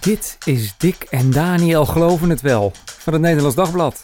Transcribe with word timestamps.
Dit 0.00 0.38
is 0.44 0.74
Dick 0.78 1.06
en 1.10 1.30
Daniel 1.30 1.86
Geloven 1.86 2.30
het 2.30 2.40
Wel 2.40 2.72
van 2.84 3.12
het 3.12 3.22
Nederlands 3.22 3.56
Dagblad. 3.56 4.00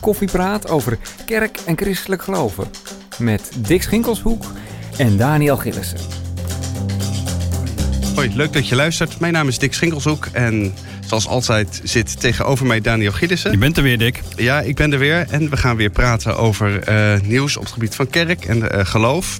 Koffiepraat 0.00 0.68
over 0.68 0.98
kerk 1.26 1.58
en 1.66 1.76
christelijk 1.76 2.22
geloven. 2.22 2.66
Met 3.18 3.50
Dick 3.56 3.82
Schinkelshoek 3.82 4.44
en 4.96 5.16
Daniel 5.16 5.56
Gillissen. 5.56 5.98
Hoi, 8.14 8.36
leuk 8.36 8.52
dat 8.52 8.68
je 8.68 8.74
luistert. 8.74 9.20
Mijn 9.20 9.32
naam 9.32 9.48
is 9.48 9.58
Dick 9.58 9.74
Schinkelshoek 9.74 10.26
en 10.32 10.74
zoals 11.06 11.26
altijd 11.26 11.80
zit 11.84 12.20
tegenover 12.20 12.66
mij 12.66 12.80
Daniel 12.80 13.12
Gillissen. 13.12 13.50
Je 13.50 13.58
bent 13.58 13.76
er 13.76 13.82
weer, 13.82 13.98
Dick. 13.98 14.22
Ja, 14.36 14.60
ik 14.60 14.76
ben 14.76 14.92
er 14.92 14.98
weer 14.98 15.26
en 15.30 15.50
we 15.50 15.56
gaan 15.56 15.76
weer 15.76 15.90
praten 15.90 16.36
over 16.36 16.82
eh, 16.82 17.20
nieuws 17.20 17.56
op 17.56 17.62
het 17.62 17.72
gebied 17.72 17.94
van 17.94 18.08
kerk 18.08 18.44
en 18.44 18.70
eh, 18.70 18.86
geloof. 18.86 19.38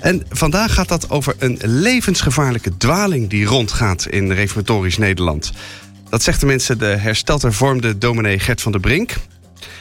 En 0.00 0.22
vandaag 0.28 0.74
gaat 0.74 0.88
dat 0.88 1.10
over 1.10 1.34
een 1.38 1.58
levensgevaarlijke 1.62 2.76
dwaling 2.76 3.28
die 3.28 3.44
rondgaat 3.46 4.06
in 4.06 4.32
reformatorisch 4.32 4.98
Nederland. 4.98 5.52
Dat 6.08 6.22
zegt 6.22 6.40
de 6.76 6.86
hersteld 6.86 7.42
hervormde 7.42 7.98
dominee 7.98 8.38
Gert 8.38 8.62
van 8.62 8.72
der 8.72 8.80
Brink. 8.80 9.14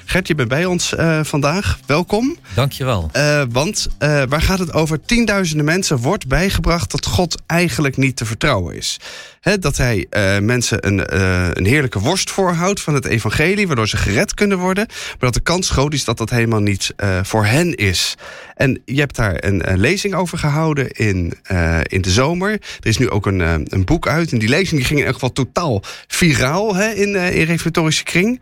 Gert, 0.08 0.28
je 0.28 0.36
bent 0.36 0.50
bij 0.50 0.66
ons 0.66 0.94
uh, 0.94 1.20
vandaag. 1.24 1.80
Welkom. 1.86 2.38
Dankjewel. 2.54 3.10
Uh, 3.16 3.44
want 3.50 3.88
uh, 4.00 4.24
waar 4.30 4.42
gaat 4.42 4.60
het 4.60 4.74
over? 4.74 5.02
Tienduizenden 5.02 5.66
mensen 5.66 5.98
wordt 5.98 6.28
bijgebracht 6.28 6.92
dat 6.92 7.06
God 7.06 7.42
eigenlijk 7.46 7.98
niet 7.98 8.16
te 8.16 8.26
vertrouwen 8.26 8.76
is. 8.76 9.00
He, 9.40 9.60
dat 9.60 9.78
hij 9.78 10.08
mensen 10.42 10.88
een, 10.88 11.16
een 11.58 11.66
heerlijke 11.66 12.00
worst 12.00 12.32
voorhoudt 12.32 12.82
van 12.82 12.94
het 12.94 13.06
evangelie... 13.06 13.68
waardoor 13.68 13.88
ze 13.88 13.98
gered 13.98 14.34
kunnen 14.34 14.58
worden. 14.58 14.86
Maar 14.88 15.18
dat 15.20 15.34
de 15.34 15.40
kans 15.40 15.70
groot 15.70 15.94
is 15.94 16.04
dat 16.04 16.18
dat 16.18 16.30
helemaal 16.30 16.60
niet 16.60 16.94
voor 17.22 17.46
hen 17.46 17.76
is. 17.76 18.16
En 18.56 18.82
je 18.86 19.00
hebt 19.00 19.16
daar 19.16 19.44
een, 19.44 19.72
een 19.72 19.80
lezing 19.80 20.16
over 20.16 20.38
gehouden 20.38 20.92
in, 20.92 21.34
in 21.84 22.02
de 22.02 22.10
zomer. 22.10 22.52
Er 22.52 22.88
is 22.88 22.98
nu 22.98 23.10
ook 23.10 23.26
een, 23.26 23.40
een 23.74 23.86
boek 23.86 24.08
uit. 24.08 24.32
En 24.32 24.40
die 24.40 24.50
lezing 24.50 24.80
die 24.80 24.86
ging 24.86 25.00
in 25.00 25.06
elk 25.06 25.14
geval 25.14 25.34
totaal 25.34 25.82
viraal 26.08 26.76
he, 26.76 26.90
in, 26.90 27.16
in 27.16 27.46
reformatorische 27.46 28.04
kring... 28.04 28.42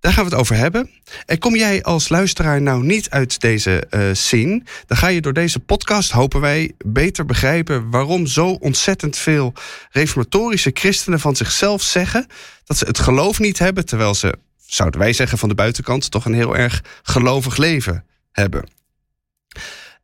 Daar 0.00 0.12
gaan 0.12 0.24
we 0.24 0.30
het 0.30 0.38
over 0.38 0.56
hebben. 0.56 0.90
En 1.26 1.38
kom 1.38 1.56
jij 1.56 1.82
als 1.82 2.08
luisteraar 2.08 2.62
nou 2.62 2.84
niet 2.84 3.10
uit 3.10 3.40
deze 3.40 3.86
uh, 3.90 4.08
scene... 4.12 4.62
dan 4.86 4.96
ga 4.96 5.06
je 5.06 5.20
door 5.20 5.32
deze 5.32 5.60
podcast, 5.60 6.10
hopen 6.10 6.40
wij, 6.40 6.72
beter 6.84 7.26
begrijpen... 7.26 7.90
waarom 7.90 8.26
zo 8.26 8.48
ontzettend 8.48 9.16
veel 9.16 9.52
reformatorische 9.90 10.70
christenen 10.74 11.20
van 11.20 11.36
zichzelf 11.36 11.82
zeggen... 11.82 12.26
dat 12.64 12.76
ze 12.76 12.84
het 12.84 12.98
geloof 12.98 13.38
niet 13.38 13.58
hebben... 13.58 13.86
terwijl 13.86 14.14
ze, 14.14 14.34
zouden 14.66 15.00
wij 15.00 15.12
zeggen 15.12 15.38
van 15.38 15.48
de 15.48 15.54
buitenkant... 15.54 16.10
toch 16.10 16.24
een 16.24 16.34
heel 16.34 16.56
erg 16.56 16.84
gelovig 17.02 17.56
leven 17.56 18.04
hebben. 18.32 18.68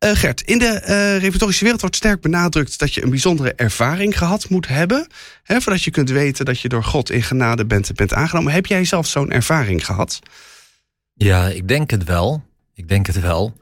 Uh, 0.05 0.11
Gert, 0.11 0.41
in 0.41 0.59
de 0.59 0.81
uh, 0.83 1.13
reformatorische 1.13 1.63
wereld 1.63 1.81
wordt 1.81 1.97
sterk 1.97 2.21
benadrukt 2.21 2.79
dat 2.79 2.95
je 2.95 3.03
een 3.03 3.11
bijzondere 3.11 3.55
ervaring 3.55 4.19
gehad 4.19 4.49
moet 4.49 4.69
hebben. 4.69 5.07
Hè, 5.43 5.61
voordat 5.61 5.83
je 5.83 5.91
kunt 5.91 6.11
weten 6.11 6.45
dat 6.45 6.61
je 6.61 6.69
door 6.69 6.85
God 6.85 7.11
in 7.11 7.23
genade 7.23 7.67
bent, 7.67 7.95
bent 7.95 8.13
aangenomen. 8.13 8.53
Heb 8.53 8.67
jij 8.67 8.85
zelf 8.85 9.07
zo'n 9.07 9.31
ervaring 9.31 9.85
gehad? 9.87 10.19
Ja, 11.15 11.49
ik 11.49 11.69
denk 11.69 11.91
het 11.91 12.05
wel. 12.05 12.43
Ik 12.75 12.89
denk 12.89 13.07
het 13.07 13.21
wel. 13.21 13.57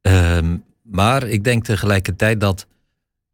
Um, 0.00 0.64
maar 0.82 1.22
ik 1.22 1.44
denk 1.44 1.64
tegelijkertijd 1.64 2.40
dat 2.40 2.66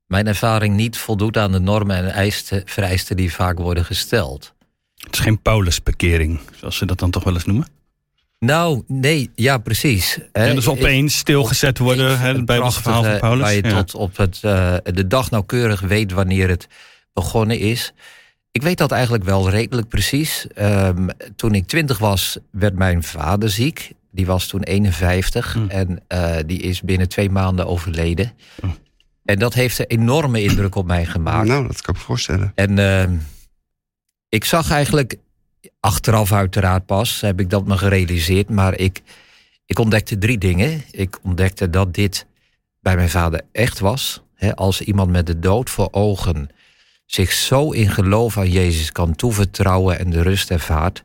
mijn 0.06 0.26
ervaring 0.26 0.76
niet 0.76 0.98
voldoet 0.98 1.36
aan 1.36 1.52
de 1.52 1.60
normen 1.60 1.96
en 1.96 2.10
eisten, 2.10 2.62
vereisten 2.64 3.16
die 3.16 3.32
vaak 3.32 3.58
worden 3.58 3.84
gesteld. 3.84 4.54
Het 4.94 5.12
is 5.14 5.20
geen 5.20 5.42
Paulusbekering, 5.42 6.40
zoals 6.56 6.76
ze 6.76 6.86
dat 6.86 6.98
dan 6.98 7.10
toch 7.10 7.24
wel 7.24 7.34
eens 7.34 7.44
noemen? 7.44 7.77
Nou, 8.38 8.82
nee, 8.86 9.30
ja, 9.34 9.58
precies. 9.58 10.18
En 10.32 10.54
dus 10.54 10.68
opeens 10.68 11.16
stilgezet 11.16 11.78
worden, 11.78 12.20
het 12.20 12.44
Bijbelse 12.44 12.82
verhaal 12.82 13.04
van 13.04 13.18
Paulus. 13.18 13.42
Waar 13.42 13.54
je 13.54 13.62
ja. 13.62 13.82
tot 13.82 13.94
op 13.94 14.16
het, 14.16 14.40
uh, 14.44 14.74
de 14.84 15.06
dag 15.06 15.30
nauwkeurig 15.30 15.80
weet 15.80 16.12
wanneer 16.12 16.48
het 16.48 16.68
begonnen 17.12 17.58
is. 17.58 17.92
Ik 18.50 18.62
weet 18.62 18.78
dat 18.78 18.92
eigenlijk 18.92 19.24
wel 19.24 19.50
redelijk 19.50 19.88
precies. 19.88 20.46
Um, 20.60 21.08
toen 21.36 21.54
ik 21.54 21.66
twintig 21.66 21.98
was, 21.98 22.38
werd 22.50 22.74
mijn 22.74 23.02
vader 23.02 23.50
ziek. 23.50 23.92
Die 24.10 24.26
was 24.26 24.46
toen 24.46 24.62
51 24.62 25.52
hm. 25.52 25.68
en 25.68 26.00
uh, 26.08 26.36
die 26.46 26.60
is 26.60 26.82
binnen 26.82 27.08
twee 27.08 27.30
maanden 27.30 27.66
overleden. 27.66 28.32
En 29.24 29.38
dat 29.38 29.54
heeft 29.54 29.78
een 29.78 29.86
enorme 29.86 30.42
indruk 30.42 30.74
op 30.74 30.86
mij 30.86 31.04
gemaakt. 31.06 31.48
Nou, 31.48 31.66
dat 31.66 31.80
kan 31.80 31.94
ik 31.94 32.00
me 32.00 32.06
voorstellen. 32.06 32.52
En 32.54 32.78
uh, 32.78 33.18
ik 34.28 34.44
zag 34.44 34.70
eigenlijk 34.70 35.16
Achteraf 35.80 36.32
uiteraard 36.32 36.86
pas 36.86 37.20
heb 37.20 37.40
ik 37.40 37.50
dat 37.50 37.66
me 37.66 37.78
gerealiseerd. 37.78 38.48
Maar 38.48 38.78
ik, 38.78 39.02
ik 39.66 39.78
ontdekte 39.78 40.18
drie 40.18 40.38
dingen. 40.38 40.82
Ik 40.90 41.18
ontdekte 41.22 41.70
dat 41.70 41.94
dit 41.94 42.26
bij 42.80 42.96
mijn 42.96 43.10
vader 43.10 43.40
echt 43.52 43.78
was. 43.78 44.22
als 44.54 44.80
iemand 44.80 45.10
met 45.10 45.26
de 45.26 45.38
dood 45.38 45.70
voor 45.70 45.88
ogen 45.90 46.50
zich 47.10 47.32
zo 47.32 47.70
in 47.70 47.90
geloof 47.90 48.38
aan 48.38 48.50
Jezus 48.50 48.92
kan 48.92 49.14
toevertrouwen 49.14 49.98
en 49.98 50.10
de 50.10 50.22
rust 50.22 50.50
ervaart. 50.50 51.02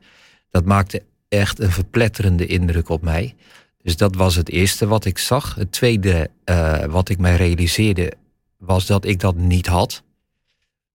Dat 0.50 0.66
maakte 0.66 1.04
echt 1.30 1.60
een 1.60 1.72
verpletterende 1.72 2.46
indruk 2.46 2.90
op 2.90 3.02
mij. 3.02 3.36
Dus 3.82 3.98
dat 3.98 4.16
was 4.16 4.36
het 4.36 4.50
eerste 4.50 4.88
wat 4.88 5.06
ik 5.06 5.18
zag. 5.18 5.56
Het 5.56 5.72
tweede 5.72 6.30
uh, 6.46 6.84
wat 6.86 7.10
ik 7.10 7.18
mij 7.18 7.36
realiseerde 7.36 8.14
was 8.58 8.86
dat 8.86 9.06
ik 9.06 9.20
dat 9.20 9.36
niet 9.36 9.68
had. 9.68 10.04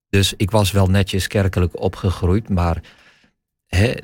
Dus 0.09 0.35
ik 0.37 0.51
was 0.51 0.71
wel 0.71 0.87
netjes 0.87 1.27
kerkelijk 1.27 1.81
opgegroeid, 1.81 2.49
maar 2.49 2.83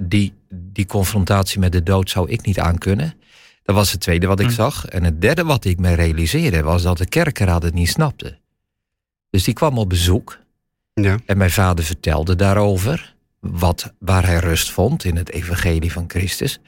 die, 0.00 0.34
die 0.50 0.86
confrontatie 0.86 1.58
met 1.58 1.72
de 1.72 1.82
dood 1.82 2.10
zou 2.10 2.30
ik 2.30 2.47
niet 2.47 2.58
aankunnen. 2.58 3.14
Dat 3.62 3.75
was 3.75 3.92
het 3.92 4.00
tweede 4.00 4.26
wat 4.26 4.41
ik 4.41 4.47
hm. 4.47 4.52
zag. 4.52 4.86
En 4.86 5.04
het 5.04 5.20
derde 5.20 5.44
wat 5.44 5.64
ik 5.64 5.78
me 5.78 5.94
realiseerde 5.94 6.62
was 6.62 6.82
dat 6.82 6.98
de 6.98 7.06
kerkenraad 7.06 7.62
het 7.62 7.74
niet 7.74 7.88
snapte. 7.88 8.38
Dus 9.30 9.44
die 9.44 9.54
kwam 9.54 9.78
op 9.78 9.88
bezoek. 9.88 10.38
Ja. 10.94 11.19
En 11.26 11.36
mijn 11.36 11.50
vader 11.50 11.84
vertelde 11.84 12.36
daarover. 12.36 13.14
Wat, 13.41 13.92
waar 13.98 14.26
hij 14.26 14.38
rust 14.38 14.70
vond 14.70 15.04
in 15.04 15.16
het 15.16 15.30
evangelie 15.30 15.92
van 15.92 16.04
Christus. 16.08 16.60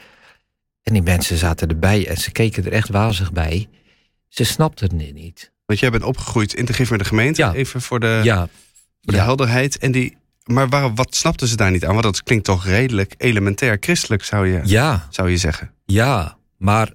En 0.83 0.93
die 0.93 1.03
mensen 1.03 1.37
zaten 1.37 1.69
erbij 1.69 2.07
en 2.07 2.17
ze 2.17 2.31
keken 2.31 2.65
er 2.65 2.73
echt 2.73 2.89
wazig 2.89 3.33
bij. 3.33 3.69
Ze 4.29 4.45
snapten 4.45 4.97
het 4.97 5.15
niet. 5.15 5.53
Want 5.67 5.79
jij 5.79 5.91
bent 5.91 6.03
opgegroeid 6.03 6.55
in 6.55 6.65
de 6.65 6.97
de 6.97 7.05
gemeente. 7.05 7.43
Ja. 7.43 7.53
Even 7.53 7.81
voor 7.81 8.01
de, 8.01 8.21
ja. 8.23 8.49
voor 9.03 9.13
de 9.13 9.21
helderheid. 9.21 9.79
En 9.79 9.93
die, 9.93 10.17
maar 10.47 10.69
waar, 10.69 10.95
wat 10.95 11.15
snapten 11.15 11.49
ze 11.49 11.57
daar 11.57 11.71
niet 11.71 11.85
aan? 11.85 11.93
Want 11.93 12.03
dat 12.03 12.23
klinkt 12.23 12.45
toch 12.45 12.65
redelijk 12.65 13.15
elementair 13.19 13.77
christelijk, 13.81 14.25
zou 14.25 14.49
je, 14.49 14.61
ja. 14.65 15.07
zou 15.11 15.31
je 15.31 15.37
zeggen. 15.37 15.71
Ja, 15.85 16.37
maar 16.57 16.93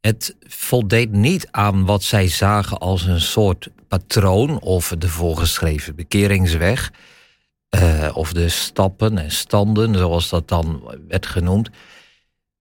het 0.00 0.36
voldeed 0.46 1.12
niet 1.12 1.48
aan 1.50 1.84
wat 1.84 2.02
zij 2.02 2.28
zagen 2.28 2.78
als 2.78 3.06
een 3.06 3.20
soort 3.20 3.68
patroon 3.88 4.60
of 4.60 4.94
de 4.98 5.08
voorgeschreven 5.08 5.94
bekeringsweg. 5.94 6.92
Uh, 7.76 8.10
of 8.12 8.32
de 8.32 8.48
stappen 8.48 9.18
en 9.18 9.30
standen, 9.30 9.94
zoals 9.94 10.28
dat 10.28 10.48
dan 10.48 10.82
werd 11.08 11.26
genoemd. 11.26 11.70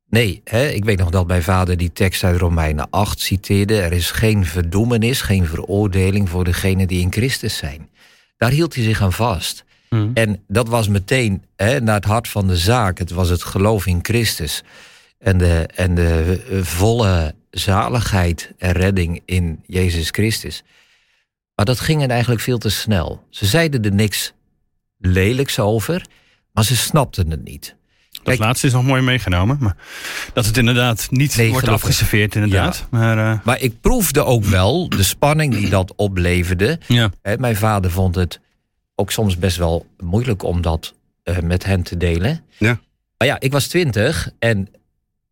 Nee, 0.10 0.42
hè, 0.44 0.68
ik 0.68 0.86
weet 0.86 0.98
nog 0.98 1.10
dat 1.10 1.28
mijn 1.28 1.44
vader 1.44 1.78
die 1.78 1.92
tekst 1.94 2.24
uit 2.24 2.40
Romeinen 2.40 2.90
8 2.90 3.20
citeerde. 3.20 3.82
Er 3.82 3.92
is 3.92 4.12
geen 4.12 4.46
verdoemenis, 4.46 5.22
geen 5.22 5.46
veroordeling 5.46 6.30
voor 6.30 6.44
degenen 6.44 6.88
die 6.88 7.02
in 7.02 7.12
Christus 7.12 7.58
zijn. 7.58 7.90
Daar 8.38 8.52
hield 8.52 8.76
hij 8.76 8.84
zich 8.84 9.02
aan 9.02 9.14
vast. 9.14 9.66
Mm. 9.90 10.12
En 10.14 10.44
dat 10.48 10.68
was 10.68 10.88
meteen 10.88 11.44
hè, 11.56 11.80
naar 11.82 11.96
het 11.96 12.06
hart 12.06 12.28
van 12.28 12.48
de 12.48 12.58
zaak. 12.58 12.98
Het 12.98 13.12
was 13.12 13.30
het 13.30 13.44
geloof 13.44 13.86
in 13.86 14.00
Christus. 14.02 14.64
En 15.20 15.38
de, 15.38 15.70
en 15.76 15.96
de 15.96 16.40
volle 16.64 17.36
zaligheid 17.52 18.52
en 18.58 18.72
redding 18.72 19.22
in 19.26 19.64
Jezus 19.66 20.10
Christus. 20.10 20.64
Maar 21.56 21.66
dat 21.66 21.80
ging 21.80 22.08
eigenlijk 22.08 22.42
veel 22.42 22.58
te 22.58 22.70
snel. 22.70 23.24
Ze 23.30 23.46
zeiden 23.46 23.84
er 23.84 23.94
niks 23.94 24.34
lelijks 24.98 25.60
over, 25.60 26.06
maar 26.52 26.64
ze 26.64 26.76
snapten 26.76 27.32
het 27.32 27.44
niet. 27.44 27.76
Dat 28.24 28.40
laatste 28.40 28.68
is 28.68 28.74
nog 28.74 28.84
mooi 28.84 29.02
meegenomen. 29.02 29.58
Maar 29.60 29.76
dat 30.34 30.46
het 30.46 30.58
inderdaad 30.58 31.08
niet 31.12 31.38
nee, 31.38 31.52
wordt 31.52 31.68
afgeserveerd, 31.68 32.36
inderdaad. 32.36 32.78
Ja. 32.78 32.98
Maar, 32.98 33.18
uh... 33.18 33.40
maar 33.44 33.60
ik 33.60 33.82
proefde 33.82 34.24
ook 34.24 34.44
wel 34.44 34.90
de 34.90 35.04
spanning 35.04 35.54
die 35.54 35.70
dat 35.70 35.94
opleverde. 35.96 36.80
Ja. 36.88 37.12
Mijn 37.38 37.56
vader 37.56 37.92
vond 37.92 38.16
het 38.16 38.40
ook 39.00 39.12
soms 39.12 39.38
best 39.38 39.58
wel 39.58 39.86
moeilijk 39.98 40.44
om 40.44 40.62
dat 40.62 40.94
uh, 41.24 41.40
met 41.40 41.66
hen 41.66 41.84
te 41.84 41.98
delen. 41.98 42.44
Ja. 42.58 42.80
Maar 43.18 43.28
ja, 43.28 43.40
ik 43.40 43.52
was 43.52 43.68
twintig 43.68 44.32
en 44.40 44.70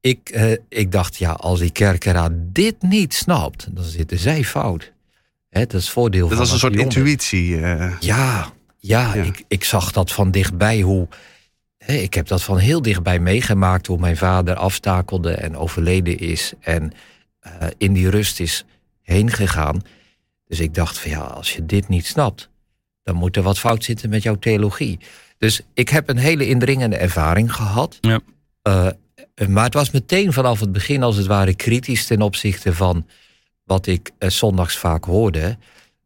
ik, 0.02 0.32
uh, 0.34 0.52
ik 0.70 0.92
dacht, 0.92 1.16
ja, 1.16 1.32
als 1.32 1.60
die 1.60 1.72
kerkeraad 1.72 2.32
dit 2.36 2.82
niet 2.82 3.14
snapt, 3.14 3.76
dan 3.76 3.84
zitten 3.84 4.20
zij 4.20 4.44
fout. 4.44 4.92
Hè, 5.50 5.60
dat 5.60 5.74
is 5.74 5.84
het 5.84 5.94
voordeel 5.94 6.28
dat 6.28 6.30
van. 6.30 6.38
Dat 6.38 6.48
was 6.48 6.54
een 6.54 6.72
soort 6.72 6.82
intuïtie. 6.82 7.50
Uh... 7.50 7.96
Ja, 8.00 8.52
ja, 8.78 9.14
ja, 9.16 9.24
Ik, 9.24 9.44
ik 9.48 9.64
zag 9.64 9.92
dat 9.92 10.12
van 10.12 10.32
dichtbij 10.32 10.82
hoe. 10.82 11.08
Hè, 11.78 11.94
ik 11.94 12.14
heb 12.14 12.28
dat 12.28 12.44
van 12.44 12.58
heel 12.58 12.82
dichtbij 12.82 13.20
meegemaakt 13.20 13.88
hoe 13.88 14.00
mijn 14.00 14.18
vader 14.18 14.56
aftakelde 14.56 15.32
en 15.32 15.58
overleden 15.58 16.20
is. 16.20 16.54
En 16.60 16.92
in 17.78 17.94
die 17.94 18.10
rust 18.10 18.40
is 18.40 18.66
heen 19.02 19.32
gegaan. 19.32 19.82
Dus 20.48 20.60
ik 20.60 20.74
dacht 20.74 21.00
van 21.00 21.12
ja, 21.12 21.20
als 21.20 21.54
je 21.54 21.66
dit 21.66 21.88
niet 21.88 22.06
snapt, 22.06 22.50
dan 23.06 23.16
moet 23.16 23.36
er 23.36 23.44
wat 23.44 23.60
fout 23.60 23.84
zitten 23.84 24.10
met 24.10 24.24
jouw 24.24 24.36
theologie. 24.36 25.00
Dus 25.38 25.62
ik 25.74 25.90
heb 25.90 26.10
een 26.10 26.18
hele 26.18 26.48
indringende 26.48 26.96
ervaring 26.96 27.54
gehad. 27.54 27.98
Ja. 28.02 28.20
Uh, 28.68 28.88
maar 29.48 29.64
het 29.64 29.74
was 29.74 29.92
meteen 29.92 30.34
vanaf 30.34 30.60
het 30.60 30.72
begin 30.72 31.04
als 31.04 31.16
het 31.16 31.26
ware 31.26 31.54
kritisch 31.54 32.06
ten 32.06 32.22
opzichte 32.22 32.74
van 32.74 33.08
wat 33.64 33.88
ik 33.88 34.12
uh, 34.20 34.30
zondags 34.30 34.78
vaak 34.78 35.06
hoorde. 35.06 35.58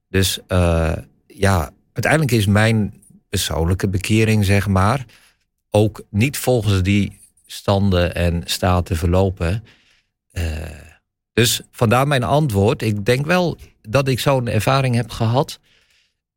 Dus 0.10 0.40
uh, 0.48 0.94
ja, 1.28 1.72
uiteindelijk 1.94 2.32
is 2.34 2.46
mijn 2.46 2.94
persoonlijke 3.30 3.88
bekering, 3.88 4.46
zeg 4.46 4.68
maar, 4.68 5.06
ook 5.70 6.04
niet 6.10 6.38
volgens 6.38 6.82
die 6.82 7.20
standen 7.46 8.16
en 8.16 8.42
staten 8.46 8.96
verlopen. 8.98 9.64
Dus 11.34 11.62
vandaar 11.72 12.08
mijn 12.08 12.24
antwoord. 12.24 12.82
Ik 12.82 13.06
denk 13.06 13.26
wel 13.26 13.58
dat 13.82 14.08
ik 14.08 14.20
zo'n 14.20 14.48
ervaring 14.48 14.96
heb 14.96 15.12
gehad. 15.12 15.60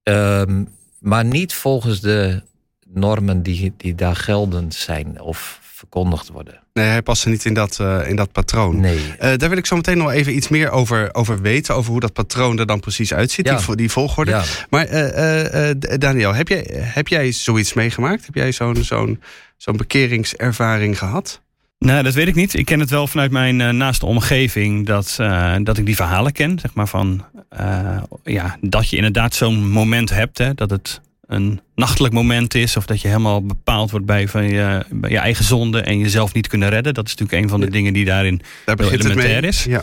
Um, 0.02 0.68
maar 0.98 1.24
niet 1.24 1.54
volgens 1.54 2.00
de 2.00 2.42
normen 2.88 3.42
die, 3.42 3.72
die 3.76 3.94
daar 3.94 4.16
geldend 4.16 4.74
zijn 4.74 5.20
of 5.20 5.60
verkondigd 5.62 6.28
worden. 6.28 6.60
Nee, 6.72 6.86
hij 6.86 7.02
past 7.02 7.26
niet 7.26 7.44
in 7.44 7.54
dat, 7.54 7.78
uh, 7.80 8.08
in 8.08 8.16
dat 8.16 8.32
patroon. 8.32 8.80
Nee. 8.80 8.96
Uh, 8.96 9.18
daar 9.18 9.48
wil 9.48 9.58
ik 9.58 9.66
zo 9.66 9.76
meteen 9.76 9.98
nog 9.98 10.10
even 10.10 10.36
iets 10.36 10.48
meer 10.48 10.70
over, 10.70 11.14
over 11.14 11.40
weten. 11.40 11.74
Over 11.74 11.90
hoe 11.90 12.00
dat 12.00 12.12
patroon 12.12 12.58
er 12.58 12.66
dan 12.66 12.80
precies 12.80 13.14
uitziet, 13.14 13.46
ja. 13.46 13.56
die, 13.56 13.76
die 13.76 13.90
volgorde. 13.90 14.30
Ja. 14.30 14.42
Maar 14.70 14.92
uh, 14.92 15.70
Daniel, 15.98 16.34
heb 16.34 16.48
jij, 16.48 16.66
heb 16.72 17.08
jij 17.08 17.32
zoiets 17.32 17.72
meegemaakt? 17.72 18.26
Heb 18.26 18.34
jij 18.34 18.52
zo'n 18.52 18.84
zo'n 18.84 19.22
zo'n 19.56 19.76
bekeringservaring 19.76 20.98
gehad? 20.98 21.41
Nee, 21.82 22.02
dat 22.02 22.14
weet 22.14 22.26
ik 22.26 22.34
niet. 22.34 22.54
Ik 22.54 22.64
ken 22.64 22.80
het 22.80 22.90
wel 22.90 23.06
vanuit 23.06 23.30
mijn 23.30 23.60
uh, 23.60 23.68
naaste 23.68 24.06
omgeving 24.06 24.86
dat, 24.86 25.16
uh, 25.20 25.54
dat 25.62 25.78
ik 25.78 25.86
die 25.86 25.96
verhalen 25.96 26.32
ken. 26.32 26.58
Zeg 26.58 26.74
maar 26.74 26.88
van 26.88 27.24
uh, 27.60 28.02
ja, 28.24 28.56
dat 28.60 28.88
je 28.88 28.96
inderdaad 28.96 29.34
zo'n 29.34 29.70
moment 29.70 30.10
hebt. 30.10 30.38
Hè, 30.38 30.54
dat 30.54 30.70
het 30.70 31.00
een 31.26 31.60
nachtelijk 31.74 32.14
moment 32.14 32.54
is. 32.54 32.76
Of 32.76 32.86
dat 32.86 33.00
je 33.00 33.08
helemaal 33.08 33.46
bepaald 33.46 33.90
wordt 33.90 34.06
bij, 34.06 34.28
van 34.28 34.44
je, 34.44 34.84
bij 34.90 35.10
je 35.10 35.18
eigen 35.18 35.44
zonde 35.44 35.80
en 35.80 35.98
jezelf 35.98 36.34
niet 36.34 36.46
kunnen 36.46 36.68
redden. 36.68 36.94
Dat 36.94 37.06
is 37.06 37.14
natuurlijk 37.14 37.42
een 37.42 37.50
van 37.50 37.60
de 37.60 37.70
dingen 37.70 37.92
die 37.92 38.04
daarin 38.04 38.42
Daar 38.64 38.76
heel 38.78 38.90
elementair 38.90 39.44
is. 39.44 39.64
Ja. 39.64 39.82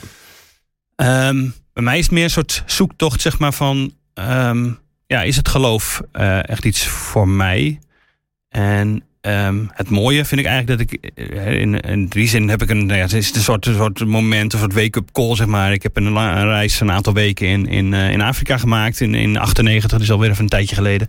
Um, 1.27 1.53
bij 1.73 1.83
mij 1.83 1.97
is 1.97 2.03
het 2.03 2.13
meer 2.13 2.23
een 2.23 2.29
soort 2.29 2.63
zoektocht 2.65 3.21
zeg 3.21 3.39
maar 3.39 3.53
van... 3.53 3.93
Um, 4.13 4.79
ja, 5.07 5.21
is 5.21 5.35
het 5.35 5.47
geloof 5.47 6.01
echt 6.41 6.65
iets 6.65 6.87
voor 6.87 7.27
mij? 7.27 7.79
En 8.49 9.03
Um, 9.21 9.69
het 9.73 9.89
mooie 9.89 10.25
vind 10.25 10.41
ik 10.41 10.47
eigenlijk 10.47 10.79
dat 10.79 10.91
ik 10.91 11.11
eh, 11.15 11.59
in, 11.59 11.79
in 11.79 12.07
die 12.07 12.27
zin 12.27 12.49
heb 12.49 12.61
ik 12.61 12.69
een, 12.69 12.85
nou 12.85 12.97
ja, 12.97 13.03
het 13.03 13.13
is 13.13 13.35
een 13.35 13.41
soort, 13.41 13.65
een 13.65 13.75
soort 13.75 14.05
moment, 14.05 14.53
een 14.53 14.59
soort 14.59 14.73
wake-up 14.73 15.11
call, 15.11 15.35
zeg 15.35 15.47
maar. 15.47 15.73
Ik 15.73 15.83
heb 15.83 15.97
een, 15.97 16.13
reis 16.43 16.79
een 16.79 16.91
aantal 16.91 17.13
weken 17.13 17.47
in, 17.47 17.67
in, 17.67 17.91
uh, 17.93 18.11
in 18.11 18.21
Afrika 18.21 18.57
gemaakt, 18.57 18.99
in, 18.99 19.15
in 19.15 19.37
98, 19.37 19.89
dat 19.89 20.01
is 20.01 20.11
alweer 20.11 20.29
even 20.29 20.43
een 20.43 20.49
tijdje 20.49 20.75
geleden. 20.75 21.07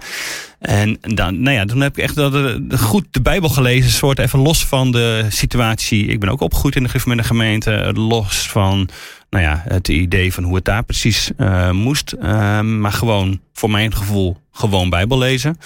En 0.58 0.98
dan, 1.00 1.42
nou 1.42 1.56
ja, 1.56 1.78
heb 1.78 1.98
ik 1.98 2.04
echt 2.04 2.14
dat, 2.14 2.58
goed 2.80 3.06
de 3.10 3.22
Bijbel 3.22 3.48
gelezen, 3.48 3.90
soort 3.90 4.18
even 4.18 4.38
los 4.38 4.66
van 4.66 4.92
de 4.92 5.26
situatie. 5.28 6.06
Ik 6.06 6.20
ben 6.20 6.28
ook 6.28 6.40
opgegroeid 6.40 6.76
in 6.76 6.82
de 6.82 6.88
gemeente, 6.88 7.24
gemeente 7.24 7.92
los 7.94 8.48
van 8.48 8.88
nou 9.30 9.44
ja, 9.44 9.62
het 9.68 9.88
idee 9.88 10.32
van 10.32 10.44
hoe 10.44 10.54
het 10.54 10.64
daar 10.64 10.84
precies 10.84 11.30
uh, 11.38 11.70
moest. 11.70 12.14
Uh, 12.22 12.60
maar 12.60 12.92
gewoon, 12.92 13.40
voor 13.52 13.70
mijn 13.70 13.94
gevoel, 13.94 14.36
gewoon 14.52 14.90
Bijbel 14.90 15.18
lezen. 15.18 15.56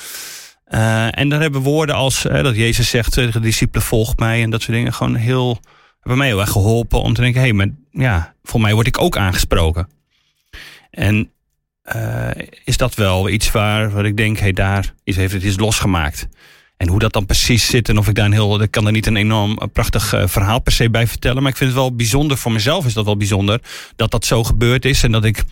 Uh, 0.75 1.19
en 1.19 1.29
dan 1.29 1.41
hebben 1.41 1.61
woorden 1.61 1.94
als 1.94 2.25
uh, 2.25 2.43
dat 2.43 2.56
Jezus 2.56 2.88
zegt 2.88 3.15
de 3.15 3.41
discipelen 3.41 3.82
volg 3.82 4.17
mij 4.17 4.43
en 4.43 4.50
dat 4.50 4.62
soort 4.62 4.76
dingen 4.76 4.93
gewoon 4.93 5.15
heel, 5.15 5.61
hebben 6.00 6.19
mij 6.19 6.26
heel 6.26 6.41
erg 6.41 6.50
geholpen 6.50 7.03
om 7.03 7.15
te 7.15 7.21
denken, 7.21 7.41
hé, 7.41 7.47
hey, 7.47 7.56
maar 7.56 7.69
ja, 7.91 8.35
voor 8.43 8.61
mij 8.61 8.75
word 8.75 8.87
ik 8.87 9.00
ook 9.00 9.17
aangesproken. 9.17 9.88
En 10.91 11.31
uh, 11.94 12.31
is 12.65 12.76
dat 12.76 12.94
wel 12.94 13.29
iets 13.29 13.50
waar, 13.50 13.91
waar 13.91 14.05
ik 14.05 14.17
denk, 14.17 14.37
hé, 14.37 14.43
hey, 14.43 14.53
daar 14.53 14.94
is, 15.05 15.17
heeft 15.17 15.32
het 15.32 15.43
iets 15.43 15.59
losgemaakt. 15.59 16.29
En 16.76 16.88
hoe 16.88 16.99
dat 16.99 17.12
dan 17.12 17.26
precies 17.26 17.67
zit 17.67 17.88
en 17.88 17.99
of 17.99 18.09
ik 18.09 18.15
daar 18.15 18.25
een 18.25 18.32
heel, 18.32 18.62
ik 18.62 18.71
kan 18.71 18.87
er 18.87 18.93
niet 18.93 19.06
een 19.06 19.17
enorm 19.17 19.59
prachtig 19.73 20.15
verhaal 20.25 20.61
per 20.61 20.73
se 20.73 20.91
bij 20.91 21.06
vertellen, 21.06 21.43
maar 21.43 21.50
ik 21.50 21.56
vind 21.56 21.71
het 21.71 21.79
wel 21.79 21.94
bijzonder, 21.94 22.37
voor 22.37 22.53
mezelf 22.53 22.87
is 22.87 22.94
dat 22.94 23.05
wel 23.05 23.17
bijzonder, 23.17 23.61
dat 23.97 24.11
dat 24.11 24.25
zo 24.25 24.44
gebeurd 24.44 24.85
is 24.85 25.03
en 25.03 25.12
dat 25.12 25.25
ik 25.25 25.44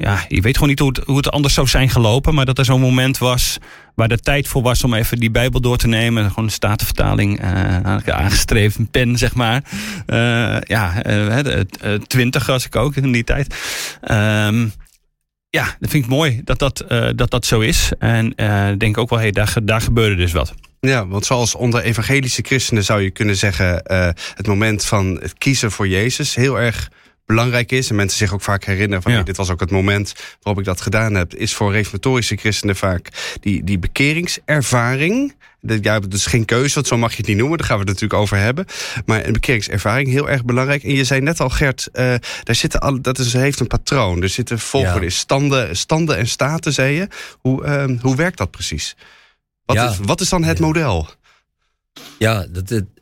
ja, 0.00 0.24
je 0.28 0.40
weet 0.40 0.54
gewoon 0.54 0.68
niet 0.68 0.78
hoe 0.78 0.88
het, 0.88 0.98
hoe 1.04 1.16
het 1.16 1.30
anders 1.30 1.54
zou 1.54 1.66
zijn 1.66 1.90
gelopen. 1.90 2.34
Maar 2.34 2.44
dat 2.44 2.58
er 2.58 2.64
zo'n 2.64 2.80
moment 2.80 3.18
was 3.18 3.58
waar 3.94 4.08
de 4.08 4.18
tijd 4.18 4.48
voor 4.48 4.62
was 4.62 4.84
om 4.84 4.94
even 4.94 5.18
die 5.18 5.30
Bijbel 5.30 5.60
door 5.60 5.76
te 5.76 5.88
nemen. 5.88 6.28
Gewoon 6.28 6.44
een 6.44 6.50
statenvertaling 6.50 7.42
uh, 7.42 7.96
aangestreefd, 8.06 8.78
een 8.78 8.90
pen 8.90 9.18
zeg 9.18 9.34
maar. 9.34 9.62
Uh, 10.06 10.60
ja, 10.60 11.06
uh, 11.06 11.94
twintig 12.06 12.46
was 12.46 12.66
ik 12.66 12.76
ook 12.76 12.96
in 12.96 13.12
die 13.12 13.24
tijd. 13.24 13.54
Um, 14.10 14.72
ja, 15.50 15.64
dat 15.80 15.90
vind 15.90 16.04
ik 16.04 16.10
mooi 16.10 16.40
dat 16.44 16.58
dat, 16.58 16.84
dat, 17.16 17.30
dat 17.30 17.46
zo 17.46 17.60
is. 17.60 17.92
En 17.98 18.34
ik 18.72 18.80
denk 18.80 18.98
ook 18.98 19.10
wel, 19.10 19.18
hey, 19.18 19.30
daar, 19.30 19.54
daar 19.62 19.80
gebeurde 19.80 20.16
dus 20.16 20.32
wat. 20.32 20.54
Ja, 20.80 21.06
want 21.06 21.24
zoals 21.24 21.54
onder 21.54 21.82
evangelische 21.82 22.42
christenen 22.42 22.84
zou 22.84 23.00
je 23.00 23.10
kunnen 23.10 23.36
zeggen... 23.36 23.82
het 24.34 24.46
moment 24.46 24.84
van 24.84 25.18
het 25.20 25.34
kiezen 25.38 25.70
voor 25.70 25.88
Jezus 25.88 26.34
heel 26.34 26.60
erg 26.60 26.90
belangrijk 27.30 27.72
is. 27.72 27.90
En 27.90 27.96
mensen 27.96 28.18
zich 28.18 28.32
ook 28.32 28.42
vaak 28.42 28.64
herinneren 28.64 29.02
van 29.02 29.10
ja. 29.10 29.16
hey, 29.16 29.26
dit 29.26 29.36
was 29.36 29.50
ook 29.50 29.60
het 29.60 29.70
moment 29.70 30.14
waarop 30.42 30.62
ik 30.62 30.68
dat 30.68 30.80
gedaan 30.80 31.14
heb. 31.14 31.34
Is 31.34 31.54
voor 31.54 31.72
reformatorische 31.72 32.36
christenen 32.36 32.76
vaak 32.76 33.08
die, 33.40 33.64
die 33.64 33.78
bekeringservaring. 33.78 35.34
Ja, 35.60 35.98
dus 36.00 36.26
geen 36.26 36.44
keuze, 36.44 36.74
want 36.74 36.86
zo 36.86 36.96
mag 36.96 37.10
je 37.10 37.16
het 37.16 37.26
niet 37.26 37.36
noemen. 37.36 37.58
Daar 37.58 37.66
gaan 37.66 37.78
we 37.78 37.82
het 37.82 37.92
natuurlijk 37.92 38.20
over 38.20 38.36
hebben. 38.36 38.64
Maar 39.06 39.26
een 39.26 39.32
bekeringservaring, 39.32 40.08
heel 40.08 40.28
erg 40.28 40.44
belangrijk. 40.44 40.82
En 40.82 40.94
je 40.94 41.04
zei 41.04 41.20
net 41.20 41.40
al, 41.40 41.48
Gert, 41.48 41.88
uh, 41.92 42.14
daar 42.42 42.54
zitten 42.54 42.80
al, 42.80 43.00
dat 43.00 43.18
is, 43.18 43.32
heeft 43.32 43.60
een 43.60 43.66
patroon. 43.66 44.22
Er 44.22 44.28
zitten 44.28 44.58
volgorde 44.58 45.04
ja. 45.04 45.10
standen, 45.10 45.76
standen 45.76 46.16
en 46.16 46.28
staten, 46.28 46.72
zei 46.72 46.94
je. 46.94 47.08
Hoe, 47.40 47.64
uh, 47.64 48.00
hoe 48.00 48.16
werkt 48.16 48.38
dat 48.38 48.50
precies? 48.50 48.96
Wat, 49.64 49.76
ja. 49.76 49.90
is, 49.90 49.98
wat 50.02 50.20
is 50.20 50.28
dan 50.28 50.44
het 50.44 50.58
model? 50.58 51.08
Ja, 52.18 52.46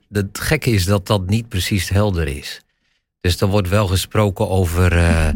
dat, 0.08 0.28
gekke 0.32 0.70
is 0.70 0.84
dat 0.84 1.06
dat 1.06 1.26
niet 1.26 1.48
precies 1.48 1.88
helder 1.88 2.26
is. 2.26 2.60
Dus 3.28 3.40
er 3.40 3.48
wordt 3.48 3.68
wel 3.68 3.86
gesproken 3.86 4.48
over 4.48 4.96
uh, 4.96 5.28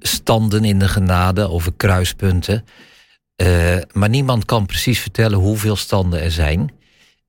standen 0.00 0.64
in 0.64 0.78
de 0.78 0.88
genade, 0.88 1.48
over 1.48 1.72
kruispunten. 1.76 2.64
Uh, 3.36 3.76
maar 3.92 4.08
niemand 4.08 4.44
kan 4.44 4.66
precies 4.66 4.98
vertellen 4.98 5.38
hoeveel 5.38 5.76
standen 5.76 6.22
er 6.22 6.30
zijn. 6.30 6.72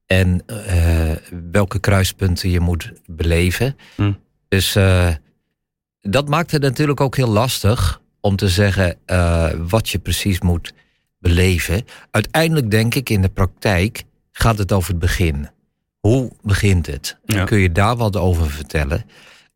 En 0.05 0.43
uh, 0.47 1.11
welke 1.51 1.79
kruispunten 1.79 2.49
je 2.49 2.59
moet 2.59 2.91
beleven. 3.05 3.75
Hm. 3.95 4.11
Dus 4.47 4.77
dat 6.01 6.27
maakt 6.27 6.51
het 6.51 6.61
natuurlijk 6.61 7.01
ook 7.01 7.15
heel 7.15 7.29
lastig 7.29 8.01
om 8.21 8.35
te 8.35 8.49
zeggen 8.49 8.97
wat 9.67 9.89
je 9.89 9.99
precies 9.99 10.41
moet 10.41 10.73
beleven. 11.19 11.85
Uiteindelijk 12.11 12.71
denk 12.71 12.95
ik 12.95 13.09
in 13.09 13.21
de 13.21 13.29
praktijk 13.29 14.03
gaat 14.31 14.57
het 14.57 14.71
over 14.71 14.89
het 14.89 14.99
begin. 14.99 15.49
Hoe 15.99 16.31
begint 16.41 16.85
het? 16.85 17.17
Ja. 17.25 17.43
Kun 17.43 17.59
je 17.59 17.71
daar 17.71 17.95
wat 17.95 18.15
over 18.15 18.49
vertellen? 18.49 19.05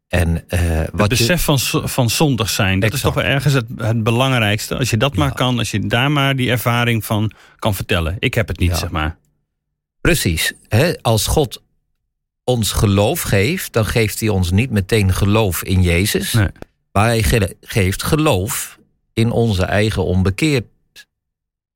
En, 0.09 0.43
uh, 0.49 0.79
wat 0.91 0.99
het 0.99 1.09
besef 1.09 1.45
je... 1.45 1.57
van, 1.57 1.89
van 1.89 2.09
zondig 2.09 2.49
zijn, 2.49 2.79
dat 2.79 2.91
exact. 2.91 2.93
is 2.93 3.01
toch 3.01 3.23
wel 3.23 3.33
ergens 3.33 3.53
het, 3.53 3.65
het, 3.77 4.03
belangrijkste. 4.03 4.77
Als 4.77 4.89
je 4.89 4.97
dat 4.97 5.13
ja. 5.13 5.19
maar 5.19 5.33
kan, 5.33 5.57
als 5.57 5.71
je 5.71 5.79
daar 5.79 6.11
maar 6.11 6.35
die 6.35 6.49
ervaring 6.49 7.05
van 7.05 7.31
kan 7.59 7.75
vertellen. 7.75 8.15
Ik 8.19 8.33
heb 8.33 8.47
het 8.47 8.59
niet, 8.59 8.69
ja. 8.69 8.77
zeg 8.77 8.89
maar. 8.89 9.17
Precies. 10.01 10.53
He, 10.67 11.01
als 11.01 11.27
God 11.27 11.61
ons 12.43 12.71
geloof 12.71 13.21
geeft, 13.21 13.73
dan 13.73 13.85
geeft 13.85 14.19
hij 14.19 14.29
ons 14.29 14.51
niet 14.51 14.69
meteen 14.69 15.13
geloof 15.13 15.63
in 15.63 15.81
Jezus. 15.81 16.33
Nee. 16.33 16.47
Maar 16.91 17.05
hij 17.05 17.23
ge 17.23 17.55
geeft 17.61 18.03
geloof 18.03 18.79
in 19.13 19.31
onze 19.31 19.63
eigen 19.63 20.05
onbekeerd, 20.05 20.65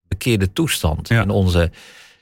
bekeerde 0.07 0.53
toestand. 0.53 1.07
Ja. 1.07 1.21
In 1.21 1.29
onze 1.29 1.71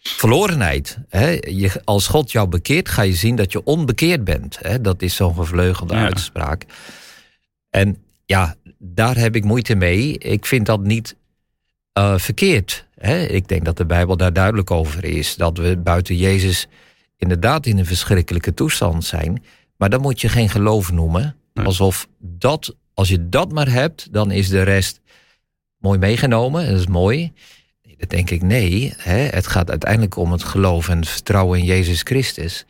verlorenheid. 0.01 0.97
Hè? 1.09 1.29
Je, 1.29 1.81
als 1.83 2.07
God 2.07 2.31
jou 2.31 2.47
bekeert, 2.47 2.89
ga 2.89 3.01
je 3.01 3.13
zien 3.13 3.35
dat 3.35 3.51
je 3.51 3.63
onbekeerd 3.63 4.23
bent. 4.23 4.57
Hè? 4.61 4.81
Dat 4.81 5.01
is 5.01 5.15
zo'n 5.15 5.35
gevleugelde 5.35 5.93
ja. 5.93 6.03
uitspraak. 6.03 6.65
En 7.69 7.97
ja, 8.25 8.55
daar 8.77 9.17
heb 9.17 9.35
ik 9.35 9.43
moeite 9.43 9.75
mee. 9.75 10.17
Ik 10.17 10.45
vind 10.45 10.65
dat 10.65 10.83
niet 10.83 11.15
uh, 11.97 12.17
verkeerd. 12.17 12.85
Hè? 12.95 13.23
Ik 13.23 13.47
denk 13.47 13.65
dat 13.65 13.77
de 13.77 13.85
Bijbel 13.85 14.17
daar 14.17 14.33
duidelijk 14.33 14.71
over 14.71 15.03
is. 15.03 15.35
Dat 15.35 15.57
we 15.57 15.77
buiten 15.77 16.15
Jezus 16.15 16.67
inderdaad 17.17 17.65
in 17.65 17.77
een 17.77 17.85
verschrikkelijke 17.85 18.53
toestand 18.53 19.05
zijn. 19.05 19.43
Maar 19.77 19.89
dan 19.89 20.01
moet 20.01 20.21
je 20.21 20.29
geen 20.29 20.49
geloof 20.49 20.91
noemen. 20.91 21.35
Nee. 21.53 21.65
Alsof 21.65 22.07
dat, 22.19 22.75
als 22.93 23.09
je 23.09 23.29
dat 23.29 23.51
maar 23.51 23.69
hebt, 23.71 24.13
dan 24.13 24.31
is 24.31 24.49
de 24.49 24.61
rest 24.61 25.01
mooi 25.77 25.99
meegenomen. 25.99 26.65
Dat 26.69 26.79
is 26.79 26.87
mooi. 26.87 27.33
Denk 28.07 28.29
ik 28.29 28.41
nee. 28.41 28.93
Hè, 28.97 29.17
het 29.17 29.47
gaat 29.47 29.69
uiteindelijk 29.69 30.15
om 30.15 30.31
het 30.31 30.43
geloof 30.43 30.89
en 30.89 30.97
het 30.97 31.09
vertrouwen 31.09 31.59
in 31.59 31.65
Jezus 31.65 32.01
Christus. 32.01 32.65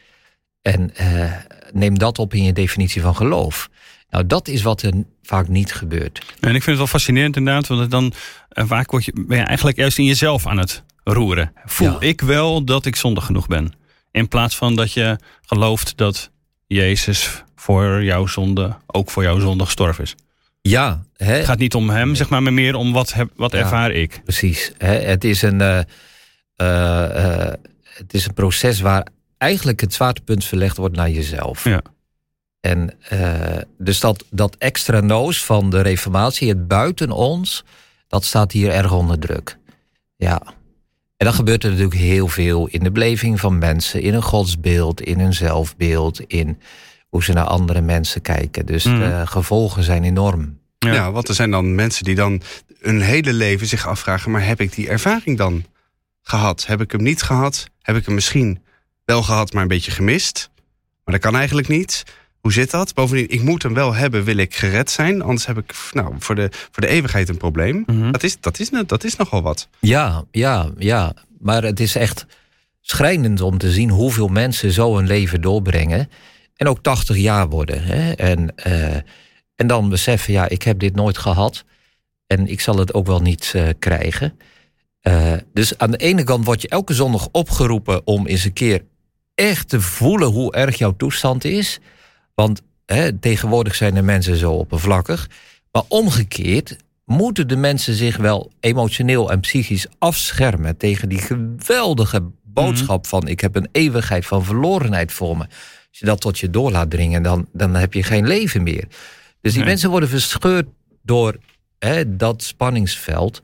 En 0.62 0.94
uh, 1.02 1.32
neem 1.74 1.98
dat 1.98 2.20
op 2.20 2.34
in 2.34 2.44
je 2.44 2.54
definitie 2.54 3.02
van 3.02 3.16
geloof. 3.16 3.70
Nou, 4.10 4.28
dat 4.28 4.48
is 4.48 4.62
wat 4.62 4.82
er 4.82 4.94
vaak 5.24 5.48
niet 5.48 5.74
gebeurt. 5.74 6.20
En 6.40 6.50
ik 6.50 6.64
vind 6.64 6.66
het 6.66 6.78
wel 6.78 6.88
fascinerend 6.88 7.36
inderdaad, 7.36 7.68
want 7.68 7.92
dan 7.92 8.14
uh, 8.54 8.66
vaak 8.68 8.92
word 8.92 9.06
je, 9.06 9.14
ben 9.28 9.38
je 9.38 9.44
eigenlijk 9.44 9.78
juist 9.78 9.98
in 9.98 10.06
jezelf 10.06 10.48
aan 10.48 10.58
het 10.58 10.84
roeren. 11.04 11.54
Voel 11.66 11.92
ja. 11.92 12.08
ik 12.08 12.22
wel 12.22 12.64
dat 12.64 12.86
ik 12.86 12.96
zondig 12.96 13.26
genoeg 13.26 13.48
ben? 13.48 13.74
In 14.12 14.28
plaats 14.28 14.56
van 14.56 14.76
dat 14.76 14.94
je 14.94 15.20
gelooft 15.42 15.98
dat 15.98 16.32
Jezus 16.68 17.44
voor 17.56 18.04
jouw 18.04 18.28
zonde, 18.28 18.78
ook 18.88 19.10
voor 19.10 19.24
jouw 19.24 19.40
zonde 19.40 19.66
gestorven 19.66 20.04
is. 20.04 20.16
Ja. 20.62 21.04
Hè? 21.18 21.34
Het 21.34 21.46
gaat 21.46 21.58
niet 21.58 21.76
om 21.76 21.90
hem, 21.90 22.16
zeg 22.16 22.30
maar, 22.30 22.44
maar 22.44 22.54
meer 22.54 22.76
om 22.76 22.94
wat, 22.94 23.14
heb, 23.14 23.32
wat 23.36 23.52
ja, 23.52 23.58
ervaar 23.58 23.92
ik. 23.92 24.22
Precies. 24.24 24.72
Hè? 24.78 24.94
Het, 24.94 25.24
is 25.24 25.42
een, 25.42 25.62
uh, 25.62 25.80
uh, 26.58 27.08
uh, 27.16 27.54
het 27.84 28.14
is 28.14 28.26
een 28.26 28.34
proces 28.34 28.80
waar 28.80 29.08
eigenlijk 29.38 29.82
het 29.82 29.94
zwaartepunt 29.94 30.46
verlegd 30.46 30.78
wordt 30.78 30.96
naar 30.96 31.10
jezelf. 31.10 31.64
Ja. 31.64 31.82
En 32.60 32.98
dus 33.78 34.00
dat, 34.00 34.26
dat 34.30 34.56
extra 34.56 35.00
noos 35.00 35.44
van 35.44 35.70
de 35.70 35.82
reformatie, 35.82 36.50
het 36.50 36.68
buiten 36.68 37.12
ons, 37.12 37.64
dat 38.08 38.24
staat 38.24 38.52
hier 38.52 38.72
erg 38.72 38.92
onder 38.92 39.20
druk. 39.20 39.58
Ja. 40.16 40.42
En 41.18 41.28
dan 41.28 41.34
gebeurt 41.34 41.64
er 41.64 41.70
natuurlijk 41.70 41.98
heel 41.98 42.28
veel 42.28 42.68
in 42.68 42.84
de 42.84 42.92
beleving 42.92 43.40
van 43.40 43.58
mensen, 43.58 44.02
in 44.02 44.14
een 44.14 44.22
godsbeeld, 44.22 45.02
in 45.02 45.20
hun 45.20 45.34
zelfbeeld, 45.34 46.20
in 46.20 46.60
hoe 47.12 47.24
ze 47.24 47.34
naar 47.34 47.46
andere 47.46 47.82
mensen 47.82 48.22
kijken. 48.22 48.66
Dus 48.66 48.84
Mm. 48.86 49.00
de 49.00 49.22
gevolgen 49.26 49.84
zijn 49.84 50.04
enorm. 50.04 50.60
Ja. 50.80 50.94
Ja. 50.94 51.12
want 51.12 51.28
er 51.28 51.36
zijn 51.36 51.52
dan 51.52 51.76
mensen 51.76 52.04
die 52.04 52.16
dan 52.16 52.42
hun 52.80 53.02
hele 53.02 53.34
leven 53.34 53.68
zich 53.68 53.88
afvragen... 53.88 54.32
maar 54.32 54.46
heb 54.46 54.62
ik 54.62 54.74
die 54.76 54.90
ervaring 54.90 55.38
dan 55.38 55.66
gehad? 56.22 56.66
Heb 56.68 56.82
ik 56.82 56.92
hem 56.92 57.04
niet 57.04 57.22
gehad? 57.22 57.70
Heb 57.82 57.96
ik 57.96 58.06
hem 58.06 58.14
misschien 58.14 58.60
wel 59.06 59.24
gehad, 59.24 59.54
maar 59.54 59.62
een 59.62 59.68
beetje 59.68 59.92
gemist? 59.92 60.50
Maar 61.04 61.14
dat 61.14 61.24
kan 61.24 61.36
eigenlijk 61.36 61.68
niet. 61.68 62.04
Hoe 62.40 62.54
zit 62.54 62.72
dat? 62.72 62.94
Bovendien, 62.94 63.30
ik 63.30 63.42
moet 63.42 63.64
hem 63.64 63.74
wel 63.74 63.94
hebben, 63.94 64.24
wil 64.24 64.38
ik 64.38 64.56
gered 64.56 64.90
zijn. 64.92 65.22
Anders 65.22 65.46
heb 65.46 65.58
ik 65.58 65.74
nou, 65.92 66.16
voor, 66.20 66.36
de, 66.36 66.50
voor 66.52 66.82
de 66.82 66.88
eeuwigheid 66.88 67.30
een 67.30 67.38
probleem. 67.38 67.84
Mhm. 67.86 68.12
Dat, 68.12 68.24
is, 68.24 68.40
dat, 68.40 68.60
is, 68.60 68.70
dat 68.86 69.04
is 69.04 69.16
nogal 69.16 69.42
wat. 69.42 69.68
Ja, 69.80 70.24
ja, 70.32 70.70
ja. 70.78 71.14
Maar 71.40 71.64
het 71.64 71.80
is 71.80 71.96
echt 71.96 72.26
schrijnend 72.82 73.42
om 73.42 73.58
te 73.58 73.72
zien 73.72 73.90
hoeveel 73.90 74.28
mensen 74.28 74.72
zo 74.72 74.98
een 74.98 75.08
leven 75.08 75.42
doorbrengen. 75.42 76.10
En 76.62 76.68
ook 76.68 76.84
80 76.84 77.18
jaar 77.18 77.50
worden. 77.50 77.84
Hè? 77.84 78.12
En, 78.12 78.56
eh, 78.56 78.96
en 79.56 79.68
dan 79.68 79.90
beseffen, 79.90 80.34
ja, 80.34 80.50
ik 80.50 80.64
heb 80.64 80.80
dit 80.80 80.96
nooit 80.96 81.18
gehad. 81.18 81.66
En 82.28 82.48
ik 82.48 82.60
zal 82.60 82.78
het 82.78 82.94
ook 82.94 83.06
wel 83.06 83.22
niet 83.22 83.52
eh, 83.56 83.68
krijgen. 83.80 84.40
Eh, 85.00 85.34
dus 85.54 85.78
aan 85.78 85.92
de 85.92 85.98
ene 85.98 86.24
kant 86.24 86.46
word 86.46 86.62
je 86.62 86.68
elke 86.68 86.94
zondag 86.94 87.28
opgeroepen 87.32 88.02
om 88.08 88.28
eens 88.28 88.44
een 88.44 88.54
keer 88.54 88.84
echt 89.36 89.70
te 89.70 89.82
voelen 89.82 90.28
hoe 90.28 90.54
erg 90.54 90.78
jouw 90.78 90.96
toestand 90.96 91.44
is. 91.44 91.80
Want 92.34 92.62
hè, 92.86 93.18
tegenwoordig 93.18 93.76
zijn 93.76 93.94
de 93.94 94.02
mensen 94.02 94.38
zo 94.38 94.52
oppervlakkig. 94.52 95.30
Maar 95.72 95.84
omgekeerd 95.88 96.78
moeten 97.06 97.48
de 97.48 97.56
mensen 97.56 97.94
zich 97.94 98.18
wel 98.18 98.52
emotioneel 98.60 99.32
en 99.32 99.40
psychisch 99.40 99.88
afschermen 100.00 100.78
tegen 100.78 101.10
die 101.10 101.22
geweldige 101.22 102.32
boodschap 102.44 103.08
van 103.08 103.28
ik 103.28 103.40
heb 103.40 103.56
een 103.56 103.70
eeuwigheid 103.72 104.26
van 104.26 104.46
verlorenheid 104.46 105.12
voor 105.12 105.38
me. 105.38 105.46
Als 105.92 106.00
je 106.00 106.06
dat 106.06 106.22
tot 106.22 106.40
je 106.40 106.50
door 106.50 106.72
laat 106.72 106.90
dringen, 106.90 107.24
dan, 107.24 107.48
dan 107.54 107.76
heb 107.76 107.94
je 107.94 108.04
geen 108.04 108.28
leven 108.28 108.64
meer. 108.64 108.88
Dus 109.42 109.52
die 109.52 109.62
Nee. 109.62 109.70
mensen 109.70 109.90
worden 109.90 110.10
verscheurd 110.10 110.68
door 111.02 111.38
hè, 111.80 112.16
dat 112.16 112.44
spanningsveld. 112.44 113.42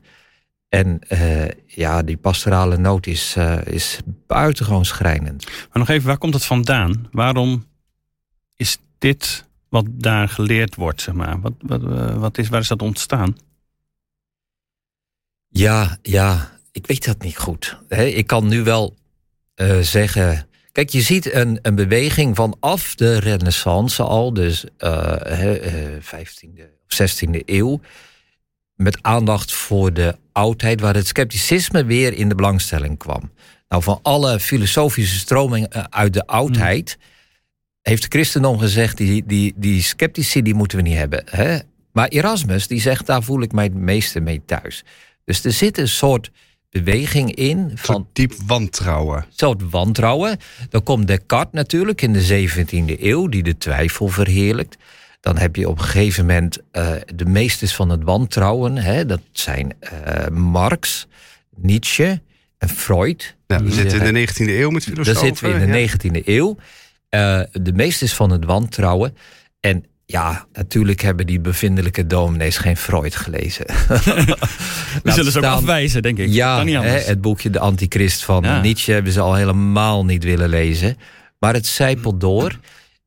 En 0.68 0.98
eh, 1.08 1.48
ja, 1.66 2.02
die 2.02 2.16
pastorale 2.16 2.76
nood 2.76 3.06
is, 3.06 3.34
eh, 3.36 3.66
is 3.66 3.98
buitengewoon 4.26 4.84
schrijnend. 4.84 5.44
Maar 5.46 5.68
nog 5.72 5.88
even, 5.88 6.06
waar 6.06 6.18
komt 6.18 6.34
het 6.34 6.44
vandaan? 6.44 7.08
Waarom 7.12 7.64
is 8.56 8.78
dit 8.98 9.44
wat 9.68 9.84
daar 9.88 10.28
geleerd 10.28 10.74
wordt, 10.74 11.00
zeg 11.00 11.14
maar? 11.14 11.40
Wat, 11.40 11.52
wat, 11.58 11.82
eh, 11.82 12.14
wat 12.16 12.38
is, 12.38 12.48
waar 12.48 12.60
is 12.60 12.68
dat 12.68 12.82
ontstaan? 12.82 13.36
Ja, 15.48 15.98
ja, 16.02 16.58
ik 16.72 16.86
weet 16.86 17.04
dat 17.04 17.22
niet 17.22 17.38
goed. 17.38 17.78
Ik 17.88 18.26
kan 18.26 18.48
nu 18.48 18.62
wel 18.62 18.96
zeggen. 19.80 20.47
Kijk, 20.78 20.90
je 20.90 21.00
ziet 21.00 21.34
een, 21.34 21.58
een 21.62 21.74
beweging 21.74 22.36
vanaf 22.36 22.94
de 22.94 23.18
Renaissance 23.18 24.02
al, 24.02 24.32
dus 24.32 24.64
eh, 24.76 25.16
hè, 25.22 25.54
eh, 25.54 26.02
15e 26.02 26.62
of 26.88 27.10
16e 27.10 27.44
eeuw. 27.44 27.80
Met 28.74 28.98
aandacht 29.02 29.52
voor 29.52 29.92
de 29.92 30.16
oudheid, 30.32 30.80
waar 30.80 30.94
het 30.94 31.06
scepticisme 31.06 31.84
weer 31.84 32.12
in 32.12 32.28
de 32.28 32.34
belangstelling 32.34 32.98
kwam. 32.98 33.32
Nou, 33.68 33.82
van 33.82 33.98
alle 34.02 34.40
filosofische 34.40 35.18
stromingen 35.18 35.70
eh, 35.70 35.84
uit 35.90 36.12
de 36.12 36.26
oudheid. 36.26 36.98
heeft 37.82 38.02
het 38.02 38.12
christendom 38.12 38.58
gezegd: 38.58 38.96
die, 38.96 39.26
die, 39.26 39.54
die 39.56 39.82
sceptici 39.82 40.42
die 40.42 40.54
moeten 40.54 40.78
we 40.78 40.84
niet 40.84 40.96
hebben. 40.96 41.22
Hè? 41.30 41.58
Maar 41.92 42.08
Erasmus 42.08 42.66
die 42.66 42.80
zegt: 42.80 43.06
daar 43.06 43.22
voel 43.22 43.42
ik 43.42 43.52
mij 43.52 43.64
het 43.64 43.74
meeste 43.74 44.20
mee 44.20 44.42
thuis. 44.44 44.84
Dus 45.24 45.44
er 45.44 45.52
zit 45.52 45.78
een 45.78 45.88
soort 45.88 46.30
beweging 46.70 47.34
in 47.34 47.70
Van 47.74 48.08
diep 48.12 48.32
wantrouwen. 48.46 49.24
soort 49.30 49.70
wantrouwen. 49.70 50.38
Dan 50.70 50.82
komt 50.82 51.06
Descartes 51.06 51.52
natuurlijk 51.52 52.02
in 52.02 52.12
de 52.12 52.48
17e 52.48 53.00
eeuw, 53.02 53.28
die 53.28 53.42
de 53.42 53.58
twijfel 53.58 54.08
verheerlijkt. 54.08 54.76
Dan 55.20 55.38
heb 55.38 55.56
je 55.56 55.68
op 55.68 55.78
een 55.78 55.84
gegeven 55.84 56.26
moment 56.26 56.58
eh, 56.70 56.92
de 57.14 57.24
meesters 57.24 57.74
van 57.74 57.88
het 57.88 58.02
wantrouwen. 58.02 58.76
Hè? 58.76 59.06
Dat 59.06 59.20
zijn 59.32 59.74
eh, 59.80 60.28
Marx, 60.28 61.06
Nietzsche 61.56 62.20
en 62.58 62.68
Freud. 62.68 63.36
Ja, 63.46 63.62
we 63.62 63.72
zitten 63.72 64.00
in 64.00 64.14
de 64.14 64.28
19e 64.28 64.48
eeuw 64.48 64.70
met 64.70 64.84
daar 64.84 64.94
filosofen. 64.94 65.26
zitten 65.26 65.44
we 65.44 65.60
in 65.60 65.72
de 65.72 65.78
ja. 65.78 66.20
19e 66.22 66.26
eeuw. 66.26 66.56
Eh, 67.08 67.40
de 67.52 67.72
meesters 67.72 68.14
van 68.14 68.30
het 68.30 68.44
wantrouwen. 68.44 69.16
En 69.60 69.84
ja, 70.10 70.46
natuurlijk 70.52 71.00
hebben 71.00 71.26
die 71.26 71.40
bevindelijke 71.40 72.06
dominees 72.06 72.56
geen 72.56 72.76
Freud 72.76 73.16
gelezen. 73.16 73.66
Die 75.02 75.12
zullen 75.12 75.32
ze 75.32 75.38
ook 75.38 75.44
afwijzen, 75.44 76.02
denk 76.02 76.18
ik. 76.18 76.28
Ja, 76.28 76.64
hè, 76.64 76.98
het 76.98 77.20
boekje 77.20 77.50
De 77.50 77.58
Antichrist 77.58 78.24
van 78.24 78.42
Ja. 78.42 78.60
Nietzsche 78.60 78.92
hebben 78.92 79.12
ze 79.12 79.20
al 79.20 79.34
helemaal 79.34 80.04
niet 80.04 80.24
willen 80.24 80.48
lezen. 80.48 80.96
Maar 81.38 81.54
het 81.54 81.66
zijpelt 81.66 82.20
door. 82.20 82.58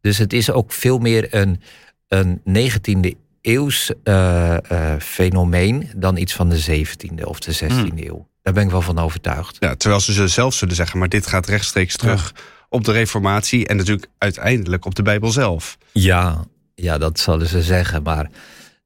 Dus 0.02 0.18
het 0.18 0.34
is 0.34 0.52
ook 0.52 0.72
veel 0.72 0.98
meer 0.98 1.36
een, 1.36 1.62
een 2.08 2.42
19e 2.48 3.18
eeuws 3.42 3.92
eh, 4.04 4.72
eh, 4.72 5.00
fenomeen 5.00 5.90
dan 5.96 6.18
iets 6.18 6.34
van 6.34 6.50
de 6.50 6.86
17e 6.86 7.24
of 7.24 7.40
de 7.40 7.56
16e 7.56 8.06
eeuw. 8.06 8.28
Daar 8.42 8.54
ben 8.54 8.64
ik 8.64 8.72
wel 8.72 8.82
van 8.82 9.00
overtuigd. 9.00 9.58
Ja, 9.60 9.76
terwijl 9.76 10.02
ze 10.02 10.28
zelf 10.28 10.54
zullen 10.54 10.76
zeggen, 10.76 11.00
maar 11.00 11.10
dit 11.10 11.28
gaat 11.28 11.46
rechtstreeks 11.48 11.98
terug 11.98 12.34
op 12.70 12.84
de 12.84 12.92
reformatie 12.92 13.68
en 13.68 13.78
natuurlijk 13.78 14.08
uiteindelijk 14.18 14.86
op 14.86 14.96
de 14.96 15.04
Bijbel 15.04 15.32
zelf. 15.32 15.78
Ja, 15.92 16.46
ja 16.82 16.98
dat 16.98 17.20
zullen 17.20 17.48
ze 17.48 17.62
zeggen. 17.62 18.04
Maar 18.04 18.30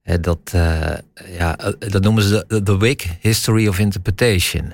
hè, 0.02 0.20
dat, 0.20 0.40
eh, 0.52 0.80
ja, 1.38 1.58
eh, 1.58 1.74
dat 1.92 2.02
noemen 2.04 2.24
ze 2.24 2.46
de, 2.48 2.64
de 2.64 2.78
Wick 2.78 3.08
History 3.22 3.68
of 3.68 3.80
Interpretation. 3.80 4.74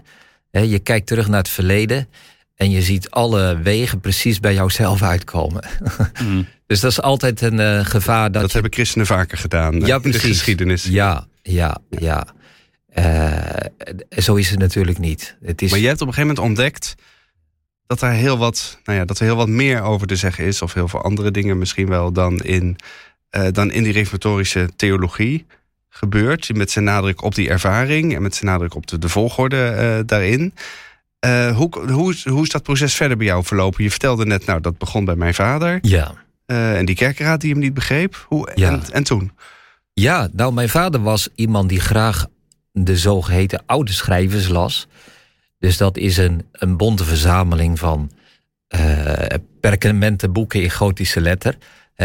Hè, 0.51 0.59
je 0.59 0.79
kijkt 0.79 1.07
terug 1.07 1.27
naar 1.27 1.37
het 1.39 1.49
verleden 1.49 2.07
en 2.55 2.71
je 2.71 2.81
ziet 2.81 3.09
alle 3.09 3.59
wegen 3.61 3.99
precies 3.99 4.39
bij 4.39 4.53
jouzelf 4.53 5.01
uitkomen. 5.01 5.63
Mm. 6.23 6.47
Dus 6.67 6.79
dat 6.79 6.91
is 6.91 7.01
altijd 7.01 7.41
een 7.41 7.59
eh, 7.59 7.85
gevaar 7.85 8.31
dat, 8.31 8.41
Dat, 8.41 8.51
je- 8.51 8.53
hebben 8.57 8.73
christenen 8.73 9.07
vaker 9.07 9.37
gedaan 9.37 9.79
Ja, 9.79 9.99
in 10.01 10.11
de 10.11 10.19
geschiedenis. 10.19 10.83
Ja, 10.83 11.25
ja, 11.41 11.77
ja. 11.89 12.25
Zo 14.09 14.35
is 14.35 14.49
het 14.49 14.59
natuurlijk 14.59 14.97
niet. 14.97 15.37
Het 15.41 15.61
is, 15.61 15.71
Maar 15.71 15.79
je 15.79 15.87
hebt 15.87 16.01
op 16.01 16.07
een 16.07 16.13
gegeven 16.13 16.35
moment 16.35 16.47
ontdekt 16.57 16.95
dat, 17.87 17.99
daar 17.99 18.13
heel 18.13 18.37
wat, 18.37 18.79
nou 18.83 18.97
ja, 18.99 19.05
dat 19.05 19.19
er 19.19 19.25
heel 19.25 19.35
wat 19.35 19.47
meer 19.47 19.81
over 19.81 20.07
te 20.07 20.15
zeggen 20.15 20.45
is, 20.45 20.61
of 20.61 20.73
heel 20.73 20.87
veel 20.87 21.01
andere 21.03 21.31
dingen 21.31 21.57
misschien 21.57 21.87
wel, 21.89 22.11
dan 22.11 22.39
in, 22.39 22.75
eh, 23.31 23.47
dan 23.51 23.71
in 23.71 23.83
die 23.83 23.93
reformatorische 23.93 24.69
theologie 24.75 25.45
gebeurt. 25.89 26.55
Met 26.55 26.71
zijn 26.71 26.85
nadruk 26.85 27.21
op 27.23 27.35
die 27.35 27.49
ervaring 27.49 28.15
en 28.15 28.21
met 28.21 28.35
zijn 28.35 28.51
nadruk 28.51 28.75
op 28.75 28.87
de, 28.87 28.97
de 28.99 29.09
volgorde 29.09 29.63
eh, 29.67 29.99
daarin. 30.05 30.53
Eh, 31.19 31.55
hoe, 31.57 31.91
hoe, 31.91 32.11
is- 32.11 32.25
hoe 32.25 32.43
is 32.43 32.49
dat 32.49 32.63
proces 32.63 32.93
verder 32.95 33.17
bij 33.17 33.25
jou 33.25 33.43
verlopen? 33.43 33.83
Je 33.83 33.89
vertelde 33.89 34.25
net, 34.25 34.45
nou, 34.45 34.61
dat 34.61 34.77
begon 34.77 35.05
bij 35.05 35.15
mijn 35.15 35.33
vader. 35.33 35.79
ja. 35.81 36.13
en 36.45 36.85
die 36.85 36.95
kerkenraad 36.95 37.41
die 37.41 37.51
hem 37.51 37.59
niet 37.59 37.73
begreep. 37.73 38.25
Hoe, 38.27 38.51
Ja. 38.55 38.69
en, 38.69 38.81
en 38.91 39.03
toen? 39.03 39.31
Ja, 39.93 40.29
nou, 40.31 40.53
mijn 40.53 40.69
vader 40.69 41.01
was 41.01 41.29
iemand 41.35 41.69
die 41.69 41.79
graag 41.79 42.25
de 42.71 42.97
zogeheten 42.97 43.63
oude 43.65 43.91
schrijvers 43.91 44.47
las. 44.47 44.87
Dus 45.59 45.77
dat 45.77 45.97
is 45.97 46.17
een, 46.17 46.45
een 46.51 46.77
bonte 46.77 47.03
verzameling 47.05 47.79
van 47.79 48.11
eh 48.67 49.37
perkamentenboeken 49.59 50.61
in 50.61 50.71
gotische 50.71 51.21
letter. 51.21 51.57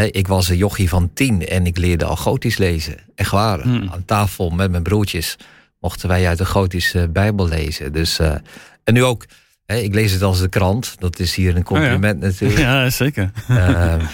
Ik 0.05 0.27
was 0.27 0.49
een 0.49 0.57
jochie 0.57 0.89
van 0.89 1.13
tien 1.13 1.47
en 1.47 1.65
ik 1.65 1.77
leerde 1.77 2.05
al 2.05 2.15
gotisch 2.15 2.57
lezen. 2.57 2.95
Echt 3.15 3.31
waar. 3.31 3.61
Hmm. 3.61 3.89
Aan 3.89 4.05
tafel 4.05 4.49
met 4.49 4.71
mijn 4.71 4.83
broertjes 4.83 5.37
mochten 5.79 6.07
wij 6.07 6.27
uit 6.27 6.37
de 6.37 6.45
gotische 6.45 7.09
bijbel 7.09 7.47
lezen. 7.47 7.93
Dus, 7.93 8.19
eh, 8.19 8.35
en 8.83 8.93
nu 8.93 9.03
ook, 9.03 9.25
ik 9.65 9.93
lees 9.93 10.11
het 10.11 10.21
als 10.21 10.39
de 10.39 10.49
krant. 10.49 10.95
Dat 10.99 11.19
is 11.19 11.35
hier 11.35 11.55
een 11.55 11.63
compliment 11.63 12.19
natuurlijk. 12.19 12.59
Ja, 12.67 12.89
zeker. 12.89 13.31
Ehm, 13.47 14.05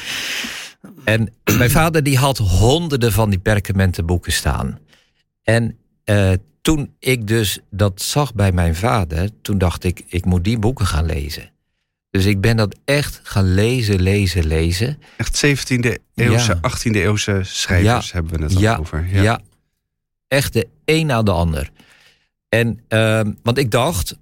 en 1.04 1.34
mijn 1.58 1.72
vader 1.72 2.04
die 2.04 2.18
had 2.18 2.38
honderden 2.38 3.12
van 3.12 3.30
die 3.30 3.40
perkamentenboeken 3.40 4.32
staan. 4.32 4.80
En 5.44 5.78
eh, 6.04 6.32
toen 6.62 6.96
ik 7.00 7.28
dus 7.28 7.60
dat 7.70 8.02
zag 8.02 8.34
bij 8.34 8.52
mijn 8.52 8.76
vader, 8.76 9.30
toen 9.42 9.58
dacht 9.58 9.84
ik, 9.84 10.04
ik 10.08 10.26
moet 10.26 10.44
die 10.44 10.60
boeken 10.60 10.86
gaan 10.86 11.06
lezen. 11.06 11.52
Dus 12.14 12.26
ik 12.26 12.42
ben 12.42 12.58
dat 12.58 12.76
echt 12.86 13.20
gaan 13.24 13.54
lezen, 13.54 14.02
lezen, 14.02 14.46
lezen. 14.48 14.98
Echt 15.18 15.46
17e 15.46 15.90
eeuwse, 16.16 16.58
Ja. 16.62 16.70
18e 16.70 16.92
eeuwse 16.96 17.40
schrijvers 17.44 18.12
hebben 18.12 18.38
we 18.38 18.44
het 18.44 18.56
al 18.56 18.62
ja, 18.62 18.76
over. 18.78 19.08
Ja. 19.12 19.40
echt 20.28 20.54
de 20.54 20.68
een 20.86 21.06
na 21.06 21.24
de 21.24 21.32
ander. 21.32 21.70
En, 22.50 22.80
ehm, 22.88 23.32
want 23.44 23.58
ik 23.58 23.72
dacht, 23.72 24.18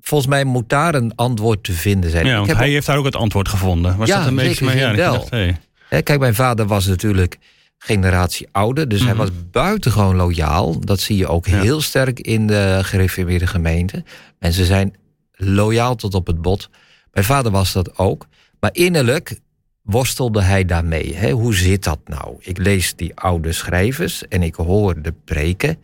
volgens 0.00 0.30
mij 0.30 0.44
moet 0.44 0.68
daar 0.68 0.94
een 0.94 1.12
antwoord 1.14 1.64
te 1.64 1.72
vinden 1.72 2.10
zijn. 2.10 2.24
Ja, 2.24 2.30
ik 2.30 2.36
want 2.36 2.48
heb 2.48 2.56
hij 2.56 2.66
ook- 2.66 2.72
heeft 2.72 2.86
daar 2.86 2.96
ook 2.96 3.04
het 3.04 3.16
antwoord 3.16 3.48
gevonden. 3.48 3.96
Was 3.96 4.08
Ja, 4.08 4.18
dat 4.18 4.26
een 4.26 4.34
beetje 4.34 4.54
zeker 4.54 4.64
maar, 4.66 4.76
ja, 4.76 4.94
wel. 4.94 5.12
dacht, 5.12 5.30
hey. 5.30 5.56
Kijk, 6.02 6.18
mijn 6.18 6.34
vader 6.34 6.66
was 6.66 6.86
natuurlijk 6.86 7.38
generatie 7.78 8.48
ouder. 8.52 8.88
Dus 8.88 9.00
hij 9.00 9.08
Mhm. 9.08 9.18
was 9.18 9.30
buitengewoon 9.50 10.16
loyaal. 10.16 10.80
Dat 10.80 11.00
zie 11.00 11.16
je 11.16 11.26
ook 11.28 11.46
Ja. 11.46 11.60
heel 11.60 11.80
sterk 11.80 12.20
in 12.20 12.46
de 12.46 12.78
gereformeerde 12.82 13.46
gemeente. 13.46 14.04
Mensen 14.38 14.64
zijn 14.64 14.94
loyaal 15.32 15.94
tot 15.96 16.14
op 16.14 16.26
het 16.26 16.42
bot. 16.42 16.70
Mijn 17.14 17.26
vader 17.26 17.52
was 17.52 17.72
dat 17.72 17.98
ook. 17.98 18.26
Maar 18.60 18.70
innerlijk 18.72 19.40
worstelde 19.82 20.42
hij 20.42 20.64
daarmee. 20.64 21.14
Hè? 21.14 21.30
Hoe 21.30 21.54
zit 21.54 21.84
dat 21.84 21.98
nou? 22.04 22.36
Ik 22.38 22.58
lees 22.58 22.94
die 22.94 23.16
oude 23.16 23.52
schrijvers 23.52 24.28
en 24.28 24.42
ik 24.42 24.54
hoor 24.54 25.02
de 25.02 25.14
preken. 25.24 25.78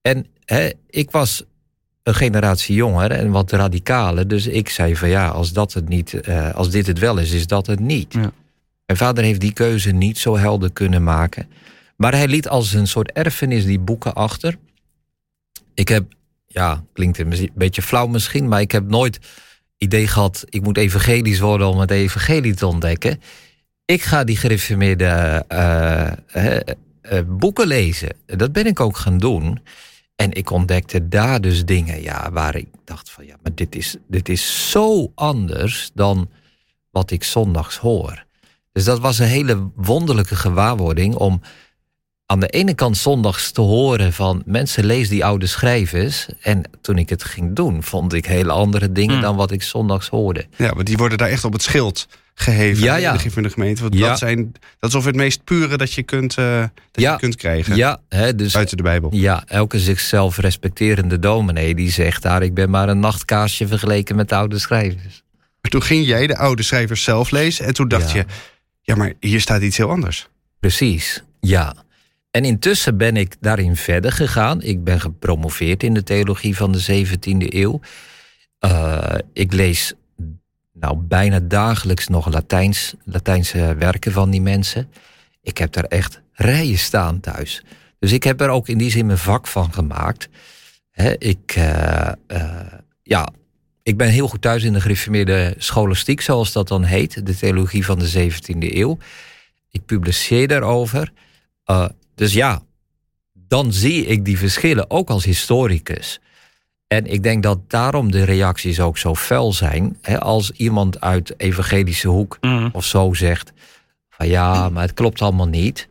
En 0.00 0.26
hè, 0.44 0.70
ik 0.90 1.10
was 1.10 1.44
een 2.02 2.14
generatie 2.14 2.74
jonger 2.74 3.10
en 3.10 3.30
wat 3.30 3.52
radicaler. 3.52 4.28
Dus 4.28 4.46
ik 4.46 4.68
zei 4.68 4.96
van 4.96 5.08
ja, 5.08 5.28
als, 5.28 5.52
dat 5.52 5.72
het 5.72 5.88
niet, 5.88 6.14
eh, 6.14 6.54
als 6.54 6.70
dit 6.70 6.86
het 6.86 6.98
wel 6.98 7.18
is, 7.18 7.30
is 7.30 7.46
dat 7.46 7.66
het 7.66 7.80
niet. 7.80 8.12
Ja. 8.12 8.32
Mijn 8.86 8.98
vader 8.98 9.24
heeft 9.24 9.40
die 9.40 9.52
keuze 9.52 9.90
niet 9.90 10.18
zo 10.18 10.36
helder 10.36 10.72
kunnen 10.72 11.02
maken. 11.04 11.48
Maar 11.96 12.12
hij 12.12 12.28
liet 12.28 12.48
als 12.48 12.72
een 12.72 12.86
soort 12.86 13.12
erfenis 13.12 13.64
die 13.64 13.78
boeken 13.78 14.14
achter. 14.14 14.56
Ik 15.74 15.88
heb, 15.88 16.04
ja, 16.46 16.84
klinkt 16.92 17.18
een 17.18 17.50
beetje 17.54 17.82
flauw 17.82 18.06
misschien, 18.06 18.48
maar 18.48 18.60
ik 18.60 18.72
heb 18.72 18.88
nooit 18.88 19.18
idee 19.84 20.06
gehad, 20.06 20.44
ik 20.48 20.62
moet 20.62 20.76
evangelisch 20.76 21.40
worden 21.40 21.68
om 21.68 21.78
het 21.78 21.90
evangelie 21.90 22.54
te 22.54 22.66
ontdekken. 22.66 23.20
Ik 23.84 24.02
ga 24.02 24.24
die 24.24 24.36
gereformeerde 24.36 25.44
eh, 25.48 26.06
eh, 26.06 26.60
eh, 27.00 27.20
boeken 27.26 27.66
lezen. 27.66 28.16
Dat 28.26 28.52
ben 28.52 28.66
ik 28.66 28.80
ook 28.80 28.96
gaan 28.96 29.18
doen. 29.18 29.60
En 30.16 30.32
ik 30.32 30.50
ontdekte 30.50 31.08
daar 31.08 31.40
dus 31.40 31.64
dingen 31.64 32.02
ja, 32.02 32.30
waar 32.32 32.56
ik 32.56 32.68
dacht 32.84 33.10
van 33.10 33.26
ja, 33.26 33.36
maar 33.42 33.54
dit 33.54 33.76
is, 33.76 33.96
dit 34.08 34.28
is 34.28 34.70
zo 34.70 35.12
anders 35.14 35.90
dan 35.94 36.30
wat 36.90 37.10
ik 37.10 37.24
zondags 37.24 37.76
hoor. 37.76 38.24
Dus 38.72 38.84
dat 38.84 39.00
was 39.00 39.18
een 39.18 39.26
hele 39.26 39.70
wonderlijke 39.74 40.36
gewaarwording 40.36 41.14
om 41.14 41.40
aan 42.34 42.40
de 42.40 42.48
ene 42.48 42.74
kant 42.74 42.96
zondags 42.96 43.50
te 43.50 43.60
horen 43.60 44.12
van 44.12 44.42
mensen 44.46 44.84
lees 44.84 45.08
die 45.08 45.24
oude 45.24 45.46
schrijvers. 45.46 46.26
En 46.40 46.62
toen 46.80 46.98
ik 46.98 47.08
het 47.08 47.24
ging 47.24 47.54
doen, 47.56 47.82
vond 47.82 48.12
ik 48.12 48.26
hele 48.26 48.52
andere 48.52 48.92
dingen 48.92 49.12
Hmm. 49.12 49.22
dan 49.22 49.36
wat 49.36 49.50
ik 49.50 49.62
zondags 49.62 50.08
hoorde. 50.08 50.46
Ja, 50.56 50.72
want 50.74 50.86
die 50.86 50.96
worden 50.96 51.18
daar 51.18 51.28
echt 51.28 51.44
op 51.44 51.52
het 51.52 51.62
schild 51.62 52.08
geheven 52.34 52.84
Ja, 52.84 52.94
in 52.94 53.00
ja. 53.00 53.12
de 53.12 53.18
gif 53.18 53.36
in 53.36 53.42
de 53.42 53.50
gemeente. 53.50 53.82
Want 53.82 53.94
Ja. 53.94 54.08
dat, 54.08 54.18
zijn, 54.18 54.52
dat 54.78 54.90
is 54.90 54.94
ongeveer 54.94 55.12
het 55.12 55.20
meest 55.22 55.44
pure 55.44 55.76
dat 55.76 55.92
je 55.92 56.02
kunt, 56.02 56.36
eh, 56.38 56.58
dat 56.60 56.70
Ja. 56.92 57.12
je 57.12 57.18
kunt 57.18 57.36
krijgen. 57.36 57.76
Ja, 57.76 58.00
hè, 58.08 58.34
dus 58.34 58.52
Buiten 58.52 58.76
de 58.76 58.82
Bijbel. 58.82 59.10
ja, 59.12 59.42
elke 59.46 59.78
zichzelf 59.80 60.36
respecterende 60.38 61.18
dominee 61.18 61.74
die 61.74 61.90
zegt 61.90 62.22
daar 62.22 62.42
ik 62.42 62.54
ben 62.54 62.70
maar 62.70 62.88
een 62.88 63.00
nachtkaarsje 63.00 63.66
vergeleken 63.68 64.16
met 64.16 64.28
de 64.28 64.34
oude 64.34 64.58
schrijvers. 64.58 65.22
Maar 65.60 65.70
toen 65.70 65.82
ging 65.82 66.06
jij 66.06 66.26
de 66.26 66.36
oude 66.38 66.62
schrijvers 66.62 67.02
zelf 67.02 67.30
lezen. 67.30 67.64
En 67.66 67.74
toen 67.74 67.88
dacht 67.88 68.10
Ja. 68.10 68.16
je, 68.16 68.24
ja, 68.82 68.94
maar 68.94 69.12
hier 69.20 69.40
staat 69.40 69.62
iets 69.62 69.76
heel 69.76 69.90
anders. 69.90 70.28
Precies, 70.60 71.22
ja. 71.40 71.74
En 72.34 72.44
intussen 72.44 72.96
ben 72.96 73.16
ik 73.16 73.36
daarin 73.40 73.76
verder 73.76 74.12
gegaan. 74.12 74.62
Ik 74.62 74.84
ben 74.84 75.00
gepromoveerd 75.00 75.82
in 75.82 75.94
de 75.94 76.02
theologie 76.02 76.56
van 76.56 76.72
de 76.72 77.06
17e 77.06 77.54
eeuw. 77.54 77.80
Eh, 78.58 79.14
ik 79.32 79.52
lees 79.52 79.92
nou, 80.72 80.96
bijna 80.96 81.40
dagelijks 81.40 82.08
nog 82.08 82.32
Latijns, 82.32 82.94
Latijnse 83.04 83.74
werken 83.74 84.12
van 84.12 84.30
die 84.30 84.40
mensen. 84.40 84.90
Ik 85.42 85.58
heb 85.58 85.72
daar 85.72 85.84
echt 85.84 86.20
rijen 86.32 86.78
staan 86.78 87.20
thuis. 87.20 87.62
Dus 87.98 88.12
ik 88.12 88.22
heb 88.22 88.40
er 88.40 88.48
ook 88.48 88.68
in 88.68 88.78
die 88.78 88.90
zin 88.90 89.06
mijn 89.06 89.18
vak 89.18 89.46
van 89.46 89.72
gemaakt. 89.72 90.28
Ik, 91.18 91.52
eh, 91.54 92.12
eh, 92.26 92.72
ja, 93.02 93.28
ik 93.82 93.96
ben 93.96 94.08
heel 94.08 94.28
goed 94.28 94.42
thuis 94.42 94.62
in 94.62 94.72
de 94.72 94.80
gereformeerde 94.80 95.54
scholastiek, 95.58 96.20
zoals 96.20 96.52
dat 96.52 96.68
dan 96.68 96.84
heet. 96.84 97.26
De 97.26 97.36
theologie 97.36 97.84
van 97.84 97.98
de 97.98 98.08
17e 98.08 98.76
eeuw. 98.76 98.98
Ik 99.70 99.84
publiceer 99.84 100.48
daarover. 100.48 101.12
Dus 102.14 102.32
ja, 102.32 102.62
dan 103.32 103.72
zie 103.72 104.06
ik 104.06 104.24
die 104.24 104.38
verschillen 104.38 104.90
ook 104.90 105.10
als 105.10 105.24
historicus. 105.24 106.20
En 106.86 107.06
ik 107.06 107.22
denk 107.22 107.42
dat 107.42 107.70
daarom 107.70 108.10
de 108.10 108.24
reacties 108.24 108.80
ook 108.80 108.98
zo 108.98 109.14
fel 109.14 109.52
zijn. 109.52 109.98
Hè, 110.02 110.20
als 110.20 110.50
iemand 110.50 111.00
uit 111.00 111.34
evangelische 111.36 112.08
hoek 112.08 112.38
Mhm. 112.40 112.68
of 112.72 112.84
zo 112.84 113.12
zegt: 113.14 113.52
van 114.10 114.28
ja, 114.28 114.68
maar 114.68 114.82
het 114.82 114.94
klopt 114.94 115.22
allemaal 115.22 115.48
niet. 115.48 115.88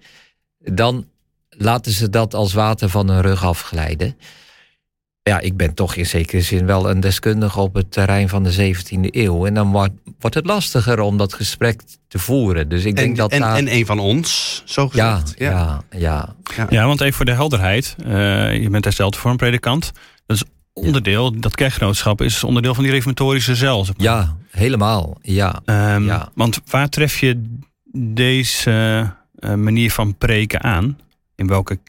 Dan 0.58 1.08
laten 1.50 1.92
ze 1.92 2.10
dat 2.10 2.34
als 2.34 2.54
water 2.54 2.90
van 2.90 3.10
hun 3.10 3.22
rug 3.22 3.44
afglijden. 3.46 4.18
Ja, 5.24 5.40
ik 5.40 5.58
ben 5.58 5.74
toch 5.74 5.96
in 5.96 6.06
zekere 6.06 6.42
zin 6.42 6.66
wel 6.66 6.90
een 6.90 7.00
deskundige 7.00 7.60
op 7.60 7.74
het 7.74 7.92
terrein 7.92 8.30
van 8.30 8.44
de 8.44 8.76
17e 8.76 9.00
eeuw. 9.12 9.46
En 9.46 9.54
dan 9.54 9.72
wordt, 9.72 9.94
wordt 10.20 10.36
het 10.36 10.46
lastiger 10.46 11.00
om 11.00 11.18
dat 11.18 11.34
gesprek 11.34 11.82
te 12.08 12.20
voeren. 12.20 12.70
Dus 12.70 12.82
ik 12.84 12.88
En, 12.98 13.04
denk 13.04 13.18
dat 13.18 13.32
en, 13.32 13.40
daar... 13.40 13.56
en 13.56 13.74
een 13.74 13.86
van 13.86 14.00
ons, 14.00 14.62
zo 14.66 14.90
ja, 14.94 15.12
gezegd. 15.20 15.40
ja, 15.40 15.82
ja, 15.92 16.36
Ja, 16.70 16.86
want 16.86 17.02
even 17.02 17.14
voor 17.14 17.26
de 17.26 17.32
helderheid. 17.34 17.96
eh, 18.06 18.62
je 18.62 18.70
bent 18.70 18.84
hersteld 18.84 19.16
voor 19.18 19.32
een 19.32 19.38
predikant. 19.38 19.92
Dat 20.26 20.36
is 20.38 20.44
onderdeel, 20.74 21.40
dat 21.40 21.56
kerkgenootschap 21.56 22.22
is 22.22 22.44
onderdeel 22.44 22.74
van 22.74 22.84
die 22.84 22.92
reformatorische 22.94 23.56
cel. 23.56 23.86
zeg 23.86 23.98
maar. 23.98 24.06
ja, 24.06 24.38
helemaal. 24.50 25.18
Ja, 25.22 25.62
Ehm, 25.66 26.06
ja. 26.06 26.30
Want 26.36 26.62
waar 26.66 26.90
tref 26.90 27.20
je 27.20 27.44
deze 27.98 28.72
eh, 29.36 29.54
manier 29.54 29.92
van 29.92 30.18
preken 30.18 30.62
aan? 30.64 31.00
In 31.36 31.48
welke 31.48 31.80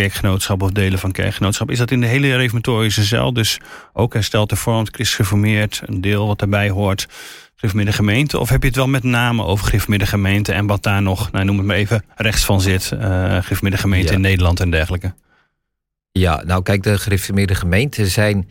kerkgenootschap 0.00 0.62
of 0.62 0.70
delen 0.70 0.98
van 0.98 1.12
kerkgenootschap? 1.12 1.70
Is 1.70 1.78
dat 1.78 1.90
in 1.90 2.00
de 2.00 2.06
hele 2.06 2.36
reformatorische 2.36 3.04
cel? 3.04 3.32
Dus 3.32 3.58
ook 3.92 4.12
hersteld 4.14 4.50
hervormd, 4.50 4.88
christelijk 4.94 5.28
gereformeerd, 5.28 5.82
een 5.86 6.00
deel 6.00 6.26
wat 6.26 6.38
daarbij 6.38 6.70
hoort, 6.70 7.06
gereformeerde 7.54 7.92
gemeente? 7.92 8.38
Of 8.38 8.48
heb 8.48 8.60
je 8.62 8.68
het 8.68 8.76
wel 8.76 8.88
met 8.88 9.02
name 9.02 9.44
over 9.44 9.64
gereformeerde 9.66 10.06
gemeente 10.06 10.52
en 10.52 10.66
wat 10.66 10.82
daar 10.82 11.02
nog, 11.02 11.30
nou, 11.32 11.44
noem 11.44 11.56
het 11.56 11.66
maar 11.66 11.76
even, 11.76 12.04
rechts 12.16 12.44
van 12.44 12.60
zit? 12.60 12.84
gereformeerde 12.86 13.76
gemeente 13.78 14.08
Ja. 14.08 14.14
in 14.14 14.20
Nederland 14.20 14.60
en 14.60 14.70
dergelijke. 14.70 15.14
ja, 16.12 16.42
nou 16.46 16.62
kijk, 16.62 16.82
de 16.82 16.98
gereformeerde 16.98 17.54
gemeenten 17.54 18.06
zijn 18.10 18.48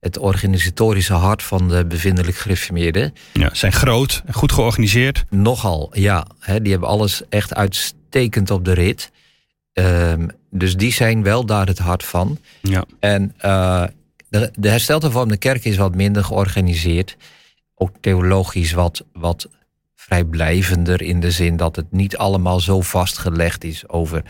het 0.00 0.18
organisatorische 0.18 1.12
hart 1.12 1.42
van 1.42 1.68
de 1.68 1.86
bevindelijk 1.86 2.36
gereformeerden. 2.36 3.14
Ja, 3.32 3.48
zijn 3.52 3.72
groot, 3.72 4.22
en 4.26 4.32
goed 4.34 4.52
georganiseerd. 4.52 5.24
Nogal, 5.30 5.90
ja. 5.92 6.26
Hè, 6.38 6.60
die 6.62 6.70
hebben 6.70 6.88
alles 6.88 7.22
echt 7.28 7.54
uitstekend 7.54 8.50
op 8.50 8.64
de 8.64 8.72
rit. 8.72 9.10
Ehm, 9.72 10.28
dus 10.50 10.76
die 10.76 10.92
zijn 10.92 11.22
wel 11.22 11.46
daar 11.46 11.66
het 11.66 11.78
hart 11.78 12.04
van. 12.04 12.38
Ja. 12.62 12.84
En 12.98 13.34
eh, 13.38 13.84
de, 14.28 14.50
de 14.58 15.36
kerk 15.38 15.64
is 15.64 15.76
wat 15.76 15.94
minder 15.94 16.24
georganiseerd. 16.24 17.16
Ook 17.74 17.90
theologisch 18.00 18.72
wat, 18.72 19.04
wat 19.12 19.48
vrijblijvender 19.96 21.02
in 21.02 21.20
de 21.20 21.30
zin 21.30 21.56
dat 21.56 21.76
het 21.76 21.92
niet 21.92 22.16
allemaal 22.16 22.60
zo 22.60 22.80
vastgelegd 22.80 23.64
is 23.64 23.88
over 23.88 24.22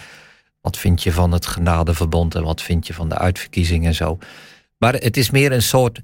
wat 0.61 0.79
vind 0.79 1.03
je 1.03 1.13
van 1.13 1.33
het 1.33 1.47
genadeverbond 1.47 2.35
en 2.35 2.43
wat 2.43 2.63
vind 2.63 2.87
je 2.87 2.95
van 2.95 3.09
de 3.09 3.19
uitverkiezing 3.19 3.87
en 3.87 3.95
zo. 3.95 4.19
Maar 4.79 4.95
het 4.95 5.17
is 5.17 5.31
meer 5.31 5.53
een 5.53 5.63
soort, 5.63 6.01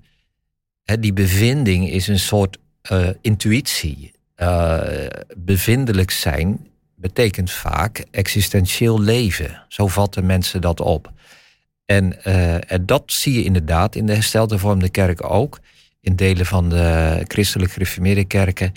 hè, 0.84 1.00
die 1.00 1.12
bevinding 1.12 1.90
is 1.90 2.08
een 2.08 2.18
soort 2.18 2.58
eh, 2.82 3.08
intuïtie. 3.20 4.12
Eh, 4.34 5.06
bevindelijk 5.36 6.10
zijn 6.10 6.66
betekent 6.96 7.50
vaak 7.50 8.04
existentieel 8.10 9.00
leven. 9.00 9.62
Zo 9.68 9.86
vatten 9.86 10.26
mensen 10.26 10.60
dat 10.60 10.80
op. 10.80 11.12
En, 11.84 12.24
eh, 12.24 12.72
en 12.72 12.86
dat 12.86 13.02
zie 13.06 13.34
je 13.34 13.44
inderdaad 13.44 13.94
in 13.94 14.06
de 14.06 14.12
hersteld 14.12 14.50
hervormde 14.50 14.88
kerk 14.88 15.30
ook. 15.30 15.58
In 16.00 16.16
delen 16.16 16.46
van 16.46 16.68
de 16.68 17.20
christelijk 17.28 17.72
gereformeerde 17.72 18.24
kerken. 18.24 18.72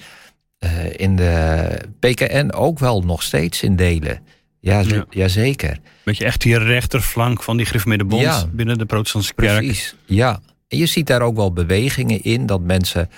eh, 0.60 0.70
in 1.00 1.16
de 1.16 1.68
PKN 2.00 2.52
ook 2.52 2.80
wel 2.80 3.02
nog 3.02 3.24
steeds 3.24 3.64
in 3.64 3.76
delen. 3.76 4.20
Ja, 4.60 4.80
Ja. 4.80 5.06
Jazeker. 5.10 5.80
Weet 6.04 6.18
je, 6.18 6.26
echt 6.26 6.42
die 6.42 6.58
rechterflank 6.58 7.44
van 7.44 7.58
die 7.58 7.66
gereformeerde 7.66 8.04
bond 8.06 8.22
Ja. 8.22 8.46
binnen 8.52 8.78
de 8.78 8.86
protestantse 8.86 9.34
kerk. 9.34 9.58
Precies, 9.66 9.96
ja. 10.06 10.40
En 10.68 10.78
je 10.78 10.86
ziet 10.86 11.08
daar 11.08 11.22
ook 11.22 11.36
wel 11.36 11.54
bewegingen 11.54 12.24
in 12.24 12.46
dat 12.46 12.62
mensen 12.62 13.10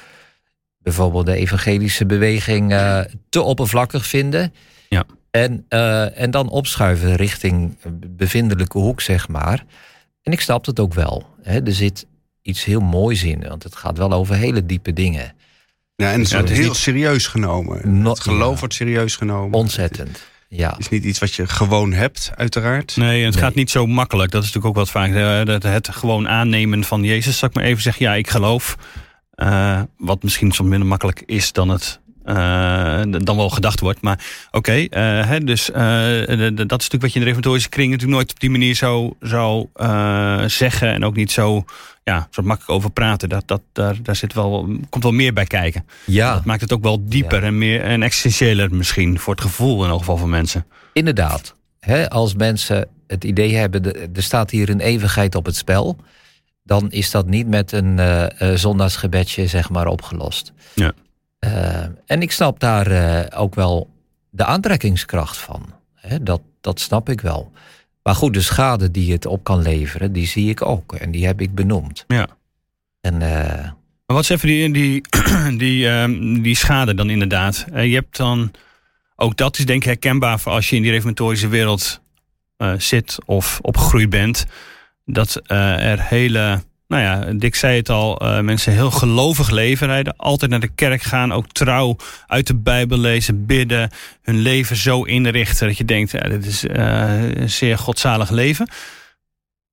bijvoorbeeld 0.78 1.26
de 1.26 1.36
evangelische 1.36 2.06
beweging 2.06 2.72
eh, 2.72 3.00
te 3.30 3.42
oppervlakkig 3.42 4.06
vinden. 4.06 4.54
Ja. 4.96 5.06
En, 5.32 5.66
eh, 5.70 6.20
en 6.22 6.32
dan 6.32 6.50
opschuiven 6.50 7.16
richting 7.16 7.78
bevindelijke 8.08 8.78
hoek, 8.78 9.02
zeg 9.02 9.28
maar. 9.28 9.64
En 10.24 10.32
ik 10.32 10.42
snap 10.42 10.66
het 10.66 10.80
ook 10.80 10.94
wel. 10.94 11.28
Hè. 11.42 11.60
Er 11.66 11.74
zit 11.74 12.06
iets 12.42 12.64
heel 12.64 12.80
moois 12.80 13.24
in, 13.24 13.48
want 13.48 13.64
het 13.64 13.76
gaat 13.76 13.98
wel 13.98 14.12
over 14.14 14.36
hele 14.36 14.66
diepe 14.66 14.94
dingen. 14.94 15.34
Ja, 15.96 16.12
en 16.12 16.20
het 16.20 16.30
Ja, 16.30 16.36
wordt 16.36 16.50
het 16.50 16.58
is 16.58 16.58
heel 16.58 16.68
niet- 16.74 16.76
serieus 16.82 17.28
genomen. 17.28 18.02
No- 18.02 18.10
het 18.10 18.20
geloof 18.20 18.54
ja. 18.54 18.60
wordt 18.60 18.74
serieus 18.74 19.16
genomen. 19.16 19.60
Ontzettend. 19.60 20.24
Ja, 20.50 20.70
Het 20.70 20.80
is 20.80 20.90
niet 20.90 21.04
iets 21.04 21.20
wat 21.20 21.34
je 21.36 21.48
gewoon 21.48 21.94
hebt, 21.94 22.32
uiteraard. 22.36 22.96
Nee, 22.96 23.24
het 23.26 23.34
Nee. 23.34 23.44
gaat 23.44 23.56
niet 23.56 23.70
zo 23.72 23.86
makkelijk. 23.88 24.32
Dat 24.32 24.44
is 24.44 24.48
natuurlijk 24.54 24.78
ook 24.78 24.84
wat 24.86 24.92
vaak. 24.92 25.46
dat 25.46 25.64
het 25.64 25.90
gewoon 25.90 26.28
aannemen 26.28 26.84
van 26.84 27.04
Jezus, 27.04 27.38
zal 27.38 27.50
ik 27.50 27.56
maar 27.56 27.64
even 27.64 27.82
zeggen. 27.82 28.06
Ja, 28.06 28.14
ik 28.14 28.30
geloof. 28.30 28.76
Eh, 29.32 29.82
wat 29.98 30.24
misschien 30.24 30.52
soms 30.52 30.70
minder 30.70 30.88
makkelijk 30.88 31.24
is 31.26 31.52
dan 31.52 31.70
het. 31.70 32.00
Eh, 32.24 33.02
dan 33.08 33.36
wel 33.36 33.50
gedacht 33.50 33.80
wordt. 33.80 34.02
Maar 34.02 34.26
oké, 34.52 34.72
eh, 34.72 35.26
hè, 35.28 35.40
dus 35.40 35.72
eh, 35.72 35.82
de- 35.82 36.52
de- 36.56 36.66
dat 36.66 36.82
is 36.82 36.90
natuurlijk 36.90 37.02
wat 37.02 37.14
je 37.14 37.20
in 37.20 37.26
de 37.26 37.26
reformatorische 37.26 37.70
kring 37.70 37.90
natuurlijk 37.92 38.18
nooit 38.18 38.32
op 38.32 38.40
die 38.40 38.50
manier 38.50 38.76
zo 38.76 39.16
zou 39.20 39.68
eh, 39.74 40.44
zeggen. 40.46 40.94
En 40.94 41.06
ook 41.06 41.16
niet 41.16 41.32
zo, 41.32 41.64
ja, 42.04 42.28
zo 42.32 42.42
makkelijk 42.42 42.72
over 42.72 42.92
praten. 42.92 43.30
Dat, 43.30 43.44
dat, 43.48 43.62
daar, 43.72 43.96
daar 44.04 44.16
zit 44.16 44.34
wel, 44.34 44.68
komt 44.90 45.04
wel 45.04 45.12
meer 45.14 45.34
bij 45.34 45.46
kijken. 45.46 45.86
ja 46.06 46.34
Dat 46.34 46.46
maakt 46.46 46.62
het 46.62 46.74
ook 46.74 46.84
wel 46.84 46.98
dieper 47.06 47.40
Ja. 47.42 47.48
en 47.48 47.58
meer 47.58 47.82
en 47.82 48.04
existentiëler 48.04 48.76
misschien. 48.76 49.20
Voor 49.20 49.34
het 49.34 49.44
gevoel 49.44 49.84
in 49.84 49.90
elk 49.90 50.00
geval 50.00 50.18
van 50.18 50.30
mensen. 50.30 50.66
inderdaad. 50.94 51.56
Hè, 51.80 52.10
als 52.10 52.34
mensen 52.36 52.88
het 53.08 53.24
idee 53.24 53.56
hebben, 53.56 53.84
de- 53.84 54.10
er 54.14 54.24
staat 54.24 54.52
hier 54.52 54.70
een 54.70 54.80
eeuwigheid 54.80 55.36
op 55.36 55.46
het 55.46 55.56
spel... 55.56 55.98
dan 56.64 56.92
is 56.92 57.12
dat 57.12 57.28
niet 57.28 57.48
met 57.48 57.72
een 57.72 58.00
eh 58.00 58.52
eh, 58.52 58.58
zondagsgebedje 58.58 59.48
zeg 59.48 59.70
maar 59.70 59.88
opgelost. 59.88 60.54
Ja. 60.74 60.92
Eh, 61.42 61.84
en 62.06 62.22
ik 62.22 62.32
snap 62.32 62.60
daar 62.60 62.88
eh, 62.88 63.40
ook 63.40 63.56
wel 63.56 63.90
de 64.30 64.46
aantrekkingskracht 64.46 65.38
van. 65.38 65.74
Dat, 66.22 66.42
dat 66.62 66.80
snap 66.80 67.10
ik 67.10 67.22
wel. 67.22 67.52
Maar 68.04 68.16
goed, 68.16 68.34
de 68.34 68.42
schade 68.42 68.92
die 68.92 69.12
het 69.12 69.26
op 69.26 69.44
kan 69.44 69.62
leveren, 69.62 70.14
die 70.14 70.28
zie 70.28 70.50
ik 70.50 70.66
ook. 70.66 70.94
En 70.94 71.12
die 71.12 71.26
heb 71.26 71.42
ik 71.42 71.56
benoemd. 71.56 72.06
Ja. 72.08 72.28
En 73.02 73.22
eh, 73.22 73.64
Maar 74.06 74.16
wat 74.16 74.24
is 74.24 74.30
even 74.30 74.48
die, 74.48 74.72
die, 74.72 75.02
die, 75.58 75.90
ehm, 75.90 76.42
die 76.42 76.56
schade 76.56 76.94
dan 76.94 77.10
inderdaad? 77.10 77.66
Je 77.74 77.94
hebt 77.94 78.18
dan, 78.18 78.52
ook 79.16 79.38
dat 79.38 79.58
is 79.58 79.66
denk 79.66 79.82
ik 79.82 79.88
herkenbaar 79.88 80.40
voor 80.40 80.52
als 80.52 80.70
je 80.70 80.76
in 80.76 80.82
die 80.82 80.92
reformatorische 80.92 81.48
wereld 81.48 82.02
zit 82.78 83.18
of 83.26 83.60
opgegroeid 83.62 84.10
bent. 84.10 84.46
Dat 85.06 85.42
er 85.44 86.02
hele, 86.02 86.64
nou 86.92 87.04
ja, 87.04 87.34
Dick 87.40 87.56
zei 87.56 87.78
het 87.78 87.90
al, 87.90 88.20
eh, 88.20 88.40
mensen 88.40 88.74
heel 88.74 88.92
gelovig 88.92 89.50
leven 89.50 89.88
rijden. 89.88 90.16
Altijd 90.18 90.52
naar 90.52 90.60
de 90.60 90.68
kerk 90.76 91.02
gaan, 91.02 91.32
ook 91.32 91.48
trouw 91.52 91.96
uit 92.28 92.48
de 92.48 92.56
Bijbel 92.56 92.98
lezen, 92.98 93.46
bidden. 93.46 93.90
Hun 94.22 94.38
leven 94.40 94.76
zo 94.76 95.04
inrichten 95.04 95.68
dat 95.68 95.78
je 95.78 95.86
denkt, 95.86 96.12
ja, 96.12 96.20
dit 96.20 96.46
is 96.46 96.66
eh, 96.68 97.30
een 97.32 97.50
zeer 97.50 97.78
godzalig 97.78 98.30
leven. 98.30 98.68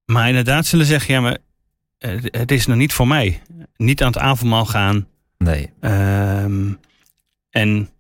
Maar 0.04 0.28
inderdaad 0.28 0.66
zullen 0.66 0.86
zeggen, 0.86 1.14
ja, 1.14 1.20
maar 1.20 1.38
het 2.22 2.50
is 2.50 2.66
nog 2.66 2.76
niet 2.76 2.92
voor 2.92 3.08
mij. 3.08 3.42
Niet 3.76 4.02
aan 4.02 4.12
het 4.12 4.18
avondmaal 4.18 4.66
gaan. 4.66 5.06
nee, 5.38 5.70
Ehm, 5.80 6.72
en 7.50 7.90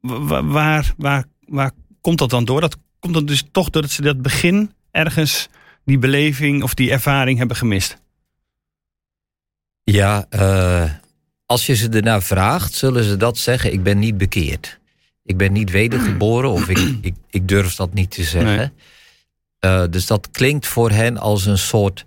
wa- 0.00 0.20
wa- 0.24 0.44
waar, 0.44 0.92
waar, 0.96 1.24
waar 1.46 1.70
komt 2.00 2.18
dat 2.18 2.30
dan 2.30 2.44
door? 2.44 2.60
Dat 2.60 2.76
komt 2.98 3.14
dan 3.14 3.26
dus 3.26 3.44
toch 3.52 3.70
doordat 3.70 3.90
ze 3.90 4.02
dat 4.02 4.22
begin 4.22 4.72
ergens 4.90 5.48
die 5.84 5.98
beleving 5.98 6.62
of 6.62 6.74
die 6.74 6.90
ervaring 6.90 7.38
hebben 7.38 7.56
gemist. 7.56 7.98
Ja, 9.92 10.26
eh, 10.28 10.90
als 11.46 11.66
je 11.66 11.74
ze 11.74 11.88
ernaar 11.88 12.22
vraagt, 12.22 12.74
zullen 12.74 13.04
ze 13.04 13.16
dat 13.16 13.38
zeggen. 13.38 13.72
Ik 13.72 13.82
ben 13.82 13.98
niet 13.98 14.18
bekeerd. 14.18 14.78
Ik 15.24 15.36
ben 15.36 15.52
niet 15.52 15.70
wedergeboren 15.70 16.50
of 16.50 16.68
ik, 16.68 16.78
ik, 17.00 17.14
ik 17.30 17.48
durf 17.48 17.74
dat 17.74 17.92
niet 17.94 18.10
te 18.10 18.22
zeggen. 18.24 18.56
Nee. 18.56 18.70
Eh, 19.58 19.84
dus 19.90 20.06
dat 20.06 20.30
klinkt 20.30 20.66
voor 20.66 20.90
hen 20.90 21.16
als 21.18 21.46
een 21.46 21.58
soort 21.58 22.04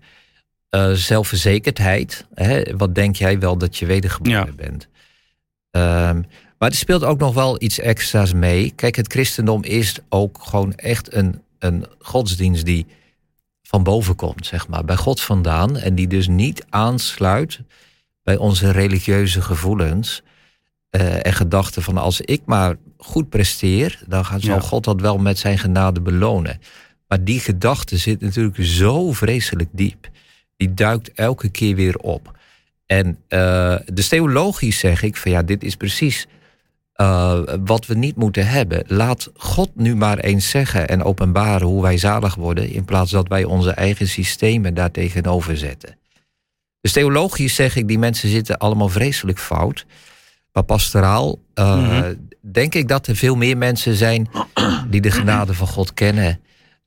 eh, 0.70 0.92
zelfverzekerdheid. 0.92 2.26
Hè? 2.34 2.78
Wat 2.78 2.96
denk 2.96 3.16
jij 3.16 3.40
wel 3.40 3.58
dat 3.58 3.78
je 3.78 3.86
wedergeboren 3.86 4.46
Ja. 4.46 4.52
bent? 4.56 4.88
Ehm, 5.72 6.22
maar 6.58 6.70
er 6.70 6.76
speelt 6.76 7.04
ook 7.04 7.20
nog 7.20 7.34
wel 7.34 7.62
iets 7.62 7.80
extra's 7.80 8.34
mee. 8.34 8.72
Kijk, 8.76 8.96
het 8.96 9.12
christendom 9.12 9.64
is 9.64 9.98
ook 10.10 10.40
gewoon 10.42 10.74
echt 10.76 11.14
een, 11.14 11.42
een 11.60 11.86
godsdienst 12.00 12.66
die 12.66 12.86
van 13.74 13.84
boven 13.84 14.16
komt, 14.16 14.46
zeg 14.46 14.68
maar, 14.68 14.86
bij 14.86 14.96
God 14.96 15.22
vandaan. 15.22 15.78
En 15.78 15.96
die 15.96 16.08
dus 16.08 16.28
niet 16.28 16.66
aansluit 16.70 17.60
bij 18.24 18.38
onze 18.38 18.72
religieuze 18.72 19.42
gevoelens 19.42 20.22
eh, 20.90 21.26
en 21.26 21.34
gedachten 21.34 21.82
van 21.82 21.98
als 21.98 22.22
ik 22.22 22.42
maar 22.46 22.76
goed 22.98 23.30
presteer, 23.30 24.00
dan 24.08 24.26
gaat, 24.26 24.42
zal 24.42 24.56
Ja. 24.56 24.62
God 24.62 24.84
dat 24.84 25.02
wel 25.02 25.18
met 25.18 25.38
zijn 25.38 25.58
genade 25.58 26.02
belonen. 26.02 26.60
Maar 27.08 27.24
die 27.24 27.40
gedachte 27.40 27.98
zit 27.98 28.22
natuurlijk 28.22 28.58
zo 28.60 29.12
vreselijk 29.12 29.70
diep. 29.72 30.10
Die 30.58 30.74
duikt 30.74 31.12
elke 31.12 31.50
keer 31.50 31.76
weer 31.76 31.98
op. 31.98 32.38
En 32.86 33.18
eh 33.28 33.76
dus 33.94 34.08
theologisch 34.08 34.80
zeg 34.80 35.04
ik 35.04 35.18
van 35.18 35.32
ja, 35.32 35.44
dit 35.44 35.64
is 35.64 35.76
precies 35.76 36.28
eh, 37.04 37.40
wat 37.66 37.86
we 37.86 37.96
niet 37.96 38.16
moeten 38.16 38.48
hebben. 38.48 38.84
Laat 38.88 39.30
God 39.36 39.70
nu 39.76 39.96
maar 39.96 40.18
eens 40.18 40.50
zeggen 40.50 40.88
en 40.88 41.04
openbaren 41.04 41.68
hoe 41.68 41.82
wij 41.82 41.98
zalig 41.98 42.36
worden, 42.36 42.70
in 42.70 42.86
plaats 42.86 43.12
dat 43.12 43.28
wij 43.28 43.44
onze 43.44 43.72
eigen 43.72 44.08
systemen 44.08 44.74
daar 44.74 44.92
tegenover 44.92 45.58
zetten. 45.58 45.98
Dus 46.82 46.92
theologisch 46.92 47.56
zeg 47.56 47.76
ik, 47.76 47.88
die 47.88 48.00
mensen 48.00 48.30
zitten 48.30 48.58
allemaal 48.58 48.90
vreselijk 48.90 49.40
fout. 49.40 49.86
Maar 50.52 50.64
pastoraal 50.64 51.40
eh, 51.54 51.78
Mhm. 51.78 52.14
denk 52.42 52.76
ik 52.76 52.88
dat 52.88 53.08
er 53.08 53.16
veel 53.16 53.36
meer 53.36 53.58
mensen 53.58 53.96
zijn 53.96 54.30
die 54.90 55.02
de 55.02 55.12
genade 55.12 55.54
van 55.54 55.68
God 55.68 55.94
kennen, 55.94 56.40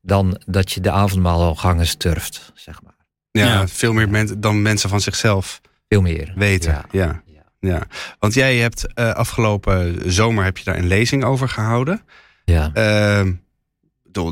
dan 0.03 0.41
dat 0.47 0.73
je 0.73 0.81
de 0.81 0.91
avondmaalgangen 0.91 1.87
sturft, 1.87 2.53
zeg 2.55 2.83
maar. 2.83 2.95
Ja, 3.31 3.45
Ja. 3.47 3.69
veel 3.69 3.93
meer 3.93 4.09
men, 4.09 4.41
dan 4.41 4.63
mensen 4.63 4.89
van 4.89 5.01
zichzelf 5.01 5.61
Veel 5.89 6.01
meer. 6.01 6.33
weten. 6.37 6.73
Ja. 6.73 6.85
Ja. 6.91 7.23
Ja. 7.61 7.83
Want 8.19 8.35
jij 8.35 8.57
hebt 8.57 8.95
eh, 8.95 9.13
afgelopen 9.13 10.13
zomer 10.13 10.45
heb 10.45 10.59
je 10.59 10.65
daar 10.65 10.79
een 10.79 10.87
lezing 10.87 11.25
over 11.25 11.49
gehouden. 11.49 12.03
Ja. 12.45 12.71
Ehm, 12.75 13.33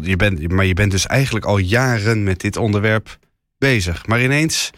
je 0.02 0.16
bent, 0.16 0.52
maar 0.52 0.64
je 0.64 0.74
bent 0.74 0.90
dus 0.90 1.06
eigenlijk 1.06 1.44
al 1.44 1.58
jaren 1.58 2.22
met 2.22 2.40
dit 2.40 2.56
onderwerp 2.56 3.18
bezig. 3.58 4.06
Maar 4.06 4.22
ineens, 4.22 4.70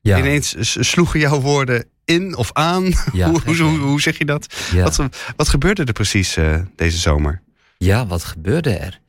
Ja. 0.00 0.18
ineens 0.18 0.54
sloegen 0.88 1.20
jouw 1.20 1.40
woorden 1.40 1.86
in 2.04 2.36
of 2.36 2.52
aan. 2.52 2.92
Ja, 3.12 3.28
hoe, 3.44 3.64
hoe, 3.64 4.00
zeg 4.00 4.18
je 4.18 4.24
dat? 4.24 4.54
Ja. 4.72 4.82
Wat, 4.82 5.02
wat 5.36 5.48
gebeurde 5.48 5.84
er 5.84 5.92
precies 5.92 6.36
eh, 6.36 6.60
deze 6.76 6.98
zomer? 6.98 7.42
Ja, 7.78 8.06
wat 8.06 8.24
gebeurde 8.24 8.70
er? 8.76 9.00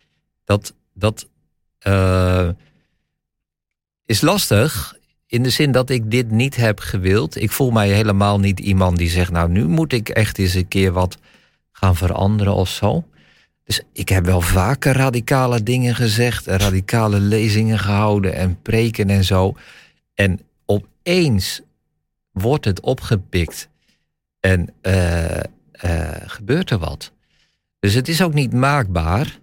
Dat, 0.45 0.73
dat 0.93 1.27
eh, 1.79 2.49
is 4.05 4.21
lastig 4.21 4.95
in 5.33 5.43
de 5.43 5.49
zin 5.49 5.71
dat 5.71 5.89
ik 5.89 6.11
dit 6.11 6.31
niet 6.31 6.55
heb 6.55 6.79
gewild. 6.79 7.41
Ik 7.41 7.51
voel 7.51 7.71
mij 7.71 7.89
helemaal 7.89 8.39
niet 8.39 8.59
iemand 8.59 8.97
die 8.97 9.09
zegt, 9.09 9.31
nou 9.31 9.49
nu 9.49 9.67
moet 9.67 9.93
ik 9.93 10.09
echt 10.09 10.37
eens 10.37 10.53
een 10.53 10.67
keer 10.67 10.91
wat 10.91 11.17
gaan 11.71 11.95
veranderen 11.95 12.53
of 12.53 12.69
zo. 12.69 13.07
Dus 13.63 13.81
ik 13.93 14.09
heb 14.09 14.25
wel 14.25 14.41
vaker 14.41 14.95
radicale 14.95 15.63
dingen 15.63 15.95
gezegd, 15.95 16.45
radicale 16.45 17.19
lezingen 17.19 17.79
gehouden 17.79 18.33
en 18.33 18.61
preken 18.61 19.09
en 19.09 19.23
zo. 19.23 19.55
En 20.13 20.39
opeens 20.65 21.61
wordt 22.31 22.65
het 22.65 22.79
opgepikt 22.79 23.69
en 24.39 24.73
eh, 24.81 25.39
eh, 25.39 25.43
gebeurt 26.25 26.69
er 26.69 26.79
wat. 26.79 27.11
Dus 27.79 27.93
het 27.93 28.07
is 28.07 28.21
ook 28.21 28.33
niet 28.33 28.53
maakbaar, 28.53 29.39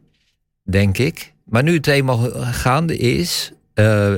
denk 0.62 0.98
ik. 0.98 1.32
Maar 1.44 1.62
nu 1.62 1.74
het 1.74 1.86
eenmaal 1.86 2.18
gaande 2.52 2.96
is, 2.96 3.52
eh, 3.74 4.14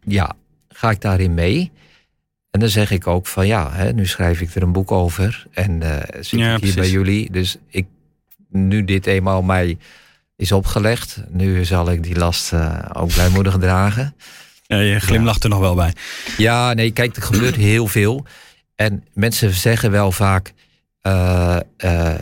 ja, 0.00 0.36
ga 0.76 0.90
ik 0.90 1.00
daarin 1.00 1.34
mee. 1.34 1.70
En 2.50 2.60
dan 2.60 2.68
zeg 2.68 2.90
ik 2.90 3.06
ook 3.06 3.26
van 3.26 3.46
ja, 3.46 3.72
hè, 3.72 3.92
nu 3.92 4.06
schrijf 4.06 4.40
ik 4.40 4.54
er 4.54 4.62
een 4.62 4.72
boek 4.72 4.92
over. 4.92 5.46
En 5.50 5.82
eh 5.82 6.20
zit 6.20 6.40
Ja, 6.40 6.54
ik 6.54 6.62
hier 6.62 6.74
bij 6.74 6.90
jullie. 6.90 7.30
Dus 7.30 7.56
ik, 7.68 7.86
nu 8.50 8.84
dit 8.84 9.06
eenmaal 9.06 9.42
mij 9.42 9.78
is 10.36 10.52
opgelegd, 10.52 11.22
nu 11.28 11.64
zal 11.64 11.90
ik 11.90 12.02
die 12.02 12.18
last 12.18 12.52
eh, 12.52 12.78
ook 12.92 13.12
blijmoedig 13.12 13.58
dragen. 13.58 14.14
Ja, 14.66 14.78
je 14.78 15.00
glimlacht 15.00 15.44
er 15.44 15.50
nog 15.50 15.58
wel 15.58 15.74
bij. 15.74 15.92
Ja, 16.36 16.72
nee, 16.72 16.90
kijk, 16.90 17.16
er 17.16 17.22
gebeurt 17.22 17.56
heel 17.56 17.86
veel. 17.86 18.24
En 18.74 19.04
mensen 19.12 19.52
zeggen 19.52 19.90
wel 19.90 20.12
vaak, 20.12 20.52
eh, 21.00 21.58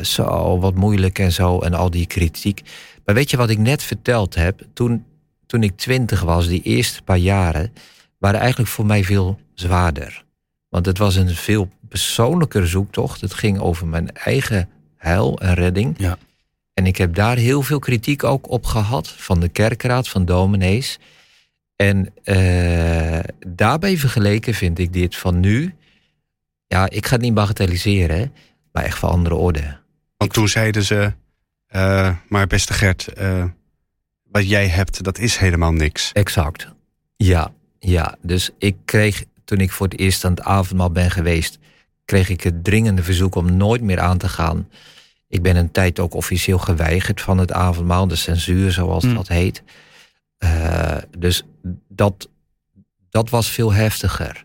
zo, 0.03 0.59
wat 0.59 0.75
moeilijk 0.75 1.19
en 1.19 1.33
zo, 1.33 1.59
en 1.59 1.75
al 1.75 1.91
die 1.91 2.07
kritiek. 2.07 2.61
Maar 3.05 3.15
weet 3.15 3.31
je 3.31 3.37
wat 3.37 3.51
ik 3.51 3.59
net 3.59 3.83
verteld 3.83 4.35
heb? 4.35 4.61
Toen, 4.75 5.05
toen 5.47 5.63
ik 5.63 5.77
twintig 5.77 6.21
was, 6.21 6.47
die 6.47 6.63
eerste 6.63 7.03
paar 7.03 7.19
jaren, 7.19 7.73
waren 8.25 8.41
eigenlijk 8.41 8.71
voor 8.71 8.87
mij 8.87 9.05
veel 9.05 9.41
zwaarder. 9.55 10.25
Want 10.69 10.87
het 10.87 10.99
was 10.99 11.15
een 11.15 11.35
veel 11.35 11.69
persoonlijker 11.89 12.69
zoektocht. 12.69 13.21
Het 13.21 13.35
ging 13.35 13.59
over 13.59 13.87
mijn 13.87 14.13
eigen 14.13 14.69
heil 14.97 15.41
en 15.41 15.55
redding. 15.55 15.95
Ja. 15.99 16.19
En 16.75 16.87
ik 16.87 16.97
heb 16.97 17.15
daar 17.15 17.37
heel 17.37 17.63
veel 17.63 17.79
kritiek 17.79 18.25
ook 18.25 18.51
op 18.51 18.65
gehad 18.65 19.09
van 19.09 19.41
de 19.41 19.49
kerkraad, 19.49 20.09
van 20.09 20.25
dominees. 20.25 20.99
En 21.77 22.13
eh, 22.23 23.19
daarbij 23.47 23.99
vergeleken 23.99 24.55
vind 24.55 24.79
ik 24.79 24.93
dit 24.93 25.17
van 25.17 25.41
nu. 25.41 25.75
Ja, 26.67 26.91
ik 26.91 27.07
ga 27.07 27.13
het 27.13 27.23
niet 27.23 27.35
bagatelliseren, 27.35 28.33
maar 28.73 28.85
echt 28.85 28.99
van 28.99 29.11
andere 29.11 29.35
orde. 29.35 29.79
Want 30.17 30.33
toen 30.33 30.49
zeiden 30.49 30.83
ze, 30.83 31.13
eh, 31.67 32.17
maar 32.29 32.47
beste 32.47 32.73
Gert, 32.73 33.07
eh, 33.07 33.45
wat 34.23 34.49
jij 34.49 34.69
hebt, 34.69 35.05
dat 35.05 35.19
is 35.19 35.37
helemaal 35.37 35.73
niks. 35.73 36.13
Exact. 36.13 36.69
Ja, 37.17 37.53
ja. 37.85 38.17
Dus 38.23 38.51
ik 38.59 38.77
kreeg, 38.85 39.25
toen 39.45 39.59
ik 39.59 39.73
voor 39.73 39.87
het 39.89 39.99
eerst 39.99 40.25
aan 40.25 40.31
het 40.31 40.43
avondmaal 40.43 40.91
ben 40.91 41.11
geweest, 41.11 41.59
kreeg 42.05 42.29
ik 42.29 42.41
het 42.43 42.65
dringende 42.65 43.03
verzoek 43.03 43.35
om 43.35 43.57
nooit 43.57 43.83
meer 43.83 44.01
aan 44.01 44.19
te 44.19 44.29
gaan. 44.29 44.69
Ik 45.29 45.43
ben 45.43 45.57
een 45.57 45.71
tijd 45.71 45.99
ook 46.01 46.15
officieel 46.15 46.59
geweigerd 46.59 47.21
van 47.21 47.39
het 47.39 47.53
avondmaal, 47.53 48.09
de 48.09 48.17
censuur 48.17 48.73
zoals 48.73 49.05
Hmm. 49.05 49.15
dat 49.15 49.29
heet. 49.29 49.63
Eh, 50.39 50.97
dus 51.19 51.43
dat, 51.89 52.29
dat 53.11 53.31
was 53.31 53.49
veel 53.51 53.73
heftiger. 53.73 54.45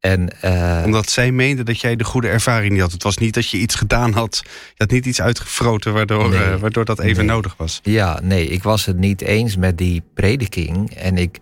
En, 0.00 0.40
eh, 0.42 0.82
Omdat 0.84 1.08
zij 1.10 1.32
meenden 1.32 1.64
dat 1.64 1.80
jij 1.80 1.96
de 1.96 2.04
goede 2.04 2.28
ervaring 2.28 2.72
niet 2.72 2.80
had. 2.80 2.92
Het 2.92 3.02
was 3.02 3.16
niet 3.16 3.34
dat 3.34 3.48
je 3.48 3.58
iets 3.58 3.74
gedaan 3.74 4.12
had. 4.12 4.40
Je 4.44 4.74
had 4.76 4.90
niet 4.90 5.06
iets 5.06 5.20
uitgefroten 5.20 5.92
waardoor, 5.92 6.28
Nee. 6.28 6.38
eh, 6.42 6.56
waardoor 6.56 6.84
dat 6.84 7.00
even 7.00 7.26
Nee. 7.26 7.34
nodig 7.34 7.56
was. 7.56 7.80
Ja, 7.82 8.20
nee, 8.22 8.46
ik 8.46 8.62
was 8.62 8.84
het 8.84 8.96
niet 8.96 9.20
eens 9.20 9.56
met 9.56 9.78
die 9.78 10.02
prediking. 10.14 10.90
En 10.94 11.18
ik 11.18 11.38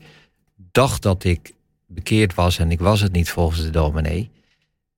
dacht 0.72 1.02
dat 1.02 1.24
ik 1.24 1.54
bekeerd 1.86 2.34
was 2.34 2.58
en 2.58 2.70
ik 2.70 2.80
was 2.80 3.00
het 3.00 3.12
niet 3.12 3.30
volgens 3.30 3.62
de 3.62 3.70
dominee. 3.70 4.30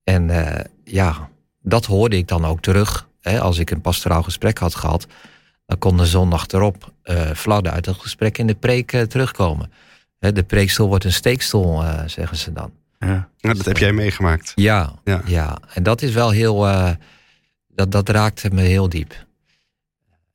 En 0.03 0.29
eh, 0.29 0.65
ja, 0.83 1.29
dat 1.61 1.85
hoorde 1.85 2.17
ik 2.17 2.27
dan 2.27 2.45
ook 2.45 2.61
terug. 2.61 3.07
Hè, 3.21 3.39
als 3.39 3.57
ik 3.57 3.71
een 3.71 3.81
pastoraal 3.81 4.23
gesprek 4.23 4.57
had 4.57 4.75
gehad, 4.75 5.07
dan 5.65 5.77
kon 5.77 5.97
de 5.97 6.05
zondag 6.05 6.47
erop 6.47 6.91
eh 7.03 7.31
fladder 7.31 7.71
uit 7.73 7.85
het 7.85 7.97
gesprek 7.97 8.37
in 8.37 8.47
de 8.47 8.55
preek 8.55 8.93
eh, 8.93 9.01
terugkomen. 9.01 9.71
Hè, 10.19 10.31
de 10.31 10.43
preekstoel 10.43 10.87
wordt 10.87 11.03
een 11.03 11.13
steekstoel, 11.13 11.83
zeggen 12.05 12.37
ze 12.37 12.53
dan. 12.53 12.71
Ja. 12.99 13.29
Nou, 13.39 13.55
dat 13.57 13.65
heb 13.65 13.77
jij 13.77 13.93
meegemaakt. 13.93 14.51
Ja, 14.55 14.93
Ja. 15.03 15.21
ja. 15.25 15.57
En 15.73 15.83
dat 15.83 16.01
is 16.01 16.11
wel 16.11 16.29
heel. 16.29 16.65
dat, 17.67 17.91
dat 17.91 18.09
raakte 18.09 18.49
me 18.49 18.61
heel 18.61 18.89
diep. 18.89 19.25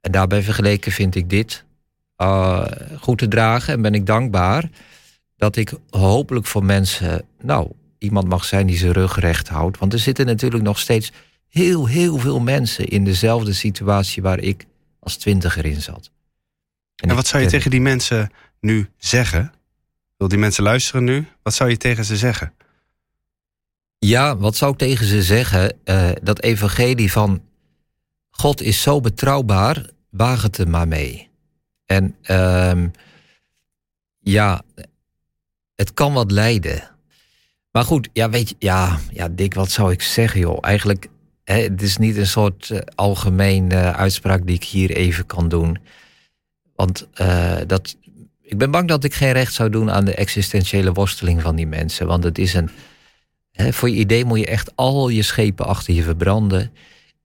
En 0.00 0.12
daarbij 0.12 0.42
vergeleken 0.42 0.92
vind 0.92 1.14
ik 1.14 1.30
dit 1.30 1.64
goed 3.00 3.18
te 3.18 3.28
dragen 3.28 3.74
en 3.74 3.82
ben 3.82 3.94
ik 3.94 4.06
dankbaar 4.06 4.70
dat 5.38 5.56
ik 5.56 5.72
hopelijk 5.90 6.46
voor 6.46 6.64
mensen, 6.64 7.24
nou, 7.40 7.70
iemand 7.98 8.28
mag 8.28 8.44
zijn 8.44 8.66
die 8.66 8.76
zijn 8.76 8.92
rug 8.92 9.18
recht 9.18 9.48
houdt. 9.48 9.78
Want 9.78 9.92
er 9.92 9.98
zitten 9.98 10.26
natuurlijk 10.26 10.62
nog 10.62 10.78
steeds 10.78 11.12
heel, 11.48 11.86
heel 11.86 12.18
veel 12.18 12.40
mensen 12.40 12.88
in 12.88 13.04
dezelfde 13.04 13.52
situatie 13.52 14.22
waar 14.22 14.38
ik 14.38 14.66
als 14.98 15.16
twintiger 15.16 15.64
in 15.64 15.82
zat. 15.82 16.10
En, 16.96 17.14
wat 17.14 17.26
zou 17.26 17.42
je 17.42 17.48
tegen 17.48 17.70
die 17.70 17.80
mensen 17.80 18.30
nu 18.60 18.90
zeggen? 18.96 19.52
Wil 20.16 20.28
die 20.28 20.38
mensen 20.38 20.62
luisteren 20.62 21.04
nu? 21.04 21.26
Wat 21.42 21.54
zou 21.54 21.70
je 21.70 21.76
tegen 21.76 22.04
ze 22.04 22.16
zeggen? 22.16 22.52
Ja, 23.98 24.36
wat 24.36 24.56
zou 24.56 24.72
ik 24.72 24.78
tegen 24.78 25.06
ze 25.06 25.22
zeggen? 25.22 25.76
Uh, 25.84 26.10
dat 26.22 26.40
evangelie 26.40 27.12
van 27.12 27.42
God 28.30 28.60
is 28.60 28.82
zo 28.82 29.00
betrouwbaar, 29.00 29.90
waag 30.10 30.42
het 30.42 30.58
er 30.58 30.68
maar 30.68 30.88
mee. 30.88 31.28
En 31.84 32.16
uh, 32.30 32.84
ja, 34.18 34.62
het 35.78 35.94
kan 35.94 36.12
wat 36.12 36.30
lijden. 36.30 36.90
Maar 37.70 37.84
goed, 37.84 38.08
ja, 38.12 38.30
weet 38.30 38.48
je, 38.48 38.54
ja, 38.58 38.98
ja, 39.12 39.28
Dick, 39.28 39.54
wat 39.54 39.70
zou 39.70 39.92
ik 39.92 40.02
zeggen, 40.02 40.40
joh? 40.40 40.58
Eigenlijk, 40.60 41.08
hè, 41.44 41.62
het 41.62 41.82
is 41.82 41.96
niet 41.96 42.16
een 42.16 42.26
soort 42.26 42.72
algemeen 42.94 43.72
uh, 43.72 43.90
uitspraak 43.90 44.46
die 44.46 44.54
ik 44.54 44.64
hier 44.64 44.90
even 44.90 45.26
kan 45.26 45.48
doen. 45.48 45.78
Want 46.74 47.08
uh, 47.20 47.56
dat, 47.66 47.96
ik 48.42 48.58
ben 48.58 48.70
bang 48.70 48.88
dat 48.88 49.04
ik 49.04 49.14
geen 49.14 49.32
recht 49.32 49.52
zou 49.52 49.70
doen 49.70 49.90
aan 49.90 50.04
de 50.04 50.14
existentiële 50.14 50.92
worsteling 50.92 51.42
van 51.42 51.56
die 51.56 51.66
mensen. 51.66 52.06
Want 52.06 52.24
het 52.24 52.38
is 52.38 52.54
een. 52.54 52.70
Hè, 53.52 53.72
voor 53.72 53.90
je 53.90 53.96
idee 53.96 54.24
moet 54.24 54.38
je 54.38 54.46
echt 54.46 54.72
al 54.74 55.08
je 55.08 55.22
schepen 55.22 55.66
achter 55.66 55.94
je 55.94 56.02
verbranden. 56.02 56.72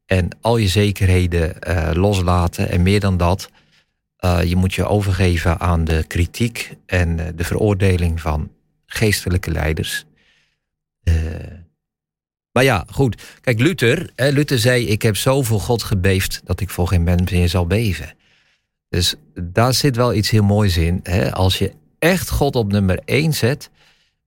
En 0.05 0.27
al 0.41 0.57
je 0.57 0.67
zekerheden 0.67 1.55
loslaten. 1.97 2.69
En 2.69 2.83
meer 2.83 2.99
dan 2.99 3.17
dat, 3.17 3.49
uh, 4.25 4.43
je 4.43 4.55
moet 4.55 4.73
je 4.73 4.85
overgeven 4.85 5.59
aan 5.59 5.83
de 5.83 6.03
kritiek 6.07 6.75
en 6.85 7.17
uh, 7.17 7.25
de 7.35 7.43
veroordeling 7.43 8.21
van 8.21 8.51
geestelijke 8.85 9.51
leiders. 9.51 10.05
maar 12.51 12.63
ja, 12.63 12.85
goed. 12.89 13.21
Kijk, 13.41 13.59
Luther, 13.59 14.11
hè, 14.15 14.29
Luther 14.29 14.59
zei: 14.59 14.87
Ik 14.87 15.01
heb 15.01 15.17
zo 15.17 15.41
voor 15.41 15.59
God 15.59 15.83
gebeefd 15.83 16.41
dat 16.45 16.59
ik 16.59 16.69
voor 16.69 16.87
geen 16.87 17.03
mens 17.03 17.31
meer 17.31 17.49
zal 17.49 17.67
beven. 17.67 18.15
Dus 18.89 19.15
daar 19.35 19.73
zit 19.73 19.95
wel 19.95 20.13
iets 20.13 20.29
heel 20.29 20.43
moois 20.43 20.77
in. 20.77 20.99
Hè? 21.03 21.33
Als 21.33 21.57
je 21.57 21.73
echt 21.99 22.29
God 22.29 22.55
op 22.55 22.71
nummer 22.71 22.99
één 23.05 23.33
zet 23.33 23.69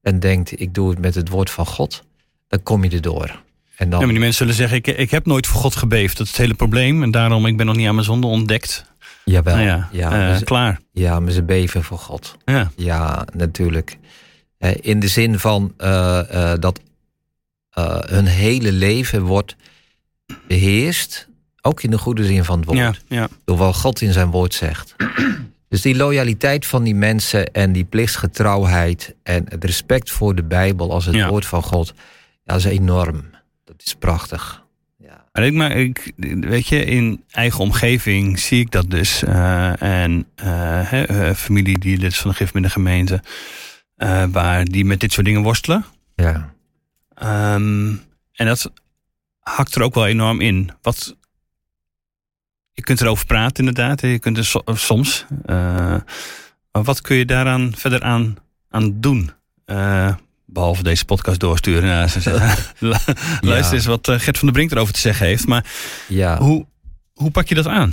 en 0.03 0.21
denkt: 0.21 0.61
ik 0.61 0.75
doe 0.75 0.91
het 0.91 0.99
met 0.99 1.15
het 1.15 1.29
woord 1.29 1.51
van 1.51 1.67
God, 1.67 2.03
dan 2.49 2.63
kom 2.63 2.85
je 2.85 2.91
erdoor. 2.91 3.43
En 3.77 3.91
dan... 3.91 3.99
Ja, 3.99 4.05
maar 4.05 4.15
die 4.15 4.25
mensen 4.25 4.39
zullen 4.39 4.55
zeggen: 4.55 4.77
ik, 4.77 4.87
ik 4.87 5.11
heb 5.11 5.27
nooit 5.27 5.47
voor 5.47 5.61
God 5.61 5.77
gebeefd. 5.77 6.17
Dat 6.17 6.27
is 6.27 6.33
het 6.33 6.41
hele 6.41 6.55
probleem. 6.55 7.03
En 7.03 7.11
daarom 7.11 7.47
ik 7.47 7.57
ben 7.57 7.67
nog 7.67 7.77
niet 7.77 7.87
aan 7.87 7.95
mijn 7.95 8.07
zonde 8.07 8.27
ontdekt. 8.27 8.85
Jawel. 9.31 9.59
Ja, 9.59 9.89
ja 9.93 10.31
uh, 10.31 10.37
ze, 10.37 10.45
klaar. 10.45 10.81
Ja, 10.93 11.21
maar 11.21 11.33
ze 11.33 11.43
beven 11.43 11.83
voor 11.83 11.99
God. 11.99 12.37
Ja, 12.45 12.71
ja 12.77 13.27
natuurlijk. 13.33 13.99
In 14.81 15.01
de 15.01 15.09
zin 15.09 15.39
van 15.39 15.75
uh, 15.79 16.21
uh, 16.33 16.53
dat 16.61 16.81
hun 18.07 18.27
hele 18.27 18.73
leven 18.73 19.23
wordt 19.23 19.57
beheerst 20.47 21.29
ook 21.67 21.83
in 21.83 21.91
de 21.91 21.99
goede 21.99 22.25
zin 22.25 22.45
van 22.45 22.59
het 22.59 22.67
woord. 22.67 22.79
Ja, 22.79 22.95
ja. 23.09 23.29
Door 23.45 23.57
wat 23.57 23.77
God 23.77 24.01
in 24.01 24.13
zijn 24.13 24.31
woord 24.31 24.55
zegt. 24.55 24.95
Dus 25.69 25.83
die 25.83 25.97
loyaliteit 25.97 26.67
van 26.67 26.83
die 26.83 26.95
mensen 26.95 27.53
en 27.53 27.73
die 27.73 27.85
plichtsgetrouwheid 27.85 29.15
en 29.23 29.45
het 29.49 29.65
respect 29.65 30.11
voor 30.11 30.35
de 30.35 30.43
Bijbel 30.43 30.93
als 30.93 31.05
het 31.05 31.27
woord 31.27 31.47
van 31.47 31.63
God, 31.63 31.93
ja, 31.97 32.53
dat 32.53 32.57
is 32.57 32.65
enorm. 32.65 33.25
Dat 33.65 33.83
is 33.85 33.95
prachtig. 33.95 34.65
Maar 35.37 35.45
ik, 35.45 35.53
maar 35.55 35.71
ik, 35.71 36.13
weet 36.41 36.69
je, 36.69 36.85
in 36.85 37.25
eigen 37.31 37.61
omgeving 37.61 38.39
zie 38.39 38.61
ik 38.61 38.71
dat 38.71 38.91
dus. 38.91 39.23
Eh, 39.23 39.83
en 39.83 40.27
eh, 40.35 41.29
eh, 41.29 41.37
familie 41.37 41.79
die 41.79 41.99
lid 41.99 42.13
is 42.13 42.19
van 42.19 42.31
de 42.31 42.37
gifmiddengemeente, 42.37 43.23
eh 43.97 44.25
waar 44.31 44.65
die 44.65 44.85
met 44.85 45.01
dit 45.01 45.13
soort 45.13 45.27
dingen 45.27 45.43
worstelen. 45.43 45.85
Ja. 46.15 46.55
Ehm, 47.15 47.95
en 48.33 48.47
dat 48.47 48.73
hakt 49.41 49.75
er 49.75 49.83
ook 49.83 49.95
wel 49.95 50.07
enorm 50.07 50.41
in. 50.41 50.71
Wat, 50.83 51.17
je 52.73 52.83
kunt 52.83 53.01
erover 53.01 53.27
praten 53.27 53.67
inderdaad. 53.67 54.01
Je 54.01 54.19
kunt 54.19 54.37
er 54.37 54.45
so- 54.45 54.65
soms. 54.75 55.27
maar 56.73 56.85
wat 56.85 57.01
kun 57.01 57.17
je 57.17 57.25
daaraan 57.27 57.73
verder 57.77 58.03
aan, 58.03 58.37
aan 58.69 59.01
doen? 59.01 59.31
Eh, 60.47 60.55
behalve 60.55 60.83
deze 60.83 61.05
podcast 61.05 61.41
doorsturen. 61.41 61.89
Luister 63.41 63.75
eens 63.75 63.87
wat 63.87 64.09
eh, 64.09 64.19
Gert 64.19 64.39
van 64.39 64.47
der 64.47 64.57
Brink 64.57 64.71
erover 64.71 64.95
te 64.95 65.01
zeggen 65.01 65.27
heeft. 65.27 65.47
Maar 65.47 65.73
ja. 66.09 66.39
hoe, 66.39 66.67
hoe 67.15 67.31
pak 67.31 67.49
je 67.49 67.55
dat 67.55 67.67
aan? 67.67 67.93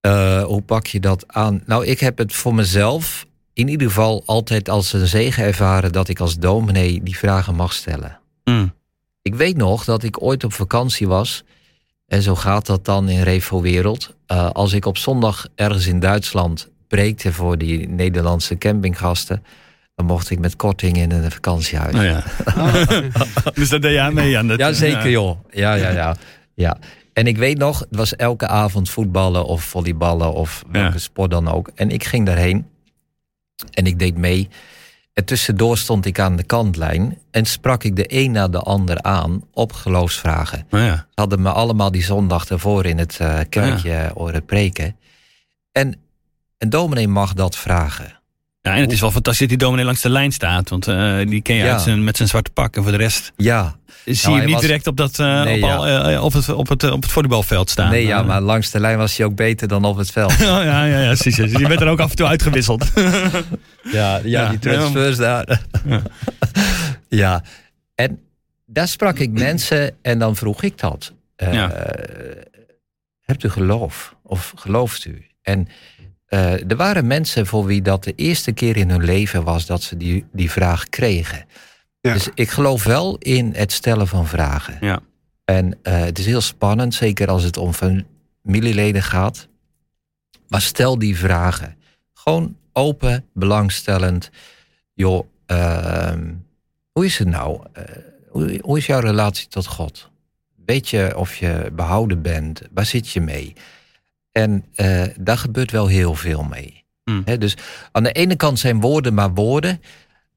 Eh, 0.00 0.44
hoe 0.44 0.62
pak 0.62 0.86
je 0.86 1.00
dat 1.00 1.24
aan? 1.26 1.62
Nou, 1.66 1.86
ik 1.86 2.00
heb 2.00 2.18
het 2.18 2.32
voor 2.32 2.54
mezelf 2.54 3.26
in 3.52 3.68
ieder 3.68 3.88
geval 3.88 4.22
altijd 4.26 4.68
als 4.68 4.92
een 4.92 5.06
zegen 5.06 5.44
ervaren 5.44 5.92
dat 5.92 6.08
ik 6.08 6.20
als 6.20 6.38
dominee 6.38 7.02
die 7.02 7.18
vragen 7.18 7.54
mag 7.54 7.72
stellen. 7.72 8.18
Mm. 8.44 8.72
Ik 9.22 9.34
weet 9.34 9.56
nog 9.56 9.84
dat 9.84 10.02
ik 10.02 10.22
ooit 10.22 10.44
op 10.44 10.52
vakantie 10.52 11.08
was. 11.08 11.44
En 12.06 12.22
zo 12.22 12.34
gaat 12.34 12.66
dat 12.66 12.84
dan 12.84 13.08
in 13.08 13.22
Revo 13.22 13.60
Wereld. 13.60 14.14
Uh, 14.32 14.50
als 14.50 14.72
ik 14.72 14.86
op 14.86 14.98
zondag 14.98 15.46
ergens 15.54 15.86
in 15.86 16.00
Duitsland 16.00 16.70
preekte 16.88 17.32
voor 17.32 17.58
die 17.58 17.88
Nederlandse 17.88 18.58
campinggasten. 18.58 19.44
Dan 19.94 20.06
mocht 20.06 20.30
ik 20.30 20.38
met 20.38 20.56
korting 20.56 20.96
in 20.96 21.10
een 21.10 21.30
vakantiehuis. 21.30 21.92
Nou 21.94 22.04
ja. 22.06 22.22
dus 23.54 23.68
dat 23.68 23.82
deed 23.82 23.92
je 23.92 24.00
aan 24.00 24.14
mee 24.14 24.38
aan. 24.38 24.46
Dat, 24.48 24.58
Ja, 24.58 24.72
zeker 24.72 25.10
joh. 25.10 25.38
Ja, 25.50 25.74
ja, 25.74 25.90
ja. 25.90 26.16
ja. 26.54 26.76
En 27.12 27.26
ik 27.26 27.36
weet 27.36 27.58
nog, 27.58 27.78
het 27.78 27.88
was 27.96 28.16
elke 28.16 28.46
avond 28.48 28.90
voetballen 28.90 29.44
of 29.44 29.62
volleyballen 29.64 30.32
of 30.34 30.64
welke 30.70 30.92
Ja. 30.92 30.98
sport 30.98 31.30
dan 31.30 31.48
ook. 31.48 31.70
En 31.74 31.90
ik 31.90 32.04
ging 32.04 32.26
daarheen 32.26 32.66
en 33.70 33.86
ik 33.86 33.98
deed 33.98 34.16
mee. 34.16 34.48
En 35.12 35.24
tussendoor 35.24 35.78
stond 35.78 36.06
ik 36.06 36.18
aan 36.18 36.36
de 36.36 36.42
kantlijn 36.42 37.18
en 37.30 37.44
sprak 37.44 37.84
ik 37.84 37.96
de 37.96 38.04
een 38.08 38.30
na 38.30 38.48
de 38.48 38.58
ander 38.58 39.02
aan 39.02 39.42
op 39.52 39.72
geloofsvragen. 39.72 40.66
Nou 40.70 40.84
ja. 40.84 40.96
Ze 40.96 41.04
hadden 41.14 41.42
me 41.42 41.50
allemaal 41.52 41.90
die 41.90 42.04
zondag 42.04 42.48
ervoor 42.48 42.84
in 42.86 42.98
het 42.98 43.16
eh, 43.20 43.38
kerkje 43.48 44.10
horen 44.14 44.44
preken. 44.44 44.96
En 45.72 45.94
een 46.58 46.70
dominee 46.70 47.08
mag 47.08 47.32
dat 47.32 47.56
vragen. 47.56 48.20
Ja, 48.64 48.74
en 48.74 48.80
het 48.80 48.92
is 48.92 49.00
wel 49.00 49.10
fantastisch 49.10 49.40
dat 49.40 49.48
die 49.48 49.58
dominee 49.66 49.84
langs 49.84 50.00
de 50.00 50.08
lijn 50.10 50.32
staat. 50.32 50.68
Want 50.70 50.88
eh, 50.88 51.16
die 51.26 51.42
ken 51.42 51.56
je 51.56 51.62
Ja. 51.64 51.72
uit 51.72 51.80
zijn, 51.80 52.04
met 52.04 52.16
zijn 52.16 52.28
zwarte 52.28 52.50
pak. 52.50 52.76
En 52.76 52.82
voor 52.82 52.92
de 52.92 52.98
rest 52.98 53.32
Ja, 53.36 53.76
zie 54.04 54.30
je 54.30 54.36
hem 54.36 54.44
niet 54.44 54.52
was- 54.52 54.60
direct 54.62 54.86
op, 54.86 54.96
dat, 54.96 55.18
eh, 55.18 55.42
Nee, 55.42 55.62
op, 55.62 55.68
ja. 55.68 55.74
al, 55.76 55.86
eh, 56.08 56.24
op, 56.24 56.32
het, 56.32 56.48
op, 56.48 56.68
het, 56.68 56.90
op 56.90 57.02
het 57.02 57.10
volleybalveld 57.12 57.70
staan. 57.70 57.90
nee, 57.90 58.06
ja, 58.06 58.22
maar 58.22 58.40
langs 58.40 58.70
de 58.70 58.80
lijn 58.80 58.98
was 58.98 59.16
hij 59.16 59.26
ook 59.26 59.34
beter 59.34 59.68
dan 59.68 59.84
op 59.84 59.96
het 59.96 60.10
veld. 60.10 60.32
Oh, 60.40 60.40
ja, 60.40 60.84
ja, 60.84 60.98
ja, 61.00 61.06
precies. 61.06 61.36
Dus 61.36 61.50
je 61.52 61.68
bent 61.68 61.80
er 61.80 61.88
ook 61.88 62.00
af 62.00 62.10
en 62.10 62.16
toe 62.16 62.26
uitgewisseld. 62.26 62.84
Ja, 62.94 64.16
ja, 64.16 64.20
Ja, 64.24 64.48
die 64.48 64.58
transfers 64.58 65.16
daar. 65.16 65.60
Ja. 65.86 66.02
Ja. 67.08 67.42
en 67.94 68.18
daar 68.66 68.88
sprak 68.88 69.18
ik 69.18 69.30
mensen 69.30 69.94
en 70.02 70.18
dan 70.18 70.36
vroeg 70.36 70.62
ik 70.62 70.78
dat. 70.78 71.12
Hebt 73.24 73.44
u 73.44 73.48
geloof? 73.50 74.14
Of 74.22 74.52
gelooft 74.56 75.04
u? 75.04 75.26
En 75.42 75.68
eh, 76.26 76.70
er 76.70 76.76
waren 76.76 77.06
mensen 77.06 77.46
voor 77.46 77.64
wie 77.64 77.82
dat 77.82 78.04
de 78.04 78.12
eerste 78.14 78.52
keer 78.52 78.76
in 78.76 78.90
hun 78.90 79.04
leven 79.04 79.44
was 79.44 79.66
dat 79.66 79.82
ze 79.82 79.96
die, 79.96 80.24
die 80.32 80.50
vraag 80.50 80.88
kregen. 80.88 81.44
Ja. 82.00 82.12
Dus 82.12 82.28
ik 82.34 82.50
geloof 82.50 82.84
wel 82.84 83.16
in 83.18 83.52
het 83.54 83.72
stellen 83.72 84.08
van 84.08 84.26
vragen. 84.26 84.76
Ja. 84.80 85.00
En 85.44 85.78
eh, 85.82 86.00
het 86.00 86.18
is 86.18 86.26
heel 86.26 86.40
spannend, 86.40 86.94
zeker 86.94 87.28
als 87.28 87.42
het 87.42 87.56
om 87.56 87.72
familieleden 87.72 89.02
gaat. 89.02 89.48
Maar 90.48 90.60
stel 90.60 90.98
die 90.98 91.18
vragen. 91.18 91.76
Gewoon 92.12 92.56
open, 92.72 93.24
belangstellend. 93.32 94.30
Joh, 94.94 95.26
ehm, 95.46 96.32
hoe 96.92 97.04
is 97.04 97.18
het 97.18 97.28
nou? 97.28 97.66
Eh, 97.72 97.84
hoe, 98.28 98.60
hoe 98.62 98.78
is 98.78 98.86
jouw 98.86 99.00
relatie 99.00 99.48
tot 99.48 99.66
God? 99.66 100.10
Weet 100.64 100.88
je 100.88 101.16
of 101.16 101.36
je 101.36 101.70
behouden 101.72 102.22
bent? 102.22 102.62
Waar 102.72 102.86
zit 102.86 103.10
je 103.10 103.20
mee? 103.20 103.52
En 104.34 104.64
eh, 104.74 105.02
daar 105.18 105.38
gebeurt 105.38 105.70
wel 105.70 105.86
heel 105.86 106.14
veel 106.14 106.42
mee. 106.42 106.84
Hmm. 107.04 107.24
Dus 107.38 107.56
aan 107.92 108.02
de 108.02 108.12
ene 108.12 108.36
kant 108.36 108.58
zijn 108.58 108.80
woorden 108.80 109.14
maar 109.14 109.34
woorden. 109.34 109.82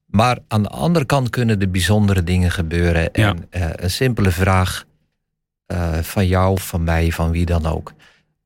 Maar 0.06 0.38
aan 0.48 0.62
de 0.62 0.68
andere 0.68 1.04
kant 1.04 1.30
kunnen 1.30 1.60
er 1.60 1.70
bijzondere 1.70 2.24
dingen 2.24 2.50
gebeuren. 2.50 3.08
Ja. 3.12 3.28
En 3.28 3.46
eh, 3.50 3.68
een 3.72 3.90
simpele 3.90 4.30
vraag 4.30 4.84
eh, 5.66 5.98
van 5.98 6.26
jou, 6.26 6.60
van 6.60 6.84
mij, 6.84 7.12
van 7.12 7.30
wie 7.30 7.46
dan 7.46 7.66
ook, 7.66 7.92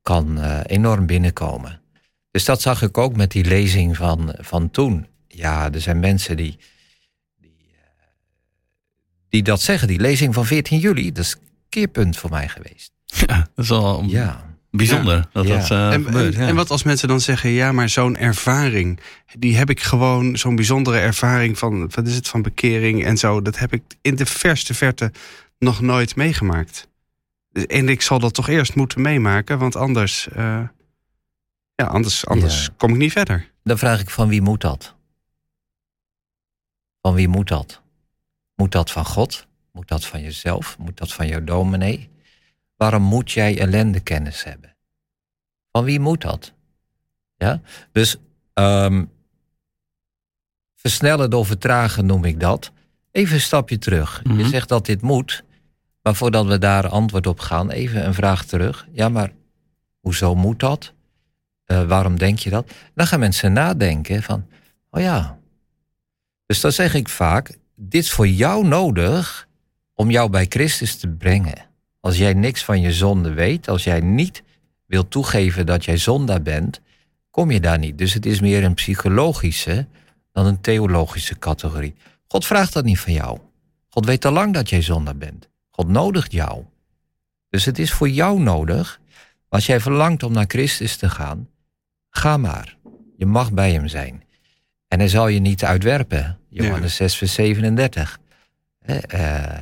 kan 0.03 0.45
enorm 0.63 1.07
binnenkomen. 1.07 1.81
Dus 2.31 2.45
dat 2.45 2.61
zag 2.61 2.83
ik 2.83 2.99
ook 2.99 3.17
met 3.17 3.31
die 3.31 3.45
lezing 3.45 3.97
van, 3.97 4.35
van 4.39 4.71
toen. 4.71 5.07
Ja, 5.29 5.73
er 5.73 5.81
zijn 5.81 6.01
mensen 6.01 6.37
die, 6.37 6.59
die, 7.41 7.75
die 9.29 9.43
dat 9.43 9.61
zeggen. 9.61 9.89
Die 9.89 10.01
lezing 10.01 10.35
van 10.35 10.47
14 10.47 10.79
juli, 10.79 11.13
dat 11.13 11.25
is 11.25 11.33
een 11.33 11.49
keerpunt 11.69 12.17
voor 12.17 12.31
mij 12.31 12.49
geweest. 12.49 12.93
Ja, 13.05 13.49
dat 13.55 13.65
is 13.65 14.11
Ja, 14.13 14.52
bijzonder 14.77 15.27
dat 15.33 15.47
Ja. 15.47 15.57
dat 15.59 15.71
eh, 15.71 15.93
En, 15.93 16.05
gebeurt. 16.05 16.35
en, 16.35 16.41
ja. 16.43 16.49
en 16.49 16.55
wat 16.55 16.71
als 16.71 16.83
mensen 16.83 17.09
dan 17.09 17.21
zeggen, 17.21 17.51
ja, 17.51 17.73
maar 17.73 17.89
zo'n 17.89 18.17
ervaring, 18.17 19.01
die 19.39 19.57
heb 19.57 19.71
ik 19.71 19.81
gewoon, 19.81 20.37
zo'n 20.37 20.57
bijzondere 20.57 20.99
ervaring 20.99 21.59
van, 21.59 21.91
wat 21.95 22.07
is 22.07 22.15
het, 22.15 22.29
van 22.29 22.43
bekering 22.43 23.05
en 23.05 23.17
zo, 23.17 23.43
dat 23.43 23.59
heb 23.59 23.73
ik 23.73 23.83
in 24.01 24.15
de 24.17 24.27
verste 24.27 24.75
verte 24.75 25.13
nog 25.59 25.81
nooit 25.81 26.17
meegemaakt. 26.17 26.89
En 27.67 27.89
ik 27.89 28.03
zal 28.03 28.19
dat 28.19 28.35
toch 28.35 28.49
eerst 28.49 28.75
moeten 28.75 29.01
meemaken, 29.03 29.59
want 29.59 29.77
anders. 29.77 30.29
eh, 30.29 30.61
Ja, 31.75 31.85
anders, 31.87 32.27
anders 32.27 32.65
Ja. 32.65 32.73
kom 32.77 32.91
ik 32.91 32.97
niet 32.97 33.13
verder. 33.13 33.51
Dan 33.65 33.79
vraag 33.79 34.01
ik 34.01 34.11
van 34.11 34.29
wie 34.29 34.43
moet 34.43 34.61
dat? 34.61 34.95
Van 37.01 37.15
wie 37.15 37.29
moet 37.29 37.49
dat? 37.49 37.83
Moet 38.55 38.73
dat 38.73 38.91
van 38.91 39.05
God? 39.05 39.47
Moet 39.73 39.89
dat 39.89 40.05
van 40.07 40.23
jezelf? 40.23 40.77
Moet 40.79 40.97
dat 40.97 41.13
van 41.13 41.27
jouw 41.27 41.45
dominee? 41.45 42.09
Waarom 42.83 43.03
moet 43.03 43.31
jij 43.31 43.59
ellendekennis 43.59 44.45
hebben? 44.45 44.77
Van 45.71 45.85
wie 45.85 46.01
moet 46.01 46.21
dat? 46.21 46.53
Ja? 47.37 47.61
Dus 47.93 48.17
ehm, 48.55 49.05
versnellen 50.77 51.31
door 51.31 51.47
vertragen 51.47 52.07
noem 52.07 52.25
ik 52.25 52.41
dat. 52.41 52.73
Even 53.11 53.35
een 53.35 53.41
stapje 53.41 53.79
terug. 53.79 54.21
Je 54.25 54.29
Mhm. 54.33 54.49
zegt 54.49 54.69
dat 54.69 54.87
dit 54.87 55.01
moet, 55.03 55.45
maar 56.03 56.15
voordat 56.15 56.47
we 56.47 56.59
daar 56.59 56.89
antwoord 56.89 57.27
op 57.27 57.41
gaan, 57.41 57.71
even 57.71 58.07
een 58.07 58.15
vraag 58.15 58.45
terug. 58.45 58.87
Ja, 58.93 59.09
maar 59.09 59.33
hoezo 60.01 60.35
moet 60.35 60.61
dat? 60.61 60.93
Eh, 61.65 61.85
waarom 61.85 62.19
denk 62.19 62.39
je 62.39 62.51
dat? 62.51 62.73
Dan 62.95 63.07
gaan 63.07 63.21
mensen 63.21 63.53
nadenken 63.53 64.23
van, 64.23 64.47
oh 64.91 65.01
ja. 65.01 65.39
Dus 66.47 66.61
dan 66.61 66.73
zeg 66.73 66.95
ik 66.95 67.09
vaak, 67.09 67.59
dit 67.77 68.03
is 68.03 68.13
voor 68.13 68.29
jou 68.29 68.67
nodig 68.67 69.49
om 69.95 70.11
jou 70.11 70.31
bij 70.31 70.47
Christus 70.49 70.97
te 70.97 71.09
brengen. 71.09 71.71
Als 72.03 72.19
jij 72.19 72.33
niks 72.35 72.65
van 72.65 72.81
je 72.81 72.93
zonde 72.93 73.33
weet, 73.33 73.69
als 73.69 73.85
jij 73.85 74.01
niet 74.01 74.43
wil 74.87 75.09
toegeven 75.09 75.67
dat 75.67 75.85
jij 75.85 75.97
zondaar 75.97 76.43
bent, 76.43 76.81
kom 77.31 77.51
je 77.51 77.61
daar 77.61 77.79
niet. 77.79 77.99
Dus 77.99 78.15
het 78.15 78.27
is 78.27 78.41
meer 78.41 78.65
een 78.65 78.75
psychologische 78.75 79.87
dan 80.33 80.47
een 80.47 80.61
theologische 80.61 81.39
categorie. 81.39 81.95
God 82.27 82.47
vraagt 82.47 82.73
dat 82.73 82.85
niet 82.85 83.01
van 83.01 83.13
jou. 83.13 83.39
God 83.89 84.07
weet 84.07 84.25
al 84.25 84.33
lang 84.33 84.55
dat 84.55 84.71
jij 84.71 84.83
zondaar 84.83 85.17
bent. 85.17 85.49
God 85.71 85.89
nodigt 85.89 86.33
jou. 86.33 86.65
Dus 87.49 87.65
het 87.65 87.79
is 87.79 87.93
voor 87.93 88.09
jou 88.09 88.41
nodig. 88.41 89.01
Als 89.49 89.67
jij 89.67 89.81
verlangt 89.81 90.23
om 90.23 90.33
naar 90.33 90.49
Christus 90.49 90.97
te 90.97 91.11
gaan, 91.11 91.49
ga 92.11 92.37
maar. 92.37 92.77
Je 93.17 93.27
mag 93.27 93.53
bij 93.53 93.73
hem 93.73 93.89
zijn. 93.89 94.25
En 94.89 94.99
hij 94.99 95.09
zal 95.09 95.29
je 95.29 95.41
niet 95.41 95.65
uitwerpen. 95.65 96.39
Johannes 96.49 96.97
6, 96.97 97.17
vers 97.17 97.35
37. 97.35 98.19
Hè, 98.79 98.97
eh, 98.99 99.61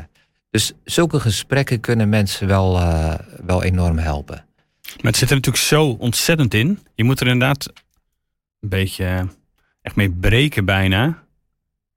dus 0.50 0.72
zulke 0.84 1.20
gesprekken 1.20 1.80
kunnen 1.80 2.08
mensen 2.08 2.46
wel, 2.46 2.78
eh, 2.78 3.14
wel 3.44 3.62
enorm 3.62 3.98
helpen. 3.98 4.44
Maar 4.96 5.10
het 5.10 5.16
zit 5.16 5.28
er 5.28 5.36
natuurlijk 5.36 5.64
zo 5.64 5.86
ontzettend 5.86 6.54
in. 6.54 6.78
Je 6.94 7.04
moet 7.04 7.20
er 7.20 7.26
inderdaad 7.26 7.72
een 8.60 8.68
beetje 8.68 9.04
eh, 9.04 9.20
echt 9.82 9.96
mee 9.96 10.10
breken 10.10 10.64
bijna. 10.64 11.22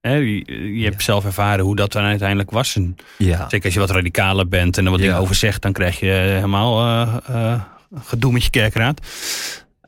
Je, 0.02 0.78
je 0.80 0.84
hebt 0.84 1.04
zelf 1.04 1.26
ervaren 1.26 1.66
hoe 1.66 1.76
dat 1.76 1.92
dan 1.92 2.04
uiteindelijk 2.04 2.52
was. 2.52 2.76
En 2.76 2.96
Ja, 3.18 3.50
zeker 3.50 3.66
als 3.66 3.74
je 3.74 3.80
wat 3.80 3.90
radicaler 3.90 4.48
bent 4.48 4.78
en 4.78 4.86
er 4.86 4.92
wat 4.92 5.00
dingen 5.00 5.18
over 5.18 5.36
zegt, 5.36 5.62
dan 5.62 5.72
krijg 5.72 6.00
je 6.00 6.08
helemaal 6.08 6.80
eh, 6.80 7.18
eh, 7.28 7.62
gedoe 7.96 8.32
met 8.32 8.44
je 8.44 8.50
kerkraad. 8.50 9.02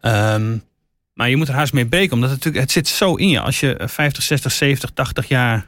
Ehm, 0.01 0.57
maar 1.13 1.29
je 1.29 1.35
moet 1.35 1.47
er 1.47 1.53
haast 1.53 1.73
mee 1.73 1.85
breken, 1.85 2.13
omdat 2.13 2.29
het 2.29 2.37
natuurlijk, 2.37 2.63
het 2.63 2.73
zit 2.73 2.87
zo 2.87 3.15
in 3.15 3.29
je. 3.29 3.39
Als 3.39 3.59
je 3.59 3.81
50, 3.85 4.23
60, 4.23 4.51
70, 4.51 4.89
80 4.89 5.27
jaar 5.27 5.65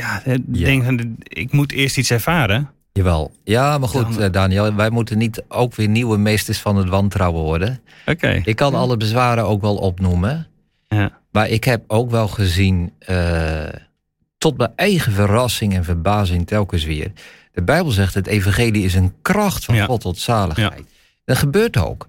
ja, 0.00 0.22
Ja. 0.52 0.64
denkt, 0.64 0.84
van, 0.84 1.16
ik 1.22 1.52
moet 1.52 1.72
eerst 1.72 1.98
iets 1.98 2.10
ervaren. 2.10 2.70
jawel. 2.92 3.32
Ja, 3.44 3.78
maar 3.78 3.88
goed, 3.88 4.02
Dan- 4.14 4.22
eh, 4.22 4.32
Daniel, 4.32 4.74
wij 4.74 4.90
moeten 4.90 5.18
niet 5.18 5.42
ook 5.48 5.74
weer 5.74 5.88
nieuwe 5.88 6.16
meesters 6.18 6.58
van 6.58 6.76
het 6.76 6.88
wantrouwen 6.88 7.42
worden. 7.42 7.80
Oké. 8.06 8.40
Ik 8.44 8.56
kan 8.56 8.74
alle 8.74 8.96
bezwaren 8.96 9.44
ook 9.46 9.60
wel 9.60 9.76
opnoemen. 9.76 10.46
Ja. 10.88 11.18
Maar 11.32 11.48
ik 11.48 11.64
heb 11.64 11.82
ook 11.86 12.10
wel 12.10 12.28
gezien, 12.28 12.92
eh, 12.98 13.68
tot 14.38 14.56
mijn 14.56 14.72
eigen 14.76 15.12
verrassing 15.12 15.74
en 15.74 15.84
verbazing 15.84 16.46
telkens 16.46 16.84
weer. 16.84 17.12
De 17.52 17.62
Bijbel 17.62 17.90
zegt 17.90 18.14
het 18.14 18.26
evangelie 18.26 18.84
is 18.84 18.94
een 18.94 19.12
kracht 19.22 19.64
van 19.64 19.74
Ja. 19.74 19.84
God 19.84 20.00
tot 20.00 20.18
zaligheid. 20.18 20.84
Dat 21.24 21.36
gebeurt 21.36 21.76
ook. 21.76 22.08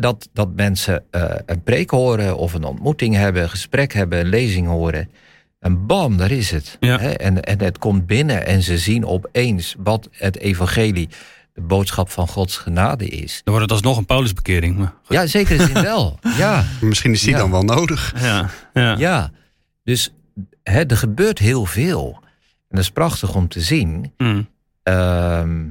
Dat, 0.00 0.28
dat 0.32 0.48
mensen 0.54 1.04
eh, 1.10 1.24
een 1.46 1.62
preek 1.62 1.90
horen 1.90 2.36
of 2.36 2.54
een 2.54 2.64
ontmoeting 2.64 3.14
hebben, 3.14 3.42
een 3.42 3.50
gesprek 3.50 3.92
hebben, 3.92 4.18
een 4.20 4.28
lezing 4.28 4.66
horen. 4.66 5.10
En 5.58 5.86
bam, 5.86 6.16
daar 6.16 6.30
is 6.30 6.50
het. 6.50 6.76
Ja. 6.80 6.98
En, 7.00 7.42
en 7.42 7.60
het 7.62 7.78
komt 7.78 8.06
binnen 8.06 8.46
en 8.46 8.62
ze 8.62 8.78
zien 8.78 9.06
opeens 9.06 9.74
wat 9.78 10.08
het 10.12 10.38
evangelie, 10.38 11.08
de 11.52 11.60
boodschap 11.60 12.10
van 12.10 12.28
Gods 12.28 12.56
genade 12.56 13.08
is. 13.08 13.40
Dan 13.44 13.54
wordt 13.54 13.60
het 13.60 13.70
alsnog 13.72 13.96
een 13.96 14.06
Paulusbekering. 14.06 14.76
Maar 14.76 14.94
goed. 15.04 15.16
Ja, 15.16 15.26
zeker 15.26 15.60
zin 15.60 15.82
wel. 15.82 16.18
Ja. 16.36 16.64
Misschien 16.80 17.12
is 17.12 17.20
die 17.20 17.30
Ja. 17.30 17.38
dan 17.38 17.50
wel 17.50 17.62
nodig. 17.62 18.14
Ja, 18.20 18.50
ja. 18.74 18.96
Ja, 18.98 19.30
dus 19.84 20.12
hè, 20.62 20.84
er 20.86 20.96
gebeurt 20.96 21.38
heel 21.38 21.64
veel. 21.64 22.18
En 22.42 22.76
dat 22.76 22.78
is 22.80 22.90
prachtig 22.90 23.34
om 23.34 23.48
te 23.48 23.60
zien. 23.60 24.12
Mm. 24.16 24.48
Ehm, 24.82 25.64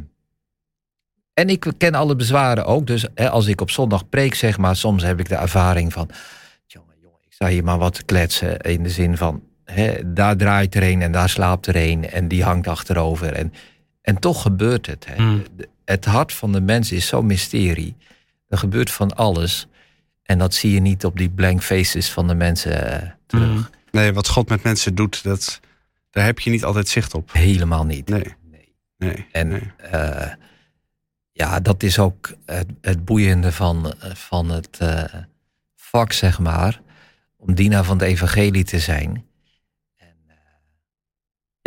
en 1.34 1.50
ik 1.50 1.72
ken 1.78 1.96
alle 1.96 2.16
bezwaren 2.16 2.66
ook. 2.66 2.88
Dus 2.88 3.06
hè, 3.16 3.30
als 3.30 3.48
ik 3.48 3.62
op 3.62 3.70
zondag 3.72 4.10
preek, 4.10 4.34
zeg 4.36 4.58
maar, 4.58 4.76
soms 4.76 5.04
heb 5.04 5.20
ik 5.20 5.30
de 5.30 5.36
ervaring 5.36 5.94
van. 5.94 6.10
Jongen, 6.66 6.96
jongen, 7.02 7.20
ik 7.26 7.34
sta 7.34 7.48
hier 7.48 7.64
maar 7.64 7.78
wat 7.78 7.94
te 7.94 8.04
kletsen. 8.04 8.60
In 8.60 8.84
de 8.84 8.90
zin 8.90 9.18
van, 9.18 9.44
hè, 9.72 10.14
daar 10.14 10.38
draait 10.38 10.76
er 10.76 10.84
een 10.84 11.02
en 11.02 11.12
daar 11.12 11.30
slaapt 11.30 11.68
er 11.68 11.76
een. 11.76 12.10
En 12.10 12.28
die 12.28 12.44
hangt 12.44 12.68
achterover. 12.68 13.34
En, 13.34 13.54
en 14.02 14.20
toch 14.20 14.42
gebeurt 14.42 14.86
het. 14.86 15.06
Hè. 15.10 15.22
Mm. 15.24 15.44
De- 15.56 15.70
Het 15.86 16.06
hart 16.06 16.34
van 16.34 16.52
de 16.52 16.62
mens 16.62 16.92
is 16.92 17.08
zo'n 17.08 17.26
mysterie. 17.26 17.96
Er 18.48 18.58
gebeurt 18.58 18.92
van 18.92 19.16
alles. 19.16 19.68
En 20.24 20.38
dat 20.38 20.54
zie 20.54 20.72
je 20.72 20.80
niet 20.80 21.06
op 21.06 21.18
die 21.18 21.30
blank 21.30 21.64
faces 21.64 22.10
van 22.10 22.28
de 22.28 22.36
mensen 22.36 22.92
eh, 23.02 23.10
terug. 23.26 23.48
Mm. 23.50 23.68
Nee, 23.92 24.14
wat 24.14 24.28
God 24.28 24.50
met 24.50 24.64
mensen 24.64 24.96
doet, 24.96 25.24
dat, 25.24 25.60
daar 26.12 26.26
heb 26.26 26.40
je 26.40 26.50
niet 26.50 26.64
altijd 26.64 26.88
zicht 26.88 27.14
op. 27.14 27.34
Helemaal 27.34 27.86
niet. 27.86 28.08
Nee, 28.10 28.24
Nee. 28.52 28.74
nee. 28.98 29.26
En 29.32 29.48
nee. 29.48 29.72
eh, 29.92 30.32
ja, 31.32 31.60
dat 31.60 31.84
is 31.84 32.00
ook 32.00 32.34
het, 32.46 32.68
het 32.82 33.06
boeiende 33.06 33.52
van, 33.52 33.94
van 34.14 34.50
het 34.50 34.78
eh, 34.80 35.04
vak, 35.76 36.12
zeg 36.14 36.40
maar. 36.40 36.82
Om 37.38 37.54
dienaar 37.56 37.84
van 37.84 37.98
de 37.98 38.06
evangelie 38.06 38.64
te 38.64 38.80
zijn. 38.80 39.26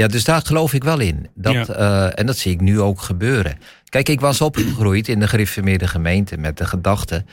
Ja, 0.01 0.07
dus 0.07 0.25
daar 0.25 0.43
geloof 0.43 0.73
ik 0.73 0.85
wel 0.85 0.99
in. 1.01 1.29
Dat, 1.35 1.53
Ja. 1.53 1.67
eh, 1.67 2.19
en 2.19 2.27
dat 2.27 2.37
zie 2.37 2.53
ik 2.53 2.61
nu 2.61 2.81
ook 2.81 3.01
gebeuren. 3.01 3.59
Kijk, 3.89 4.09
ik 4.09 4.21
was 4.21 4.41
opgegroeid 4.41 5.09
in 5.09 5.21
de 5.21 5.29
gereformeerde 5.29 5.89
gemeente 5.89 6.37
met 6.37 6.57
de 6.57 6.67
gedachte... 6.67 7.25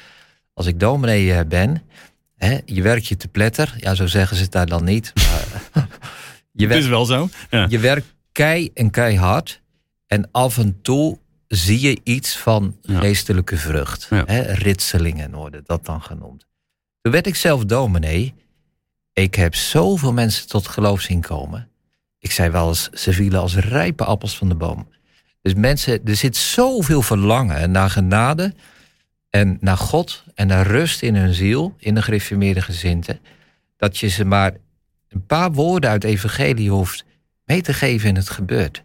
als 0.53 0.65
ik 0.65 0.79
dominee 0.79 1.33
eh, 1.33 1.45
ben, 1.47 1.81
hè, 2.37 2.57
je 2.65 2.81
werkt 2.81 3.07
je 3.07 3.17
te 3.17 3.27
pletter. 3.27 3.75
Ja, 3.77 3.95
zo 3.95 4.07
zeggen 4.07 4.37
ze 4.37 4.43
het 4.43 4.51
daar 4.51 4.65
dan 4.65 4.83
niet. 4.83 5.13
Maar, 5.15 5.45
je 6.51 6.61
Het 6.61 6.67
werkt 6.67 6.83
is 6.83 6.89
wel 6.89 7.05
zo. 7.05 7.29
Ja. 7.49 7.65
je 7.69 7.79
werkt 7.79 8.13
kei 8.31 8.71
en 8.73 8.89
keihard. 8.89 9.61
En 10.07 10.29
af 10.31 10.57
en 10.57 10.79
toe 10.81 11.17
zie 11.47 11.79
je 11.81 11.99
iets 12.03 12.37
van 12.37 12.75
Ja. 12.81 12.99
geestelijke 12.99 13.57
vrucht. 13.57 14.09
Hè, 14.09 14.41
ritselingen 14.41 15.31
worden 15.31 15.61
dat 15.65 15.85
dan 15.85 16.01
genoemd. 16.01 16.45
Toen 17.01 17.11
werd 17.11 17.27
ik 17.27 17.35
zelf 17.35 17.65
dominee. 17.65 18.33
Ik 19.13 19.35
heb 19.35 19.55
zoveel 19.55 20.13
mensen 20.13 20.47
tot 20.47 20.67
geloof 20.67 21.01
zien 21.01 21.21
komen. 21.21 21.69
Ik 22.27 22.33
zei 22.33 22.49
wel 22.49 22.67
eens, 22.67 22.89
ze 22.89 23.13
vielen 23.13 23.39
als 23.39 23.55
rijpe 23.55 24.03
appels 24.03 24.37
van 24.37 24.49
de 24.49 24.55
boom. 24.55 24.87
Dus 25.41 25.53
mensen, 25.53 26.05
er 26.05 26.15
zit 26.15 26.35
zoveel 26.35 27.01
verlangen 27.01 27.71
naar 27.71 27.89
genade 27.89 28.53
en 29.29 29.57
naar 29.61 29.77
God 29.77 30.23
en 30.35 30.47
naar 30.47 30.67
rust 30.67 31.01
in 31.01 31.15
hun 31.15 31.33
ziel, 31.33 31.75
in 31.79 31.95
de 31.95 32.01
gereformeerde 32.01 32.61
gezinten, 32.61 33.19
dat 33.77 33.97
je 33.97 34.07
ze 34.07 34.25
maar 34.25 34.51
een 35.09 35.25
paar 35.25 35.51
woorden 35.51 35.89
uit 35.89 36.03
evangelie 36.03 36.69
hoeft 36.69 37.05
mee 37.45 37.61
te 37.61 37.73
geven 37.73 38.09
en 38.09 38.15
het 38.15 38.29
gebeurt. 38.29 38.83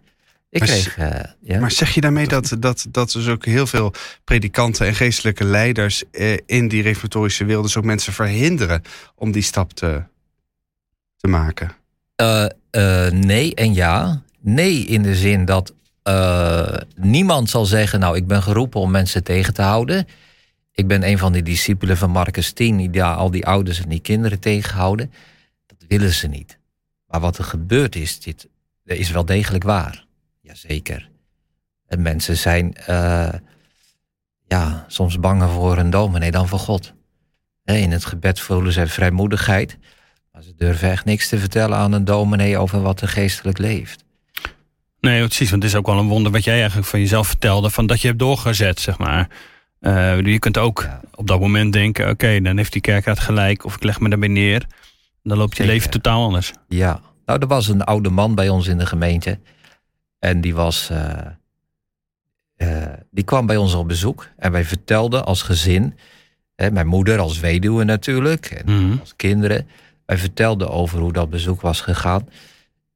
Ik 0.51 0.61
Maar 0.61 0.69
kreeg, 0.69 0.99
eh, 0.99 1.31
ja. 1.41 1.61
Maar 1.61 1.71
zeg 1.71 1.95
je 1.95 2.01
daarmee 2.01 2.29
dat, 2.29 2.57
dat, 2.59 2.87
dat 2.89 3.13
dus 3.13 3.29
ook 3.29 3.45
heel 3.45 3.67
veel 3.67 3.95
predikanten 4.25 4.87
en 4.87 4.95
geestelijke 4.95 5.45
leiders 5.45 6.11
eh, 6.11 6.37
in 6.47 6.69
die 6.69 6.83
reformatorische 6.83 7.45
wereld 7.45 7.65
dus 7.65 7.77
ook 7.77 7.85
mensen 7.85 8.13
verhinderen 8.13 8.83
om 9.15 9.33
die 9.33 9.43
stap 9.43 9.73
te, 9.73 10.03
te 11.17 11.29
maken? 11.29 11.81
Eh, 12.23 12.45
eh, 12.71 13.13
nee 13.13 13.55
en 13.55 13.75
ja. 13.75 14.23
Nee 14.41 14.85
in 14.85 15.03
de 15.03 15.15
zin 15.15 15.45
dat 15.45 15.75
eh, 16.03 16.77
niemand 16.97 17.51
zal 17.51 17.65
zeggen... 17.65 18.01
nou, 18.01 18.17
ik 18.17 18.27
ben 18.27 18.43
geroepen 18.43 18.81
om 18.81 18.91
mensen 18.91 19.25
tegen 19.25 19.55
te 19.55 19.63
houden. 19.63 20.07
Ik 20.73 20.87
ben 20.87 21.09
een 21.09 21.19
van 21.19 21.33
die 21.33 21.43
discipelen 21.43 21.97
van 21.97 22.11
Marcus 22.11 22.53
10... 22.53 22.77
die 22.77 22.91
daar 22.91 23.15
al 23.15 23.31
die 23.31 23.47
ouders 23.47 23.81
en 23.83 23.89
die 23.89 24.01
kinderen 24.01 24.41
tegenhouden. 24.41 25.13
Dat 25.67 25.85
willen 25.89 26.13
ze 26.13 26.27
niet. 26.27 26.59
Maar 27.07 27.21
wat 27.21 27.39
er 27.39 27.45
gebeurt 27.45 27.97
is, 27.97 28.21
dit 28.21 28.49
is 28.85 29.11
wel 29.11 29.25
degelijk 29.25 29.65
waar. 29.65 30.05
Jazeker. 30.41 31.11
En 31.87 32.03
mensen 32.03 32.37
zijn 32.37 32.75
ja, 34.47 34.85
soms 34.89 35.21
banger 35.21 35.49
voor 35.49 35.79
een 35.79 35.91
dominee 35.91 36.31
dan 36.31 36.49
voor 36.49 36.59
God. 36.59 36.93
In 37.65 37.93
het 37.93 38.05
gebed 38.05 38.41
voelen 38.41 38.73
ze 38.73 38.87
vrijmoedigheid... 38.87 39.79
Maar 40.33 40.43
ze 40.43 40.55
durven 40.57 40.91
echt 40.91 41.05
niks 41.05 41.29
te 41.29 41.39
vertellen 41.39 41.79
aan 41.79 41.93
een 41.93 42.05
dominee 42.05 42.59
over 42.59 42.83
wat 42.83 43.01
er 43.01 43.09
geestelijk 43.09 43.59
leeft. 43.59 44.05
Nee, 45.01 45.25
precies. 45.25 45.51
Want 45.51 45.63
het 45.63 45.73
is 45.73 45.79
ook 45.79 45.87
wel 45.87 45.99
een 45.99 46.09
wonder 46.09 46.33
wat 46.33 46.45
jij 46.45 46.59
eigenlijk 46.59 46.87
van 46.89 47.01
jezelf 47.01 47.27
vertelde. 47.27 47.71
Van 47.71 47.87
dat 47.87 48.01
je 48.01 48.07
hebt 48.07 48.19
doorgezet, 48.19 48.81
zeg 48.81 48.99
maar. 48.99 49.29
Eh, 49.81 50.21
je 50.21 50.39
kunt 50.39 50.59
ook 50.59 50.83
Ja. 50.83 51.01
op 51.15 51.27
dat 51.27 51.41
moment 51.41 51.73
denken... 51.73 52.09
oké, 52.09 52.41
dan 52.41 52.57
heeft 52.57 52.73
die 52.73 52.81
kerkraad 52.81 53.21
gelijk. 53.21 53.65
Of 53.65 53.75
ik 53.75 53.83
leg 53.83 54.01
me 54.01 54.09
daarbij 54.09 54.29
neer. 54.29 54.67
Dan 55.23 55.39
loopt 55.39 55.57
je 55.57 55.65
leven 55.65 55.91
totaal 55.91 56.25
anders. 56.25 56.53
Ja, 56.69 57.01
nou, 57.27 57.39
er 57.41 57.47
was 57.47 57.69
een 57.69 57.85
oude 57.85 58.11
man 58.11 58.35
bij 58.35 58.49
ons 58.49 58.67
in 58.67 58.79
de 58.79 58.87
gemeente. 58.87 59.39
En 60.19 60.41
die 60.41 60.55
was. 60.55 60.91
eh, 60.91 61.17
eh, 62.57 62.93
die 63.11 63.25
kwam 63.25 63.47
bij 63.47 63.57
ons 63.57 63.75
op 63.75 63.89
bezoek. 63.89 64.29
En 64.37 64.53
wij 64.53 64.65
vertelden 64.65 65.25
als 65.25 65.43
gezin. 65.43 65.99
Hè, 66.57 66.71
mijn 66.71 66.87
moeder 66.87 67.19
als 67.19 67.41
weduwe 67.41 67.85
natuurlijk. 67.85 68.47
En 68.47 68.87
Mhm. 68.89 68.99
als 69.01 69.17
kinderen. 69.17 69.69
Wij 70.07 70.19
vertelden 70.19 70.71
over 70.71 70.99
hoe 70.99 71.13
dat 71.13 71.31
bezoek 71.31 71.61
was 71.61 71.81
gegaan. 71.81 72.29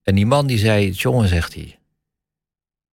En 0.03 0.15
die 0.15 0.27
man 0.27 0.47
die 0.47 0.59
zei, 0.59 0.91
jongen, 0.91 1.29
zegt 1.29 1.55
hij. 1.55 1.79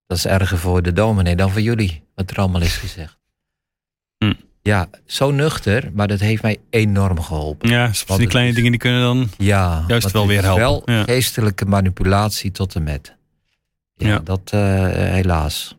Dat 0.07 0.17
is 0.17 0.25
erger 0.25 0.57
voor 0.57 0.81
de 0.81 0.93
dominee 0.93 1.35
dan 1.35 1.51
voor 1.51 1.61
jullie. 1.61 2.03
Wat 2.15 2.29
er 2.31 2.37
allemaal 2.37 2.61
is 2.61 2.75
gezegd. 2.77 3.17
Hm. 4.17 4.33
Ja, 4.61 4.89
zo 5.05 5.31
nuchter, 5.31 5.89
maar 5.93 6.07
dat 6.07 6.19
heeft 6.19 6.41
mij 6.41 6.57
enorm 6.69 7.21
geholpen. 7.21 7.69
Ja, 7.69 7.93
van 7.93 8.17
die 8.17 8.27
kleine 8.27 8.49
is- 8.49 8.55
dingen 8.55 8.71
die 8.71 8.79
kunnen 8.79 9.01
dan... 9.01 9.29
Ja, 9.37 9.83
Juist 9.87 10.11
wel 10.11 10.27
weer 10.27 10.41
helpen. 10.43 10.63
Wel 10.63 10.81
Ja. 10.85 11.03
geestelijke 11.03 11.65
manipulatie 11.65 12.51
tot 12.51 12.75
en 12.75 12.83
met. 12.83 13.15
Ja, 13.95 14.07
Ja. 14.07 14.19
dat 14.19 14.41
eh, 14.51 14.59
helaas. 14.91 15.75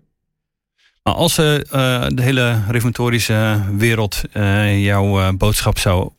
Maar 1.02 1.14
als 1.14 1.38
eh, 1.38 1.54
eh, 1.54 2.08
de 2.14 2.22
hele 2.22 2.60
reformatorische 2.68 3.62
wereld 3.76 4.22
eh, 4.32 4.84
jouw 4.84 5.32
boodschap 5.36 5.78
zou 5.78 6.10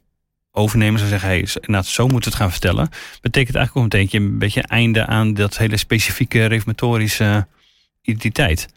overnemen, 0.56 0.98
zou 1.00 1.10
zeggen, 1.12 1.30
hey, 1.30 1.48
nou, 1.62 1.84
zo 1.84 2.04
moeten 2.08 2.24
we 2.32 2.36
het 2.38 2.44
gaan 2.44 2.52
vertellen, 2.52 2.90
betekent 3.22 3.56
eigenlijk 3.56 3.86
ook 3.86 3.94
meteen 4.02 4.22
een 4.22 4.38
beetje 4.38 4.60
een 4.60 4.70
einde 4.70 5.06
aan 5.06 5.34
dat 5.34 5.58
hele 5.58 5.78
specifieke 5.78 6.46
reformatorische 6.46 7.48
identiteit. 8.02 8.68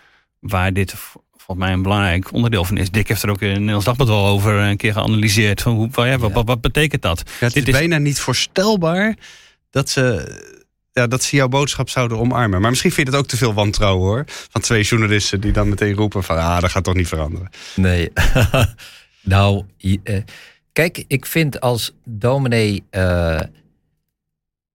Waar 0.40 0.72
dit 0.72 0.94
volgens 1.36 1.66
mij 1.66 1.72
een 1.72 1.82
belangrijk 1.82 2.32
onderdeel 2.32 2.64
van 2.64 2.76
is. 2.76 2.90
Dick 2.90 3.08
heeft 3.08 3.22
er 3.22 3.30
ook 3.30 3.42
in 3.42 3.52
Nederlands 3.52 3.84
Dagblad 3.84 4.08
wel 4.08 4.26
over 4.26 4.54
een 4.54 4.76
keer 4.76 4.92
geanalyseerd. 4.92 5.62
Van 5.62 5.74
hoe, 5.74 5.88
ja, 6.06 6.18
wat, 6.18 6.28
Ja. 6.28 6.34
wat, 6.34 6.46
wat 6.46 6.60
betekent 6.60 7.02
dat? 7.02 7.18
Ja, 7.26 7.32
het 7.46 7.54
Dit 7.54 7.62
is 7.62 7.68
is- 7.74 7.78
bijna 7.78 7.98
niet 7.98 8.20
voorstelbaar 8.20 9.14
dat 9.70 9.90
ze, 9.90 10.34
ja, 10.92 11.06
dat 11.06 11.22
ze 11.22 11.36
jouw 11.36 11.48
boodschap 11.48 11.88
zouden 11.88 12.18
omarmen. 12.18 12.60
Maar 12.60 12.70
misschien 12.70 12.92
vind 12.92 13.06
je 13.06 13.12
het 13.12 13.22
ook 13.22 13.28
te 13.28 13.36
veel 13.36 13.54
wantrouwen 13.54 14.06
hoor. 14.06 14.24
Van 14.26 14.60
twee 14.60 14.82
journalisten 14.82 15.40
die 15.40 15.52
dan 15.52 15.68
meteen 15.68 15.94
roepen 15.94 16.22
van... 16.22 16.36
ah, 16.36 16.60
dat 16.60 16.70
gaat 16.70 16.84
toch 16.84 16.94
niet 16.94 17.08
veranderen. 17.08 17.50
Nee. 17.74 18.10
nou, 19.20 19.64
je- 19.76 20.00
eh, 20.04 20.22
kijk, 20.78 21.04
ik 21.06 21.26
vind 21.26 21.60
als 21.60 21.92
dominee. 22.04 22.82
eh, 22.90 23.40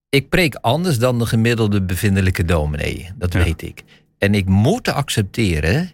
ik 0.10 0.30
preek 0.30 0.56
anders 0.56 0.97
dan 0.99 1.20
de 1.20 1.26
gemiddelde 1.26 1.82
bevindelijke 1.82 2.45
dominee. 2.45 3.10
Dat 3.16 3.34
Ja. 3.34 3.43
weet 3.43 3.62
ik. 3.62 3.84
En 4.18 4.34
ik 4.34 4.45
moet 4.45 4.88
accepteren 4.88 5.91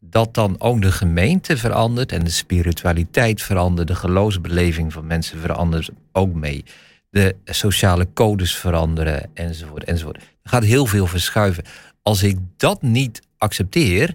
dat 0.00 0.34
dan 0.34 0.60
ook 0.60 0.82
de 0.82 0.92
gemeente 0.92 1.56
verandert 1.56 2.12
en 2.12 2.24
de 2.24 2.30
spiritualiteit 2.30 3.42
verandert, 3.42 3.88
de 3.88 3.94
geloofsbeleving 3.94 4.92
van 4.92 5.06
mensen 5.06 5.38
verandert 5.40 5.90
ook 6.12 6.34
mee. 6.34 6.64
De 7.10 7.36
sociale 7.44 8.06
codes 8.14 8.56
veranderen 8.56 9.30
enzovoort 9.34 9.84
enzovoort. 9.84 10.16
Er 10.16 10.50
gaat 10.50 10.64
heel 10.64 10.86
veel 10.86 11.06
verschuiven. 11.06 11.64
Als 12.02 12.22
ik 12.22 12.38
dat 12.56 12.82
niet 12.82 13.22
accepteer, 13.38 14.14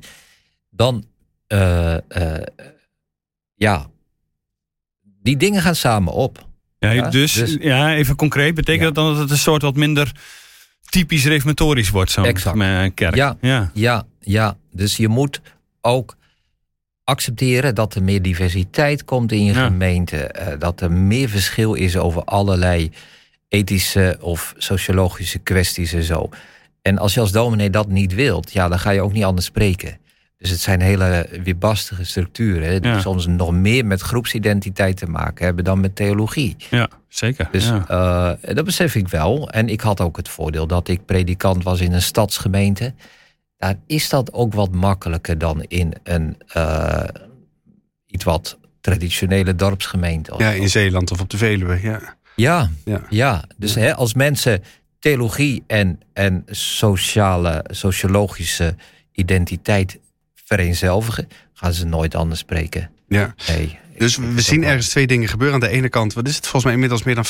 dan 0.70 1.06
eh, 1.48 1.96
eh, 1.96 2.44
ja, 3.54 3.88
die 5.24 5.38
dingen 5.38 5.62
gaan 5.62 5.76
samen 5.76 6.14
op. 6.14 6.48
Ja, 6.80 6.92
Ja, 6.92 7.10
dus, 7.10 7.34
dus- 7.34 7.58
ja, 7.60 7.94
even 7.96 8.16
concreet, 8.16 8.54
betekent 8.56 8.84
dat 8.86 8.96
dan 8.96 9.08
dat 9.14 9.18
het 9.22 9.32
een 9.32 9.38
soort 9.38 9.62
wat 9.62 9.76
minder 9.76 10.12
typisch 10.90 11.26
reformatorisch 11.26 11.90
wordt, 11.90 12.12
zo'n 12.12 12.24
kerk? 12.94 13.16
Ja. 13.16 13.38
ja. 13.42 13.72
Ja, 13.74 14.06
ja, 14.20 14.58
dus 14.72 14.98
je 14.98 15.08
moet 15.08 15.42
ook 15.82 16.16
accepteren 17.04 17.76
dat 17.76 17.96
er 17.96 18.04
meer 18.04 18.22
diversiteit 18.22 19.06
komt 19.06 19.32
in 19.32 19.44
je 19.46 19.54
Ja. 19.54 19.66
gemeente. 19.66 20.18
eh, 20.18 20.60
dat 20.60 20.82
er 20.82 20.92
meer 20.92 21.30
verschil 21.30 21.74
is 21.74 21.98
over 21.98 22.24
allerlei 22.24 22.92
ethische 23.50 24.18
of 24.22 24.54
sociologische 24.58 25.40
kwesties 25.40 25.94
en 25.94 26.04
zo. 26.04 26.30
En 26.82 26.98
als 26.98 27.14
je 27.14 27.20
als 27.20 27.32
dominee 27.32 27.70
dat 27.70 27.88
niet 27.88 28.14
wilt, 28.14 28.52
ja, 28.54 28.68
dan 28.68 28.80
ga 28.80 28.90
je 28.90 29.02
ook 29.02 29.14
niet 29.14 29.24
anders 29.24 29.46
spreken. 29.46 29.98
Dus 30.44 30.52
het 30.52 30.62
zijn 30.62 30.82
hele 30.82 31.30
weerbarstige 31.44 32.04
structuren, 32.04 32.68
hè, 32.68 32.80
die 32.80 32.91
Ja. 32.91 33.00
soms 33.00 33.26
nog 33.28 33.52
meer 33.52 33.86
met 33.86 34.02
groepsidentiteit 34.02 34.98
te 34.98 35.06
maken 35.06 35.46
hebben 35.46 35.64
dan 35.64 35.80
met 35.80 35.96
theologie. 35.96 36.56
Ja, 36.70 36.89
zeker. 37.08 37.48
Dus 37.52 37.66
ja. 37.66 38.38
eh, 38.44 38.56
dat 38.56 38.66
besef 38.66 38.96
ik 38.96 39.08
wel. 39.08 39.50
En 39.50 39.70
ik 39.70 39.82
had 39.82 40.02
ook 40.02 40.18
het 40.18 40.30
voordeel 40.30 40.68
dat 40.68 40.88
ik 40.88 41.06
predikant 41.06 41.64
was 41.64 41.80
in 41.80 41.94
een 41.94 42.02
stadsgemeente. 42.02 42.94
Daar 43.58 43.76
is 43.88 44.10
dat 44.10 44.34
ook 44.34 44.54
wat 44.54 44.72
makkelijker 44.72 45.38
dan 45.38 45.64
in 45.68 45.94
een 46.04 46.36
eh, 46.48 47.04
iets 48.08 48.24
wat 48.24 48.58
traditionele 48.82 49.56
dorpsgemeente. 49.56 50.34
Ja, 50.38 50.50
in 50.50 50.70
Zeeland 50.70 51.12
of 51.12 51.22
op 51.22 51.30
de 51.30 51.38
Veluwe, 51.38 51.80
ja. 51.82 52.16
ja, 52.36 52.70
ja. 52.86 53.02
ja. 53.10 53.44
Dus 53.58 53.76
hè, 53.76 53.96
als 53.96 54.14
mensen 54.14 54.64
theologie 55.00 55.64
en, 55.68 56.00
en 56.14 56.44
sociale, 56.48 57.66
sociologische 57.68 58.76
identiteit 59.12 60.00
vereenzelvigen, 60.46 61.28
gaan 61.54 61.74
ze 61.74 61.86
nooit 61.86 62.16
anders 62.16 62.39
spreken. 62.39 62.89
ja. 63.08 63.36
Nee, 63.48 63.78
Dus 63.98 64.18
we 64.18 64.41
zien 64.41 64.64
ergens 64.64 64.89
twee 64.89 65.08
dingen 65.08 65.28
gebeuren. 65.30 65.54
Aan 65.64 65.70
de 65.70 65.76
ene 65.76 65.89
kant, 65.89 66.14
wat 66.14 66.28
is 66.28 66.36
het 66.36 66.44
volgens 66.44 66.64
mij 66.64 66.74
inmiddels 66.74 67.04
meer 67.04 67.16
dan 67.16 67.26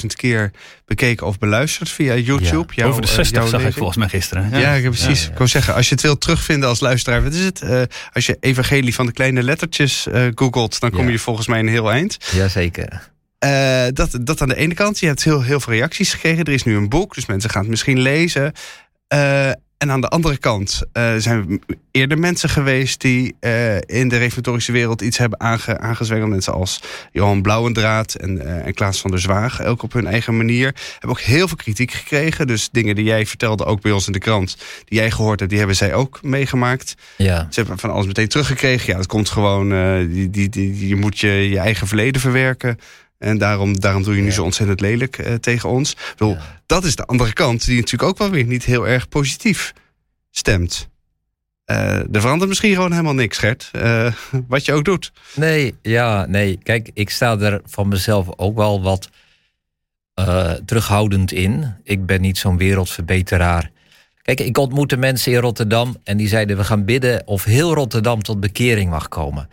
50.000 0.00 0.06
keer 0.16 0.50
bekeken 0.84 1.26
of 1.26 1.38
beluisterd 1.38 1.88
via 1.90 2.14
YouTube. 2.16 2.74
Jouw, 2.74 2.88
Over 2.88 3.02
de 3.02 3.08
eh, 3.08 3.14
60 3.14 3.36
jouw 3.36 3.46
zag 3.46 3.64
ik 3.66 3.72
volgens 3.72 3.98
mij 3.98 4.08
gisteren. 4.08 4.50
Ja, 4.50 4.72
ik 4.72 4.82
heb 4.82 4.92
precies. 4.92 5.18
Ja, 5.20 5.24
ja. 5.26 5.30
Ik 5.32 5.36
wou 5.38 5.48
zeggen, 5.48 5.74
als 5.74 5.88
je 5.88 5.94
het 5.94 6.02
wilt 6.02 6.20
terugvinden 6.20 6.68
als 6.68 6.80
luisteraar, 6.80 7.22
wat 7.22 7.34
is 7.34 7.44
het? 7.44 7.62
Eh, 7.62 7.82
als 8.12 8.26
je 8.26 8.36
evangelie 8.40 8.94
van 8.94 9.06
de 9.06 9.12
kleine 9.12 9.42
lettertjes 9.42 10.06
eh, 10.06 10.26
googelt, 10.34 10.80
dan 10.80 10.90
kom 10.90 11.04
Ja. 11.04 11.10
je 11.10 11.18
volgens 11.18 11.46
mij 11.46 11.58
een 11.58 11.68
heel 11.68 11.90
eind. 11.90 12.16
Jazeker. 12.32 13.08
Eh, 13.38 13.84
dat, 13.92 14.18
dat 14.20 14.40
aan 14.40 14.48
de 14.48 14.56
ene 14.56 14.74
kant. 14.74 14.98
Je 14.98 15.06
hebt 15.06 15.24
heel, 15.24 15.42
heel 15.42 15.60
veel 15.60 15.72
reacties 15.72 16.12
gekregen. 16.12 16.44
Er 16.44 16.52
is 16.52 16.62
nu 16.64 16.76
een 16.76 16.88
boek, 16.88 17.14
dus 17.14 17.26
mensen 17.26 17.50
gaan 17.50 17.60
het 17.60 17.70
misschien 17.70 17.98
lezen. 18.00 18.52
Eh, 19.08 19.50
en 19.78 19.90
aan 19.90 20.00
de 20.00 20.08
andere 20.08 20.36
kant 20.36 20.82
eh, 20.92 21.14
zijn 21.16 21.60
eerder 21.90 22.18
mensen 22.18 22.48
geweest 22.48 23.00
die 23.00 23.36
eh, 23.40 23.76
in 23.76 24.08
de 24.08 24.16
reformatorische 24.16 24.72
wereld 24.72 25.00
iets 25.02 25.18
hebben 25.18 25.40
aange, 25.40 25.78
aangezwengeld. 25.78 26.30
Mensen 26.30 26.52
als 26.52 26.82
Johan 27.12 27.42
Blauwendraad 27.42 28.14
en, 28.14 28.40
eh, 28.40 28.66
en 28.66 28.74
Klaas 28.74 29.00
van 29.00 29.10
der 29.10 29.20
Zwaag, 29.20 29.60
elk 29.60 29.82
op 29.82 29.92
hun 29.92 30.06
eigen 30.06 30.36
manier. 30.36 30.74
Hebben 30.92 31.10
ook 31.10 31.20
heel 31.20 31.48
veel 31.48 31.56
kritiek 31.56 31.92
gekregen. 31.92 32.46
Dus 32.46 32.68
dingen 32.72 32.94
die 32.94 33.04
jij 33.04 33.26
vertelde, 33.26 33.64
ook 33.64 33.80
bij 33.80 33.92
ons 33.92 34.06
in 34.06 34.12
de 34.12 34.18
krant, 34.18 34.56
die 34.84 34.98
jij 34.98 35.10
gehoord 35.10 35.38
hebt, 35.38 35.50
die 35.50 35.58
hebben 35.58 35.76
zij 35.76 35.94
ook 35.94 36.22
meegemaakt. 36.22 36.94
Ja. 37.16 37.46
Ze 37.50 37.60
hebben 37.60 37.78
van 37.78 37.90
alles 37.90 38.06
meteen 38.06 38.28
teruggekregen. 38.28 38.92
Ja, 38.92 38.98
het 38.98 39.06
komt 39.06 39.28
gewoon. 39.28 39.68
die, 40.08 40.30
die, 40.30 40.48
die, 40.48 40.88
je 40.88 40.96
moet 40.96 41.18
je, 41.18 41.28
je 41.28 41.58
eigen 41.58 41.86
verleden 41.86 42.20
verwerken. 42.20 42.78
En 43.18 43.38
daarom, 43.38 43.80
daarom 43.80 44.02
doe 44.02 44.14
je 44.14 44.20
nu 44.20 44.26
Ja. 44.26 44.32
zo 44.34 44.44
ontzettend 44.44 44.80
lelijk 44.80 45.18
eh, 45.18 45.34
tegen 45.34 45.68
ons. 45.68 45.90
Ik 45.92 46.12
bedoel, 46.16 46.34
Ja. 46.34 46.60
Dat 46.66 46.84
is 46.84 46.96
de 46.96 47.04
andere 47.04 47.32
kant, 47.32 47.64
die 47.64 47.76
natuurlijk 47.76 48.10
ook 48.10 48.18
wel 48.18 48.30
weer 48.30 48.44
niet 48.44 48.64
heel 48.64 48.88
erg 48.88 49.08
positief 49.08 49.72
stemt. 50.30 50.88
Eh, 51.64 52.14
er 52.14 52.20
verandert 52.20 52.48
misschien 52.48 52.74
gewoon 52.74 52.90
helemaal 52.90 53.14
niks, 53.14 53.38
Gert. 53.38 53.68
Eh, 53.72 54.12
wat 54.48 54.64
je 54.64 54.72
ook 54.72 54.84
doet. 54.84 55.12
Nee, 55.34 55.74
ja, 55.82 56.26
nee. 56.26 56.58
Kijk, 56.62 56.90
ik 56.94 57.10
sta 57.10 57.38
er 57.38 57.60
van 57.66 57.88
mezelf 57.88 58.26
ook 58.36 58.56
wel 58.56 58.82
wat 58.82 59.08
terughoudend 60.64 61.32
in. 61.32 61.74
Ik 61.82 62.06
ben 62.06 62.20
niet 62.20 62.38
zo'n 62.38 62.56
wereldverbeteraar. 62.56 63.70
Kijk, 64.22 64.40
ik 64.40 64.58
ontmoette 64.58 64.96
mensen 64.96 65.32
in 65.32 65.38
Rotterdam 65.38 65.96
en 66.04 66.16
die 66.16 66.28
zeiden: 66.28 66.56
we 66.56 66.64
gaan 66.64 66.84
bidden 66.84 67.26
of 67.26 67.44
heel 67.44 67.74
Rotterdam 67.74 68.22
tot 68.22 68.40
bekering 68.40 68.90
mag 68.90 69.08
komen. 69.08 69.48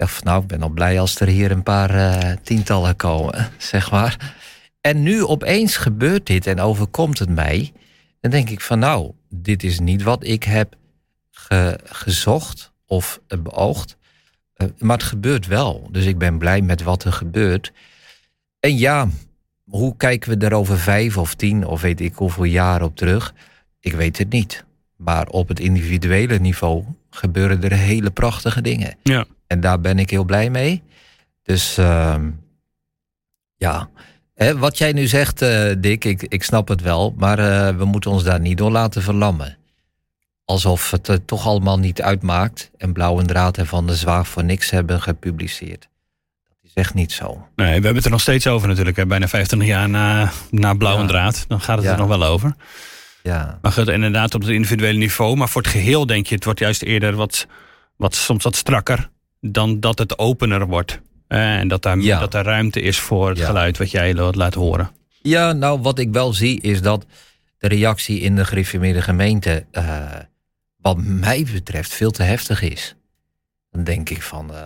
Dacht 0.00 0.12
van 0.14 0.24
nou, 0.24 0.42
ik 0.42 0.46
ben 0.48 0.62
al 0.62 0.68
blij 0.68 1.00
als 1.00 1.20
er 1.20 1.26
hier 1.26 1.50
een 1.50 1.62
paar 1.62 1.90
eh, 1.90 2.36
tientallen 2.42 2.96
komen, 2.96 3.50
zeg 3.58 3.90
maar. 3.90 4.34
En 4.80 5.02
nu 5.02 5.24
opeens 5.24 5.76
gebeurt 5.76 6.26
dit 6.26 6.46
en 6.46 6.60
overkomt 6.60 7.18
het 7.18 7.28
mij. 7.28 7.72
Dan 8.20 8.30
denk 8.30 8.50
ik 8.50 8.60
van 8.60 8.78
nou, 8.78 9.12
dit 9.28 9.62
is 9.62 9.80
niet 9.80 10.02
wat 10.02 10.24
ik 10.24 10.42
heb 10.44 10.74
ge- 11.30 11.78
gezocht 11.84 12.72
of 12.86 13.20
eh, 13.28 13.38
beoogd. 13.38 13.96
Eh, 14.54 14.66
maar 14.78 14.96
het 14.96 15.06
gebeurt 15.06 15.46
wel. 15.46 15.88
Dus 15.90 16.04
ik 16.04 16.18
ben 16.18 16.38
blij 16.38 16.60
met 16.60 16.82
wat 16.82 17.04
er 17.04 17.12
gebeurt. 17.12 17.72
En 18.60 18.78
ja, 18.78 19.08
hoe 19.64 19.96
kijken 19.96 20.38
we 20.38 20.46
er 20.46 20.54
over 20.54 20.78
vijf 20.78 21.16
of 21.16 21.34
tien 21.34 21.66
of 21.66 21.80
weet 21.80 22.00
ik 22.00 22.14
hoeveel 22.14 22.44
jaar 22.44 22.82
op 22.82 22.96
terug? 22.96 23.34
Ik 23.80 23.92
weet 23.92 24.18
het 24.18 24.30
niet. 24.30 24.64
Maar 24.96 25.26
op 25.26 25.48
het 25.48 25.60
individuele 25.60 26.38
niveau 26.38 26.84
gebeuren 27.10 27.62
er 27.62 27.72
hele 27.72 28.10
prachtige 28.10 28.60
dingen. 28.60 28.96
Ja. 29.02 29.24
En 29.50 29.60
daar 29.60 29.80
ben 29.80 29.98
ik 29.98 30.10
heel 30.10 30.24
blij 30.24 30.50
mee. 30.50 30.82
Dus 31.42 31.78
ehm, 31.78 32.30
ja, 33.56 33.88
Hè, 34.34 34.58
wat 34.58 34.78
jij 34.78 34.92
nu 34.92 35.06
zegt, 35.06 35.42
eh, 35.42 35.70
Dick, 35.78 36.04
ik, 36.04 36.22
ik 36.22 36.42
snap 36.42 36.68
het 36.68 36.80
wel. 36.80 37.14
Maar 37.16 37.38
eh, 37.38 37.76
we 37.76 37.84
moeten 37.84 38.10
ons 38.10 38.22
daar 38.22 38.40
niet 38.40 38.58
door 38.58 38.70
laten 38.70 39.02
verlammen. 39.02 39.56
Alsof 40.44 40.90
het 40.90 41.08
er 41.08 41.24
toch 41.24 41.46
allemaal 41.46 41.78
niet 41.78 42.02
uitmaakt. 42.02 42.70
En 42.76 42.92
Blauwe 42.92 43.24
Draad 43.24 43.58
en 43.58 43.66
Van 43.66 43.86
de 43.86 43.96
Zwaag 43.96 44.28
voor 44.28 44.44
niks 44.44 44.70
hebben 44.70 45.02
gepubliceerd. 45.02 45.88
Dat 46.48 46.56
is 46.62 46.70
echt 46.74 46.94
niet 46.94 47.12
zo. 47.12 47.48
Nee, 47.56 47.66
we 47.66 47.72
hebben 47.72 47.94
het 47.94 48.04
er 48.04 48.10
nog 48.10 48.20
steeds 48.20 48.46
over 48.46 48.68
natuurlijk. 48.68 48.96
Hè. 48.96 49.06
Bijna 49.06 49.28
25 49.28 49.68
jaar 49.68 49.88
na, 49.88 50.30
na 50.50 50.74
Blauw 50.74 50.98
en. 50.98 51.06
Draad. 51.06 51.44
Dan 51.48 51.60
gaat 51.60 51.76
het 51.76 51.86
Ja. 51.86 51.92
er 51.92 51.98
nog 51.98 52.08
wel 52.08 52.24
over. 52.24 52.54
Ja, 53.22 53.58
Maar 53.62 53.72
goed, 53.72 53.88
inderdaad 53.88 54.34
op 54.34 54.40
het 54.40 54.50
individuele 54.50 54.98
niveau. 54.98 55.36
Maar 55.36 55.48
voor 55.48 55.62
het 55.62 55.70
geheel 55.70 56.06
denk 56.06 56.26
je, 56.26 56.34
het 56.34 56.44
wordt 56.44 56.60
juist 56.60 56.82
eerder 56.82 57.14
wat, 57.14 57.46
wat 57.96 58.14
soms 58.14 58.44
wat 58.44 58.56
strakker. 58.56 59.10
Dan 59.40 59.80
dat 59.80 59.98
het 59.98 60.18
opener 60.18 60.66
wordt. 60.66 61.00
Eh, 61.26 61.56
en 61.56 61.68
dat 61.68 61.82
daar, 61.82 61.98
Ja. 61.98 62.18
dat 62.20 62.34
er 62.34 62.44
ruimte 62.44 62.80
is 62.80 62.98
voor 62.98 63.28
het 63.28 63.38
Ja. 63.38 63.46
geluid 63.46 63.78
wat 63.78 63.90
jij 63.90 64.14
laat 64.14 64.54
horen. 64.54 64.90
Ja, 65.22 65.52
nou, 65.52 65.80
wat 65.80 65.98
ik 65.98 66.12
wel 66.12 66.32
zie 66.32 66.60
is 66.60 66.82
dat 66.82 67.06
de 67.58 67.68
reactie 67.68 68.20
in 68.20 68.36
de 68.36 68.44
gereformeerde 68.44 69.02
gemeente, 69.02 69.64
eh, 69.70 70.10
wat 70.76 70.96
mij 71.02 71.46
betreft, 71.52 71.94
veel 71.94 72.10
te 72.10 72.22
heftig 72.22 72.62
is. 72.62 72.94
Dan 73.70 73.84
denk 73.84 74.10
ik 74.10 74.22
van, 74.22 74.54
eh, 74.54 74.64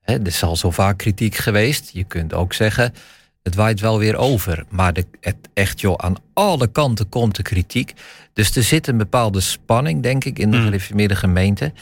Hè, 0.00 0.14
er 0.20 0.26
is 0.26 0.42
al 0.42 0.56
zo 0.56 0.70
vaak 0.70 0.98
kritiek 0.98 1.34
geweest. 1.36 1.90
Je 1.92 2.04
kunt 2.04 2.34
ook 2.34 2.52
zeggen, 2.52 2.94
het 3.42 3.54
waait 3.54 3.80
wel 3.80 3.98
weer 3.98 4.16
over. 4.16 4.64
Maar 4.68 4.92
de, 4.92 5.06
het, 5.20 5.36
echt 5.54 5.80
joh, 5.80 5.94
aan 5.96 6.14
alle 6.32 6.66
kanten 6.66 7.08
komt 7.08 7.36
de 7.36 7.42
kritiek. 7.42 7.92
Dus 8.32 8.56
er 8.56 8.62
zit 8.62 8.86
een 8.86 8.96
bepaalde 8.96 9.40
spanning, 9.40 10.02
denk 10.02 10.24
ik, 10.24 10.38
in 10.38 10.50
de 10.50 10.56
Mm. 10.56 10.64
gereformeerde 10.64 11.16
gemeente. 11.16 11.72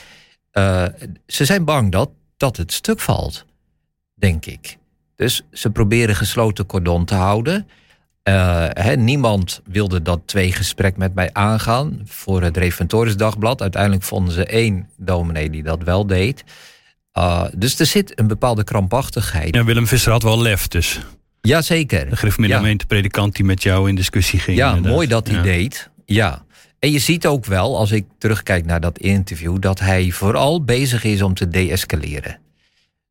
Eh, 0.59 0.85
ze 1.27 1.45
zijn 1.45 1.65
bang 1.65 1.93
dat, 1.93 2.11
dat 2.37 2.57
het 2.57 2.73
stuk 2.73 3.01
valt, 3.01 3.45
denk 4.15 4.47
ik. 4.47 4.77
Dus 5.17 5.43
ze 5.53 5.71
proberen 5.71 6.15
gesloten 6.17 6.67
cordon 6.67 7.05
te 7.05 7.15
houden. 7.15 7.69
Eh, 8.23 8.95
niemand 8.97 9.61
wilde 9.65 10.03
dat 10.03 10.21
twee 10.25 10.53
gesprek 10.53 10.97
met 10.97 11.15
mij 11.15 11.31
aangaan 11.33 12.01
voor 12.05 12.43
het 12.43 12.57
Reformatorisch 12.57 13.17
Dagblad. 13.17 13.61
Uiteindelijk 13.63 14.03
vonden 14.03 14.35
ze 14.35 14.45
één 14.47 14.89
dominee 14.97 15.51
die 15.51 15.63
dat 15.63 15.83
wel 15.83 16.07
deed. 16.07 16.45
Uh, 17.19 17.45
dus 17.57 17.79
er 17.81 17.87
zit 17.87 18.19
een 18.19 18.27
bepaalde 18.27 18.65
krampachtigheid. 18.65 19.55
Ja, 19.55 19.65
Willem 19.65 19.87
Visser 19.87 20.13
had 20.13 20.23
wel 20.23 20.43
lef, 20.43 20.69
dus. 20.69 21.01
Jazeker. 21.41 22.11
De 22.11 22.17
gereformeerde 22.17 22.55
Ja. 22.55 22.61
gemeentepredikant 22.61 23.35
die 23.37 23.45
met 23.45 23.63
jou 23.63 23.89
in 23.89 23.95
discussie 23.95 24.39
ging. 24.39 24.57
Ja, 24.57 24.69
inderdaad. 24.69 24.93
mooi 24.93 25.07
dat 25.07 25.27
hij 25.27 25.37
Ja. 25.37 25.43
deed. 25.43 25.91
Ja. 26.05 26.45
En 26.79 26.91
je 26.91 26.99
ziet 26.99 27.27
ook 27.27 27.45
wel, 27.45 27.77
als 27.79 27.93
ik 27.93 28.07
terugkijk 28.19 28.65
naar 28.65 28.81
dat 28.81 28.99
interview, 28.99 29.61
dat 29.61 29.81
hij 29.81 30.11
vooral 30.11 30.65
bezig 30.65 31.05
is 31.05 31.23
om 31.23 31.35
te 31.35 31.49
deescaleren. 31.49 32.39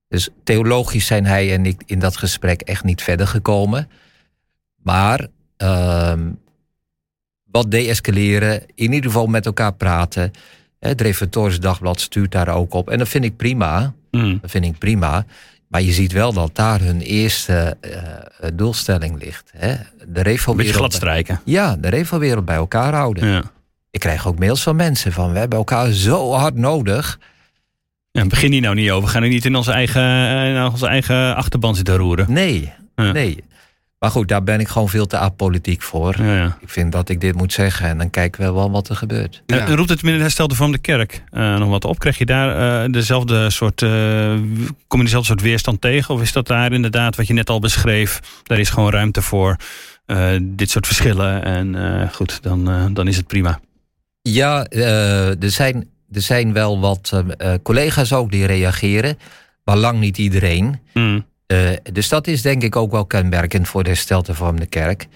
Dus 0.07 0.30
theologisch 0.43 1.05
zijn 1.05 1.26
hij 1.26 1.53
en 1.53 1.65
ik 1.65 1.82
in 1.86 1.99
dat 1.99 2.18
gesprek 2.18 2.61
echt 2.61 2.84
niet 2.84 3.01
verder 3.01 3.28
gekomen. 3.28 3.89
Maar 4.84 5.28
ehm, 5.57 6.30
wat 7.51 7.72
deescaleren, 7.72 8.61
in 8.76 8.93
ieder 8.93 9.11
geval 9.11 9.28
met 9.28 9.45
elkaar 9.45 9.74
praten. 9.74 10.32
Het 10.80 11.01
Reformatorisch 11.01 11.59
Dagblad 11.59 11.99
stuurt 12.01 12.32
daar 12.32 12.47
ook 12.47 12.74
op. 12.74 12.89
En 12.89 12.97
dat 12.97 13.09
vind 13.09 13.24
ik 13.24 13.36
prima. 13.36 13.93
Mm. 14.11 14.38
Dat 14.41 14.51
vind 14.51 14.65
ik 14.65 14.78
prima. 14.78 15.26
Maar 15.68 15.82
je 15.82 15.91
ziet 15.91 16.11
wel 16.11 16.34
dat 16.34 16.55
daar 16.55 16.82
hun 16.82 17.01
eerste 17.01 17.78
eh, 17.82 18.49
doelstelling 18.53 19.24
ligt. 19.24 19.51
Hè? 19.55 19.76
De 20.07 20.38
Een 20.45 20.55
beetje 20.55 20.74
glad 20.74 20.93
strijken. 20.93 21.41
ja, 21.43 21.76
de 21.76 21.89
Revo-wereld 21.89 22.45
bij 22.45 22.55
elkaar 22.55 22.93
houden. 22.93 23.28
Ja. 23.28 23.43
Ik 23.91 23.99
krijg 23.99 24.27
ook 24.27 24.39
mails 24.39 24.63
van 24.63 24.75
mensen 24.75 25.11
van... 25.11 25.31
we 25.31 25.39
hebben 25.39 25.57
elkaar 25.57 25.91
zo 25.91 26.31
hard 26.33 26.55
nodig. 26.55 27.19
Ja, 28.11 28.25
begin 28.25 28.51
hier 28.51 28.61
nou 28.61 28.75
niet 28.75 28.91
over. 28.91 29.05
We 29.05 29.09
gaan 29.13 29.21
nu 29.21 29.27
niet 29.29 29.45
in 29.45 29.55
onze 29.55 29.71
eigen, 29.71 30.01
eh, 30.01 30.49
in 30.55 30.63
onze 30.65 30.88
eigen 30.88 31.35
achterban 31.35 31.75
zitten 31.75 31.95
roeren. 31.95 32.25
Nee, 32.29 32.73
Ja. 32.95 33.11
nee. 33.11 33.43
Maar 33.99 34.11
goed, 34.11 34.27
daar 34.27 34.43
ben 34.43 34.59
ik 34.59 34.67
gewoon 34.67 34.89
veel 34.89 35.05
te 35.07 35.17
apolitiek 35.17 35.81
voor. 35.81 36.15
Ja, 36.23 36.35
ja. 36.35 36.57
Ik 36.61 36.69
vind 36.69 36.91
dat 36.91 37.09
ik 37.09 37.21
dit 37.21 37.35
moet 37.35 37.53
zeggen 37.53 37.88
en 37.88 37.97
dan 37.97 38.09
kijken 38.09 38.41
we 38.45 38.51
wel 38.51 38.71
wat 38.71 38.89
er 38.89 38.95
gebeurt. 38.95 39.43
Ja. 39.45 39.57
En 39.57 39.75
roept 39.75 39.89
het 39.89 40.03
in 40.03 40.11
het 40.11 40.21
herstelde 40.21 40.55
vorm 40.55 40.71
de 40.71 40.77
kerk 40.77 41.23
eh, 41.31 41.57
nog 41.57 41.69
wat 41.69 41.85
op? 41.85 41.99
Krijg 41.99 42.17
je 42.17 42.25
daar 42.25 42.83
eh, 42.83 42.91
dezelfde 42.91 43.49
soort, 43.49 43.81
eh, 43.81 43.89
kom 44.88 44.99
je 44.99 45.03
dezelfde 45.05 45.27
soort 45.27 45.41
weerstand 45.41 45.81
tegen? 45.81 46.13
Of 46.13 46.21
is 46.21 46.31
dat 46.31 46.47
daar 46.47 46.71
inderdaad 46.73 47.15
wat 47.15 47.27
je 47.27 47.33
net 47.33 47.49
al 47.49 47.59
beschreef? 47.59 48.19
Daar 48.43 48.59
is 48.59 48.69
gewoon 48.69 48.91
ruimte 48.91 49.21
voor 49.21 49.55
eh, 50.05 50.29
dit 50.41 50.69
soort 50.69 50.85
verschillen. 50.85 51.43
En 51.43 51.75
eh, 52.01 52.09
goed, 52.13 52.43
dan, 52.43 52.69
eh, 52.69 52.85
dan 52.91 53.07
is 53.07 53.17
het 53.17 53.27
prima. 53.27 53.59
Ja, 54.34 54.65
eh, 54.65 55.43
er, 55.43 55.51
zijn, 55.51 55.89
er 56.11 56.21
zijn 56.21 56.53
wel 56.53 56.80
wat 56.80 57.11
eh, 57.13 57.53
eh, 57.53 57.59
collega's 57.63 58.13
ook 58.13 58.32
die 58.32 58.45
reageren. 58.45 59.17
Maar 59.63 59.78
lang 59.78 59.99
niet 59.99 60.17
iedereen. 60.17 60.80
Mm. 60.93 61.25
Dus 61.91 62.09
dat 62.09 62.28
is 62.28 62.41
denk 62.41 62.63
ik 62.63 62.75
ook 62.75 62.91
wel 62.91 63.05
kenmerkend 63.05 63.67
voor 63.67 63.84
de 63.84 63.89
herstelde 63.89 64.34
vorm 64.34 64.59
de 64.59 64.65
kerk. 64.65 65.07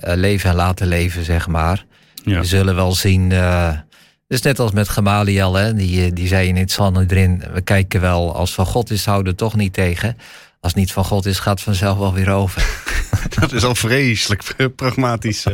Leven 0.00 0.50
en 0.50 0.56
laten 0.56 0.86
leven, 0.86 1.24
zeg 1.24 1.46
maar. 1.46 1.84
Ja. 2.24 2.40
We 2.40 2.46
zullen 2.46 2.74
wel 2.74 2.92
zien. 2.92 3.30
het 3.30 3.84
is 4.28 4.42
net 4.42 4.58
als 4.58 4.72
met 4.72 4.88
Gamaliel, 4.88 5.54
hè? 5.54 5.74
Die, 5.74 6.12
die 6.12 6.26
zei 6.26 6.48
in 6.48 6.56
het 6.56 6.70
Sanhedrin. 6.70 7.42
We 7.52 7.60
kijken 7.60 8.00
wel, 8.00 8.34
als 8.34 8.54
van 8.54 8.66
God 8.66 8.90
is, 8.90 9.04
houden 9.04 9.32
we 9.32 9.38
toch 9.38 9.56
niet 9.56 9.72
tegen. 9.72 10.16
Als 10.64 10.72
het 10.72 10.82
niet 10.82 10.92
van 10.92 11.04
God 11.04 11.26
is, 11.26 11.38
gaat 11.38 11.54
het 11.54 11.62
vanzelf 11.62 11.98
wel 11.98 12.14
weer 12.14 12.30
over. 12.30 12.66
Dat 13.40 13.52
is 13.52 13.64
al 13.64 13.74
vreselijk 13.74 14.42
pragmatisch 14.76 15.46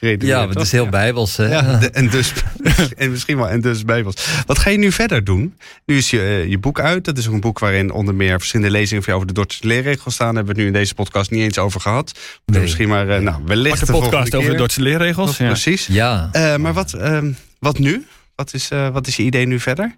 uh, 0.00 0.18
Ja, 0.18 0.38
maar 0.38 0.48
het 0.48 0.60
is 0.60 0.72
heel 0.72 0.88
bijbels. 0.88 1.36
Hè? 1.36 1.46
Ja, 1.46 1.76
de- 1.78 1.90
en, 1.90 2.08
dus, 2.10 2.32
en 2.96 3.10
misschien 3.10 3.36
wel 3.36 3.48
en 3.48 3.60
dus 3.60 3.84
bijbels. 3.84 4.26
Wat 4.46 4.58
ga 4.58 4.70
je 4.70 4.78
nu 4.78 4.92
verder 4.92 5.24
doen? 5.24 5.56
Nu 5.86 5.96
is 5.96 6.10
je, 6.10 6.18
eh, 6.20 6.46
je 6.48 6.58
boek 6.58 6.80
uit. 6.80 7.04
Dat 7.04 7.18
is 7.18 7.26
ook 7.28 7.32
een 7.34 7.40
boek 7.40 7.58
waarin 7.58 7.92
onder 7.92 8.14
meer 8.14 8.38
verschillende 8.38 8.72
lezingen 8.72 9.02
jou 9.02 9.16
over 9.16 9.28
de 9.28 9.34
Dordtse 9.34 9.66
leerregels 9.66 10.14
staan. 10.14 10.26
Daar 10.26 10.36
hebben 10.36 10.54
we 10.54 10.60
het 10.60 10.70
nu 10.70 10.76
in 10.76 10.80
deze 10.82 10.94
podcast 10.94 11.30
niet 11.30 11.40
eens 11.42 11.58
over 11.58 11.80
gehad. 11.80 12.18
Nee. 12.46 12.60
misschien 12.60 12.88
maar, 12.88 13.08
eh, 13.08 13.20
nou, 13.20 13.42
wellicht 13.46 13.86
de 13.86 13.92
podcast 13.92 14.34
over 14.34 14.50
de. 14.50 14.56
Dordtse 14.56 14.82
leerregels. 14.82 15.36
Ja. 15.36 15.46
Precies. 15.46 15.86
Ja, 15.86 16.28
Eh, 16.32 16.56
maar 16.56 16.72
wat, 16.72 16.92
ehm, 16.92 17.32
wat 17.58 17.78
nu? 17.78 18.06
Wat 18.34 18.54
is, 18.54 18.70
eh, 18.70 18.88
wat 18.88 19.06
is 19.06 19.16
je 19.16 19.22
idee 19.22 19.46
nu 19.46 19.60
verder? 19.60 19.96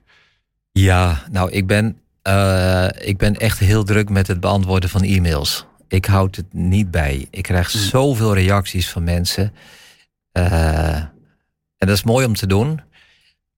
ja 0.73 1.23
nou, 1.31 1.51
ik 1.51 1.67
ben, 1.67 1.99
eh, 2.25 2.89
ik 3.09 3.17
ben 3.17 3.35
echt 3.35 3.59
heel 3.59 3.85
druk 3.85 4.09
met 4.09 4.27
het 4.27 4.41
beantwoorden 4.41 4.91
van 4.91 5.03
e-mails. 5.03 5.67
Ik 5.89 6.05
houd 6.05 6.37
het 6.37 6.53
niet 6.53 6.91
bij. 6.91 7.27
Ik 7.31 7.43
krijg 7.43 7.73
Hmm. 7.73 7.81
zoveel 7.81 8.35
reacties 8.35 8.91
van 8.91 9.05
mensen. 9.05 9.53
Eh, 10.33 10.97
en 11.79 11.87
dat 11.87 11.97
is 11.97 12.03
mooi 12.03 12.27
om 12.27 12.35
te 12.35 12.47
doen. 12.47 12.81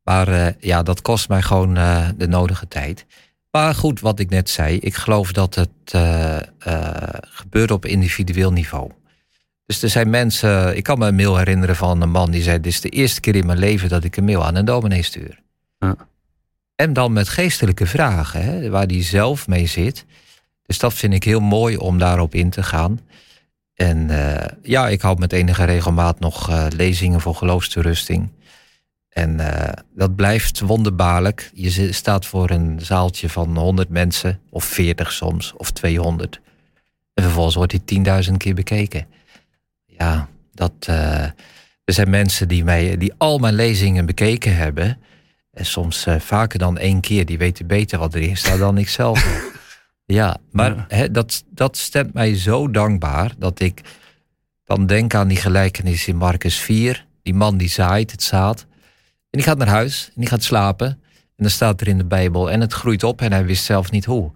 Maar 0.02 0.28
eh, 0.28 0.52
ja, 0.58 0.82
dat 0.82 1.02
kost 1.02 1.28
mij 1.28 1.42
gewoon 1.42 1.74
de 2.16 2.26
nodige 2.28 2.68
tijd. 2.68 3.06
Maar 3.50 3.74
goed, 3.74 4.00
wat 4.00 4.18
ik 4.18 4.30
net 4.30 4.50
zei, 4.50 4.78
ik 4.78 4.94
geloof 4.94 5.32
dat 5.32 5.54
het 5.54 5.94
gebeurt 7.20 7.70
op 7.70 7.84
individueel 7.84 8.52
niveau. 8.52 8.90
Dus 9.66 9.82
er 9.82 9.88
zijn 9.88 10.10
mensen, 10.10 10.76
ik 10.76 10.82
kan 10.82 10.98
me 10.98 11.06
een 11.06 11.14
mail 11.14 11.36
herinneren 11.36 11.76
van 11.76 12.02
een 12.02 12.10
man 12.10 12.30
die 12.30 12.42
zei: 12.42 12.60
Dit 12.60 12.72
is 12.72 12.80
de 12.80 12.88
eerste 12.88 13.20
keer 13.20 13.36
in 13.36 13.46
mijn 13.46 13.58
leven 13.58 13.88
dat 13.88 14.04
ik 14.04 14.16
een 14.16 14.24
mail 14.24 14.44
aan 14.44 14.54
een 14.54 14.64
dominee 14.64 15.02
stuur. 15.02 15.42
Ja. 15.78 15.96
En 16.76 16.92
dan 16.92 17.12
met 17.12 17.28
geestelijke 17.28 17.86
vragen, 17.86 18.42
hè, 18.42 18.70
waar 18.70 18.86
die 18.86 19.02
zelf 19.02 19.48
mee 19.48 19.66
zit. 19.66 20.04
Dus 20.66 20.78
dat 20.78 20.94
vind 20.94 21.14
ik 21.14 21.24
heel 21.24 21.40
mooi 21.40 21.76
om 21.76 21.98
daarop 21.98 22.34
in 22.34 22.50
te 22.50 22.62
gaan. 22.62 23.00
En 23.74 24.10
eh, 24.10 24.48
ja, 24.62 24.88
ik 24.88 25.00
houd 25.00 25.18
met 25.18 25.32
enige 25.32 25.64
regelmaat 25.64 26.20
nog 26.20 26.50
eh, 26.50 26.66
lezingen 26.76 27.20
voor 27.20 27.34
geloofstoerusting. 27.34 28.28
En 29.08 29.40
eh, 29.40 29.72
dat 29.94 30.16
blijft 30.16 30.60
wonderbaarlijk. 30.60 31.50
Je 31.54 31.92
staat 31.92 32.26
voor 32.26 32.50
een 32.50 32.80
zaaltje 32.80 33.28
van 33.28 33.56
100 33.56 33.88
mensen, 33.88 34.40
of 34.50 34.64
40 34.64 35.12
soms, 35.12 35.52
of 35.56 35.70
200. 35.70 36.40
En 37.14 37.22
vervolgens 37.22 37.54
wordt 37.54 37.86
die 37.86 38.04
10.000 38.30 38.36
keer 38.36 38.54
bekeken. 38.54 39.06
Ja, 39.86 40.28
dat. 40.52 40.86
er 41.84 41.92
zijn 41.94 42.10
mensen 42.10 42.48
die, 42.48 42.64
mij, 42.64 42.96
die 42.96 43.12
al 43.16 43.38
mijn 43.38 43.54
lezingen 43.54 44.06
bekeken 44.06 44.56
hebben. 44.56 44.98
En 45.56 45.66
soms 45.66 46.06
eh, 46.06 46.20
vaker 46.20 46.58
dan 46.58 46.78
één 46.78 47.00
keer. 47.00 47.26
Die 47.26 47.38
weten 47.38 47.66
beter 47.66 47.98
wat 47.98 48.14
erin 48.14 48.36
staat 48.36 48.58
dan 48.58 48.78
ik 48.78 48.88
zelf. 48.88 49.26
ja, 50.04 50.36
maar 50.52 50.86
Ja. 50.88 51.08
dat, 51.08 51.44
dat 51.50 51.76
stemt 51.76 52.12
mij 52.14 52.34
zo 52.38 52.70
dankbaar 52.70 53.32
dat 53.38 53.60
ik 53.60 53.80
dan 54.64 54.86
denk 54.86 55.14
aan 55.14 55.28
die 55.28 55.36
gelijkenis 55.36 56.06
in 56.08 56.16
Marcus 56.16 56.56
4. 56.58 57.06
Die 57.22 57.34
man 57.34 57.56
die 57.56 57.68
zaait 57.68 58.10
het 58.10 58.22
zaad. 58.22 58.60
En 59.30 59.38
die 59.38 59.42
gaat 59.42 59.58
naar 59.58 59.68
huis 59.68 60.06
en 60.06 60.20
die 60.20 60.28
gaat 60.28 60.42
slapen. 60.42 60.86
En 60.86 61.42
dan 61.44 61.50
staat 61.50 61.80
er 61.80 61.88
in 61.88 61.98
de 61.98 62.04
Bijbel 62.04 62.50
en 62.50 62.60
het 62.60 62.72
groeit 62.72 63.02
op 63.02 63.20
en 63.20 63.32
hij 63.32 63.44
wist 63.44 63.64
zelf 63.64 63.90
niet 63.90 64.04
hoe. 64.04 64.30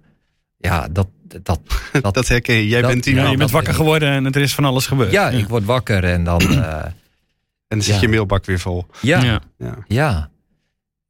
Ja, 0.57 0.89
dat. 0.89 1.09
dat, 1.23 1.61
dat 2.03 2.15
Dat 2.15 2.29
herken 2.29 2.55
je. 2.55 2.69
Jij 2.69 2.81
Dat- 2.81 2.91
bent 2.91 3.05
die 3.05 3.15
Ja, 3.15 3.23
man. 3.23 3.31
je 3.31 3.37
bent 3.37 3.51
wakker 3.51 3.75
geworden 3.75 4.09
en 4.11 4.27
er 4.33 4.41
is 4.41 4.55
van 4.55 4.65
alles 4.65 4.87
gebeurd. 4.87 5.11
ja, 5.13 5.29
ik 5.31 5.49
word 5.49 5.65
wakker 5.65 6.05
en 6.05 6.25
dan. 6.25 6.41
eh, 6.41 6.85
En 6.85 6.95
dan 7.69 7.83
zit 7.83 7.95
Ja. 7.95 8.01
je 8.01 8.09
mailbak 8.09 8.45
weer 8.45 8.59
vol. 8.59 8.87
ja, 9.01 9.23
Ja. 9.23 9.41
Ja. 9.89 10.30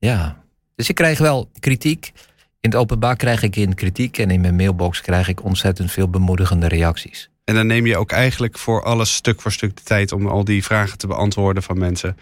Ja. 0.01 0.43
Dus 0.77 0.89
ik 0.89 0.95
krijg 0.95 1.19
wel 1.19 1.51
kritiek. 1.59 2.13
In 2.61 2.71
het 2.71 2.75
openbaar 2.75 3.17
krijg 3.17 3.43
ik 3.43 3.57
in 3.57 3.75
kritiek 3.75 4.19
en 4.19 4.31
in 4.31 4.41
mijn 4.41 4.57
mailbox 4.57 5.01
krijg 5.01 5.29
ik 5.29 5.45
ontzettend 5.45 5.91
veel 5.91 6.09
bemoedigende 6.09 6.69
reacties. 6.69 7.31
En 7.45 7.55
dan 7.55 7.67
neem 7.67 7.87
je 7.87 7.97
ook 7.97 8.13
eigenlijk 8.13 8.59
voor 8.59 8.83
alles 8.83 9.15
stuk 9.15 9.41
voor 9.41 9.53
stuk 9.53 9.77
de 9.77 9.83
tijd 9.83 10.13
om 10.13 10.27
al 10.27 10.45
die 10.45 10.65
vragen 10.65 10.99
te 10.99 11.07
beantwoorden 11.07 11.63
van 11.63 11.79
mensen. 11.79 12.17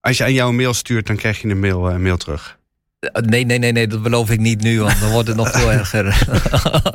Als 0.00 0.16
je 0.16 0.24
aan 0.24 0.32
jou 0.32 0.50
een 0.50 0.56
mail 0.56 0.74
stuurt, 0.74 1.06
dan 1.06 1.16
krijg 1.16 1.40
je 1.40 1.48
een 1.48 1.60
mail, 1.60 1.90
eh, 1.90 1.96
mail 1.96 2.16
terug. 2.16 2.58
Eh, 3.00 3.22
Nee, 3.22 3.44
nee, 3.44 3.58
nee, 3.58 3.72
nee, 3.72 3.86
dat 3.86 4.02
beloof 4.02 4.30
ik 4.30 4.40
niet 4.40 4.60
nu, 4.60 4.80
want 4.80 5.00
dan 5.00 5.10
wordt 5.10 5.28
het 5.28 5.36
nog 5.36 5.50
veel 5.50 5.72
erger. 5.72 6.26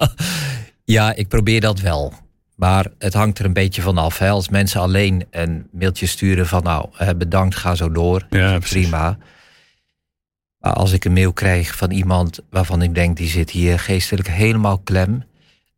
ja, 0.95 1.15
ik 1.15 1.27
probeer 1.27 1.61
dat 1.61 1.79
wel. 1.79 2.13
Maar 2.55 2.85
het 2.99 3.13
hangt 3.13 3.39
er 3.39 3.45
een 3.45 3.53
beetje 3.53 3.81
van 3.81 3.97
af. 3.97 4.17
Hè. 4.17 4.29
Als 4.29 4.49
mensen 4.49 4.81
alleen 4.81 5.25
een 5.31 5.67
mailtje 5.71 6.05
sturen 6.05 6.47
van 6.47 6.63
nou, 6.63 6.89
eh, 6.97 7.09
bedankt, 7.17 7.55
ga 7.55 7.75
zo 7.75 7.91
door. 7.91 8.25
Ja, 8.29 8.57
precies. 8.57 8.89
Maar 10.63 10.73
als 10.73 10.91
ik 10.91 11.05
een 11.05 11.13
mail 11.13 11.33
krijg 11.33 11.75
van 11.75 11.91
iemand 11.91 12.39
waarvan 12.49 12.81
ik 12.81 12.95
denk 12.95 13.17
die 13.17 13.27
zit 13.29 13.49
hier 13.49 13.79
geestelijk 13.79 14.27
helemaal 14.27 14.77
klem, 14.77 15.23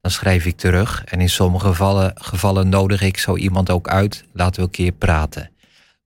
dan 0.01 0.11
schrijf 0.11 0.45
ik 0.45 0.57
terug. 0.57 1.03
En 1.05 1.21
in 1.21 1.29
sommige 1.29 1.67
gevallen, 1.67 2.11
gevallen 2.15 2.69
nodig 2.69 3.01
ik 3.01 3.17
zo 3.17 3.35
iemand 3.35 3.69
ook 3.69 3.87
uit. 3.87 4.23
Laten 4.33 4.55
we 4.55 4.61
een 4.61 4.71
keer 4.71 4.91
praten. 4.91 5.49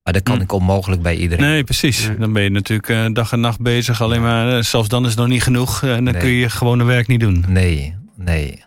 Maar 0.04 0.14
dat 0.14 0.24
kan 0.24 0.36
Hm. 0.36 0.42
ik 0.42 0.52
onmogelijk 0.52 1.02
bij 1.02 1.16
iedereen. 1.16 1.46
Nee, 1.46 1.64
precies. 1.64 2.10
Dan 2.20 2.34
ben 2.34 2.44
je 2.44 2.50
natuurlijk 2.50 2.90
eh, 2.90 3.06
dag 3.14 3.32
en 3.32 3.40
nacht 3.40 3.60
bezig. 3.62 4.02
Alleen 4.02 4.22
maar, 4.22 4.58
eh, 4.58 4.64
zelfs 4.64 4.88
dan 4.90 5.04
is 5.04 5.10
het 5.10 5.20
nog 5.20 5.28
niet 5.28 5.44
genoeg. 5.44 5.84
eh, 5.84 5.96
En 5.96 6.04
dan 6.04 6.14
Nee. 6.14 6.22
kun 6.22 6.32
je 6.32 6.40
je 6.40 6.50
gewone 6.50 6.84
werk 6.84 7.08
niet 7.08 7.20
doen. 7.20 7.46
Nee, 7.48 7.96
nee. 8.16 8.64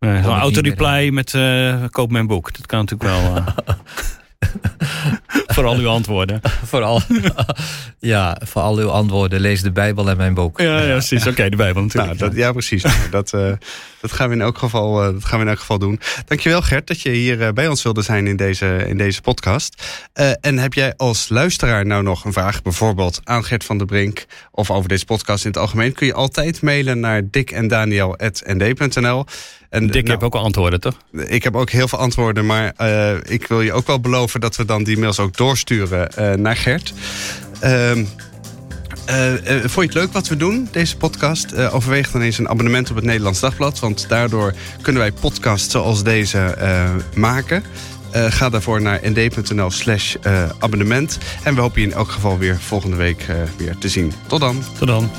Uh, 0.00 0.24
autoreply 0.26 1.08
met 1.08 1.34
eh, 1.34 1.84
koop 1.90 2.10
mijn 2.10 2.26
boek. 2.26 2.52
Dat 2.56 2.66
kan 2.66 2.78
natuurlijk 2.78 3.10
wel. 3.10 3.44
eh. 5.26 5.40
voor 5.46 5.64
al 5.64 5.76
uw 5.76 5.88
antwoorden. 5.88 6.40
Vooral, 6.72 7.00
ja, 7.98 8.40
voor 8.44 8.62
al 8.62 8.76
uw 8.76 8.90
antwoorden. 8.90 9.40
Lees 9.40 9.62
de 9.62 9.72
Bijbel 9.72 10.08
en 10.08 10.16
mijn 10.16 10.34
boek. 10.34 10.60
Ja, 10.60 10.80
ja 10.80 10.92
precies. 10.92 11.26
Oké, 11.26 11.48
de 11.48 11.56
Bijbel 11.56 11.82
natuurlijk. 11.82 12.18
Nou, 12.18 12.30
dat, 12.30 12.38
ja, 12.38 12.52
precies. 12.52 12.84
Dat, 13.10 13.32
uh, 13.32 13.52
dat, 14.00 14.12
gaan 14.12 14.28
we 14.28 14.34
in 14.34 14.40
elk 14.40 14.58
geval, 14.58 15.06
uh, 15.06 15.12
dat 15.12 15.24
gaan 15.24 15.38
we 15.38 15.44
in 15.44 15.50
elk 15.50 15.60
geval 15.60 15.78
doen. 15.78 16.00
Dankjewel 16.26 16.62
Gert 16.62 16.86
dat 16.86 17.00
je 17.00 17.10
hier 17.10 17.40
uh, 17.40 17.48
bij 17.48 17.68
ons 17.68 17.82
wilde 17.82 18.02
zijn 18.02 18.26
in 18.26 18.36
deze, 18.36 18.84
in 18.88 18.96
deze 18.96 19.20
podcast. 19.20 19.82
en 20.40 20.58
heb 20.58 20.74
jij 20.74 20.94
als 20.96 21.28
luisteraar 21.28 21.86
nou 21.86 22.02
nog 22.02 22.24
een 22.24 22.32
vraag, 22.32 22.62
bijvoorbeeld 22.62 23.20
aan 23.24 23.44
Gert 23.44 23.64
van 23.64 23.78
der 23.78 23.86
Brink 23.86 24.26
of 24.50 24.70
over 24.70 24.88
deze 24.88 25.04
podcast 25.04 25.44
in 25.44 25.50
het 25.50 25.60
algemeen, 25.60 25.92
kun 25.92 26.06
je 26.06 26.14
altijd 26.14 26.62
mailen 26.62 27.00
naar 27.00 27.30
dikendaniel.nd.nl. 27.30 29.24
En 29.70 29.86
Dick 29.86 30.02
nou, 30.02 30.10
heb 30.10 30.22
ook 30.22 30.34
al 30.34 30.42
antwoorden, 30.42 30.80
toch? 30.80 30.94
Ik 31.12 31.42
heb 31.42 31.56
ook 31.56 31.70
heel 31.70 31.88
veel 31.88 31.98
antwoorden, 31.98 32.46
maar 32.46 32.72
uh, 32.80 33.16
ik 33.22 33.46
wil 33.46 33.60
je 33.60 33.72
ook 33.72 33.86
wel 33.86 34.00
beloven 34.00 34.40
dat 34.40 34.56
we 34.56 34.64
dan 34.64 34.84
die 34.84 34.98
mails 34.98 35.18
ook 35.18 35.36
doorsturen 35.36 36.08
uh, 36.18 36.32
naar 36.32 36.56
Gert. 36.56 36.92
Uh, 37.62 37.92
vond 39.64 39.74
je 39.74 39.80
het 39.80 39.94
leuk 39.94 40.12
wat 40.12 40.28
we 40.28 40.36
doen, 40.36 40.68
deze 40.70 40.96
podcast? 40.96 41.56
overweeg 41.56 42.10
dan 42.10 42.20
eens 42.20 42.38
een 42.38 42.48
abonnement 42.48 42.90
op 42.90 42.96
het 42.96 43.04
Nederlands 43.04 43.40
Dagblad. 43.40 43.78
Want 43.78 44.08
daardoor 44.08 44.54
kunnen 44.80 45.02
wij 45.02 45.12
podcasts 45.12 45.70
zoals 45.70 46.02
deze 46.02 46.56
maken. 47.14 47.62
ga 48.12 48.48
daarvoor 48.48 48.82
naar 48.82 49.00
nd.nl 49.02 49.70
slash 49.70 50.16
abonnement. 50.58 51.18
En 51.42 51.54
we 51.54 51.60
hopen 51.60 51.80
je 51.80 51.86
in 51.86 51.92
elk 51.92 52.10
geval 52.10 52.38
weer 52.38 52.60
volgende 52.60 52.96
week 52.96 53.26
weer 53.56 53.78
te 53.78 53.88
zien. 53.88 54.12
Tot 54.26 54.40
dan. 54.40 54.62
Tot 54.78 54.88
dan. 54.88 55.10